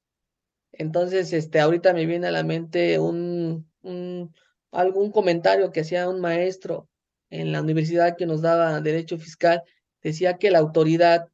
Entonces, 0.72 1.32
este, 1.32 1.60
ahorita 1.60 1.92
me 1.92 2.06
viene 2.06 2.26
a 2.26 2.32
la 2.32 2.42
mente 2.42 2.98
un, 2.98 3.70
un 3.82 4.34
algún 4.72 5.12
comentario 5.12 5.70
que 5.70 5.80
hacía 5.80 6.08
un 6.08 6.20
maestro 6.20 6.88
en 7.30 7.52
la 7.52 7.60
universidad 7.60 8.16
que 8.16 8.26
nos 8.26 8.42
daba 8.42 8.80
derecho 8.80 9.18
fiscal, 9.18 9.62
decía 10.04 10.38
que 10.38 10.52
la 10.52 10.60
autoridad, 10.60 11.28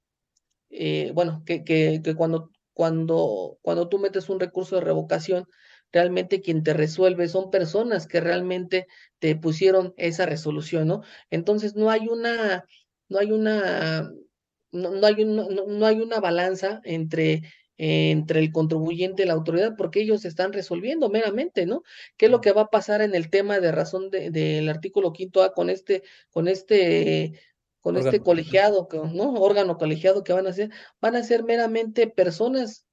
eh, 0.70 1.10
bueno, 1.14 1.42
que, 1.44 1.64
que, 1.64 2.00
que 2.02 2.14
cuando, 2.14 2.50
cuando, 2.72 3.58
cuando 3.60 3.88
tú 3.88 3.98
metes 3.98 4.30
un 4.30 4.40
recurso 4.40 4.76
de 4.76 4.82
revocación, 4.82 5.46
realmente 5.92 6.40
quien 6.40 6.62
te 6.62 6.72
resuelve 6.72 7.28
son 7.28 7.50
personas 7.50 8.06
que 8.06 8.20
realmente 8.20 8.86
te 9.18 9.36
pusieron 9.36 9.92
esa 9.96 10.24
resolución, 10.24 10.88
¿no? 10.88 11.02
Entonces 11.30 11.74
no 11.74 11.90
hay 11.90 12.08
una, 12.08 12.64
no 13.08 13.18
hay 13.18 13.32
una, 13.32 14.10
no, 14.72 14.90
no 14.92 15.06
hay, 15.06 15.24
un, 15.24 15.36
no, 15.36 15.48
no, 15.50 15.86
hay 15.86 16.00
una 16.00 16.20
balanza 16.20 16.80
entre 16.84 17.42
entre 17.82 18.40
el 18.40 18.52
contribuyente 18.52 19.22
y 19.22 19.26
la 19.26 19.32
autoridad, 19.32 19.74
porque 19.74 20.02
ellos 20.02 20.26
están 20.26 20.52
resolviendo 20.52 21.08
meramente, 21.08 21.64
¿no? 21.64 21.82
¿Qué 22.18 22.26
es 22.26 22.30
lo 22.30 22.42
que 22.42 22.52
va 22.52 22.62
a 22.62 22.70
pasar 22.70 23.00
en 23.00 23.14
el 23.14 23.30
tema 23.30 23.58
de 23.58 23.72
razón 23.72 24.10
del 24.10 24.32
de, 24.34 24.68
artículo 24.68 25.14
quinto 25.14 25.42
A 25.42 25.54
con 25.54 25.70
este, 25.70 26.02
con 26.28 26.46
este, 26.46 27.40
con 27.80 27.96
órgano. 27.96 28.10
este 28.10 28.24
colegiado, 28.24 28.88
¿no? 29.12 29.34
Órgano 29.34 29.78
colegiado 29.78 30.22
que 30.24 30.32
van 30.32 30.46
a 30.46 30.52
ser, 30.52 30.70
van 31.00 31.16
a 31.16 31.22
ser 31.22 31.44
meramente 31.44 32.06
personas 32.06 32.86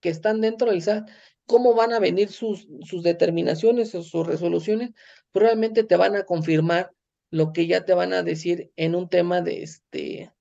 que 0.00 0.08
están 0.08 0.40
dentro 0.40 0.70
del 0.70 0.82
SAT. 0.82 1.08
¿Cómo 1.46 1.74
van 1.74 1.92
a 1.92 1.98
venir 1.98 2.30
sus, 2.30 2.66
sus 2.82 3.02
determinaciones 3.02 3.94
o 3.94 4.02
sus 4.02 4.26
resoluciones? 4.26 4.90
Probablemente 5.30 5.82
pues 5.82 5.88
te 5.88 5.96
van 5.96 6.16
a 6.16 6.24
confirmar 6.24 6.92
lo 7.30 7.52
que 7.52 7.66
ya 7.66 7.84
te 7.84 7.94
van 7.94 8.12
a 8.12 8.22
decir 8.22 8.70
en 8.76 8.94
un 8.94 9.08
tema 9.08 9.40
de 9.40 9.62
este 9.62 10.32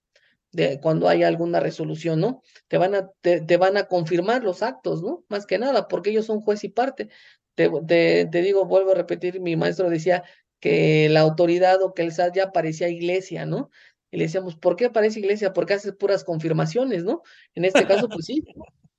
de 0.51 0.79
cuando 0.79 1.09
hay 1.09 1.23
alguna 1.23 1.59
resolución, 1.59 2.19
¿no? 2.19 2.43
Te 2.67 2.77
van 2.77 2.93
a, 2.93 3.09
te, 3.21 3.41
te, 3.41 3.57
van 3.57 3.75
a 3.75 3.87
confirmar 3.87 4.43
los 4.43 4.61
actos, 4.61 5.01
¿no? 5.01 5.25
Más 5.27 5.47
que 5.47 5.57
nada, 5.57 5.87
porque 5.87 6.11
ellos 6.11 6.27
son 6.27 6.41
juez 6.41 6.63
y 6.63 6.69
parte. 6.69 7.09
Te, 7.55 7.69
te, 7.87 8.27
te, 8.27 8.41
digo, 8.41 8.65
vuelvo 8.65 8.91
a 8.91 8.95
repetir, 8.95 9.41
mi 9.41 9.55
maestro 9.55 9.89
decía 9.89 10.23
que 10.63 11.09
la 11.09 11.19
autoridad 11.19 11.81
o 11.81 11.93
que 11.93 12.03
el 12.03 12.13
SAT 12.13 12.35
ya 12.35 12.53
parecía 12.53 12.87
iglesia, 12.87 13.45
¿no? 13.45 13.69
Y 14.11 14.15
le 14.15 14.23
decíamos, 14.23 14.55
¿por 14.55 14.77
qué 14.77 14.89
parece 14.89 15.19
iglesia? 15.19 15.51
Porque 15.51 15.73
hace 15.73 15.91
puras 15.91 16.23
confirmaciones, 16.23 17.03
¿no? 17.03 17.21
En 17.53 17.65
este 17.65 17.85
caso, 17.85 18.07
pues 18.07 18.27
sí, 18.27 18.45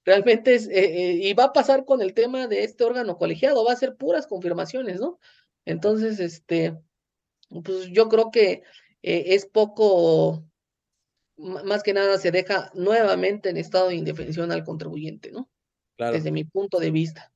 realmente 0.05 0.57
es, 0.57 0.69
eh, 0.69 0.73
eh, 0.75 1.19
y 1.23 1.33
va 1.33 1.45
a 1.45 1.53
pasar 1.55 1.87
con 1.87 2.03
el 2.03 2.13
tema 2.13 2.49
de 2.49 2.65
este 2.65 2.85
órgano 2.85 3.17
colegiado, 3.17 3.65
va 3.65 3.73
a 3.73 3.77
ser 3.77 3.97
puras 3.97 4.27
confirmaciones, 4.27 5.01
¿no? 5.01 5.19
Entonces, 5.65 6.21
este, 6.21 6.79
pues 7.49 7.89
yo 7.91 8.11
creo 8.11 8.31
que 8.31 8.63
eh, 9.01 9.25
es 9.29 9.47
poco, 9.47 10.45
más 11.39 11.83
que 11.83 11.95
nada 11.95 12.19
se 12.19 12.31
deja 12.31 12.71
nuevamente 12.75 13.49
en 13.49 13.57
estado 13.57 13.89
de 13.89 13.95
indefensión 13.95 14.53
al 14.53 14.65
contribuyente, 14.65 15.33
¿no? 15.33 15.49
Claro. 15.97 16.13
Desde 16.13 16.31
mi 16.31 16.45
punto 16.45 16.79
de 16.79 16.91
vista. 16.91 17.33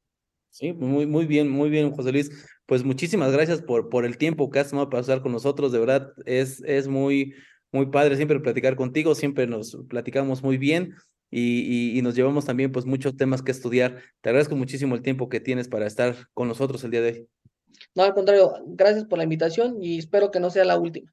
Sí, 0.50 0.74
muy, 0.74 1.06
muy 1.06 1.24
bien, 1.24 1.48
muy 1.48 1.70
bien, 1.70 1.92
José 1.92 2.12
Luis. 2.12 2.30
Pues 2.68 2.84
muchísimas 2.84 3.32
gracias 3.32 3.62
por, 3.62 3.88
por 3.88 4.04
el 4.04 4.18
tiempo 4.18 4.50
que 4.50 4.58
has 4.58 4.68
tomado 4.68 4.90
para 4.90 5.00
estar 5.00 5.22
con 5.22 5.32
nosotros. 5.32 5.72
De 5.72 5.78
verdad, 5.78 6.12
es, 6.26 6.62
es 6.66 6.86
muy, 6.86 7.34
muy 7.72 7.86
padre 7.86 8.14
siempre 8.16 8.38
platicar 8.40 8.76
contigo, 8.76 9.14
siempre 9.14 9.46
nos 9.46 9.78
platicamos 9.88 10.42
muy 10.42 10.58
bien 10.58 10.94
y, 11.30 11.96
y, 11.98 12.02
nos 12.02 12.14
llevamos 12.14 12.44
también 12.44 12.70
pues 12.70 12.84
muchos 12.84 13.16
temas 13.16 13.40
que 13.40 13.52
estudiar. 13.52 14.02
Te 14.20 14.28
agradezco 14.28 14.54
muchísimo 14.54 14.94
el 14.94 15.00
tiempo 15.00 15.30
que 15.30 15.40
tienes 15.40 15.66
para 15.66 15.86
estar 15.86 16.14
con 16.34 16.46
nosotros 16.46 16.84
el 16.84 16.90
día 16.90 17.00
de 17.00 17.10
hoy. 17.10 17.28
No, 17.94 18.02
al 18.02 18.12
contrario, 18.12 18.52
gracias 18.66 19.06
por 19.06 19.16
la 19.16 19.24
invitación 19.24 19.82
y 19.82 19.98
espero 19.98 20.30
que 20.30 20.38
no 20.38 20.50
sea 20.50 20.66
la 20.66 20.78
última. 20.78 21.10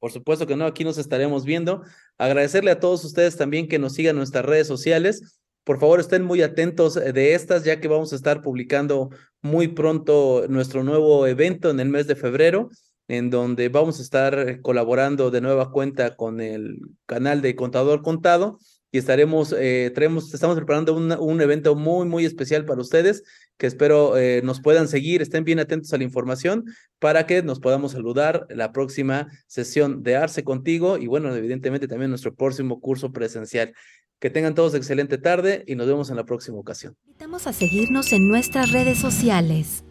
Por 0.00 0.10
supuesto 0.10 0.44
que 0.48 0.56
no, 0.56 0.66
aquí 0.66 0.82
nos 0.82 0.98
estaremos 0.98 1.44
viendo. 1.44 1.82
Agradecerle 2.18 2.72
a 2.72 2.80
todos 2.80 3.04
ustedes 3.04 3.36
también 3.36 3.68
que 3.68 3.78
nos 3.78 3.94
sigan 3.94 4.16
en 4.16 4.18
nuestras 4.18 4.44
redes 4.44 4.66
sociales. 4.66 5.38
Por 5.66 5.80
favor, 5.80 5.98
estén 5.98 6.22
muy 6.22 6.42
atentos 6.42 6.94
de 6.94 7.34
estas, 7.34 7.64
ya 7.64 7.80
que 7.80 7.88
vamos 7.88 8.12
a 8.12 8.16
estar 8.16 8.40
publicando 8.40 9.10
muy 9.42 9.66
pronto 9.66 10.44
nuestro 10.48 10.84
nuevo 10.84 11.26
evento 11.26 11.70
en 11.70 11.80
el 11.80 11.88
mes 11.88 12.06
de 12.06 12.14
febrero, 12.14 12.70
en 13.08 13.30
donde 13.30 13.68
vamos 13.68 13.98
a 13.98 14.02
estar 14.02 14.60
colaborando 14.60 15.32
de 15.32 15.40
nueva 15.40 15.72
cuenta 15.72 16.14
con 16.14 16.40
el 16.40 16.78
canal 17.04 17.42
de 17.42 17.56
Contador 17.56 18.02
Contado 18.02 18.60
y 18.92 18.98
estaremos, 18.98 19.54
eh, 19.58 19.90
traemos, 19.94 20.32
estamos 20.32 20.56
preparando 20.56 20.94
un 20.94 21.40
evento 21.40 21.74
muy, 21.74 22.06
muy 22.06 22.24
especial 22.24 22.64
para 22.64 22.80
ustedes 22.80 23.22
que 23.58 23.66
espero 23.66 24.16
eh, 24.16 24.42
nos 24.44 24.60
puedan 24.60 24.88
seguir, 24.88 25.22
estén 25.22 25.44
bien 25.44 25.58
atentos 25.58 25.92
a 25.92 25.98
la 25.98 26.04
información 26.04 26.64
para 26.98 27.26
que 27.26 27.42
nos 27.42 27.60
podamos 27.60 27.92
saludar 27.92 28.46
la 28.50 28.72
próxima 28.72 29.28
sesión 29.46 30.02
de 30.02 30.16
Arce 30.16 30.44
contigo 30.44 30.98
y 30.98 31.06
bueno, 31.06 31.34
evidentemente 31.34 31.88
también 31.88 32.10
nuestro 32.10 32.34
próximo 32.34 32.80
curso 32.80 33.12
presencial. 33.12 33.72
Que 34.18 34.30
tengan 34.30 34.54
todos 34.54 34.74
excelente 34.74 35.18
tarde 35.18 35.62
y 35.66 35.74
nos 35.74 35.86
vemos 35.86 36.08
en 36.08 36.16
la 36.16 36.24
próxima 36.24 36.56
ocasión. 36.56 36.96
Invitamos 37.04 37.46
a 37.46 37.52
seguirnos 37.52 38.14
en 38.14 38.28
nuestras 38.28 38.72
redes 38.72 38.98
sociales. 38.98 39.84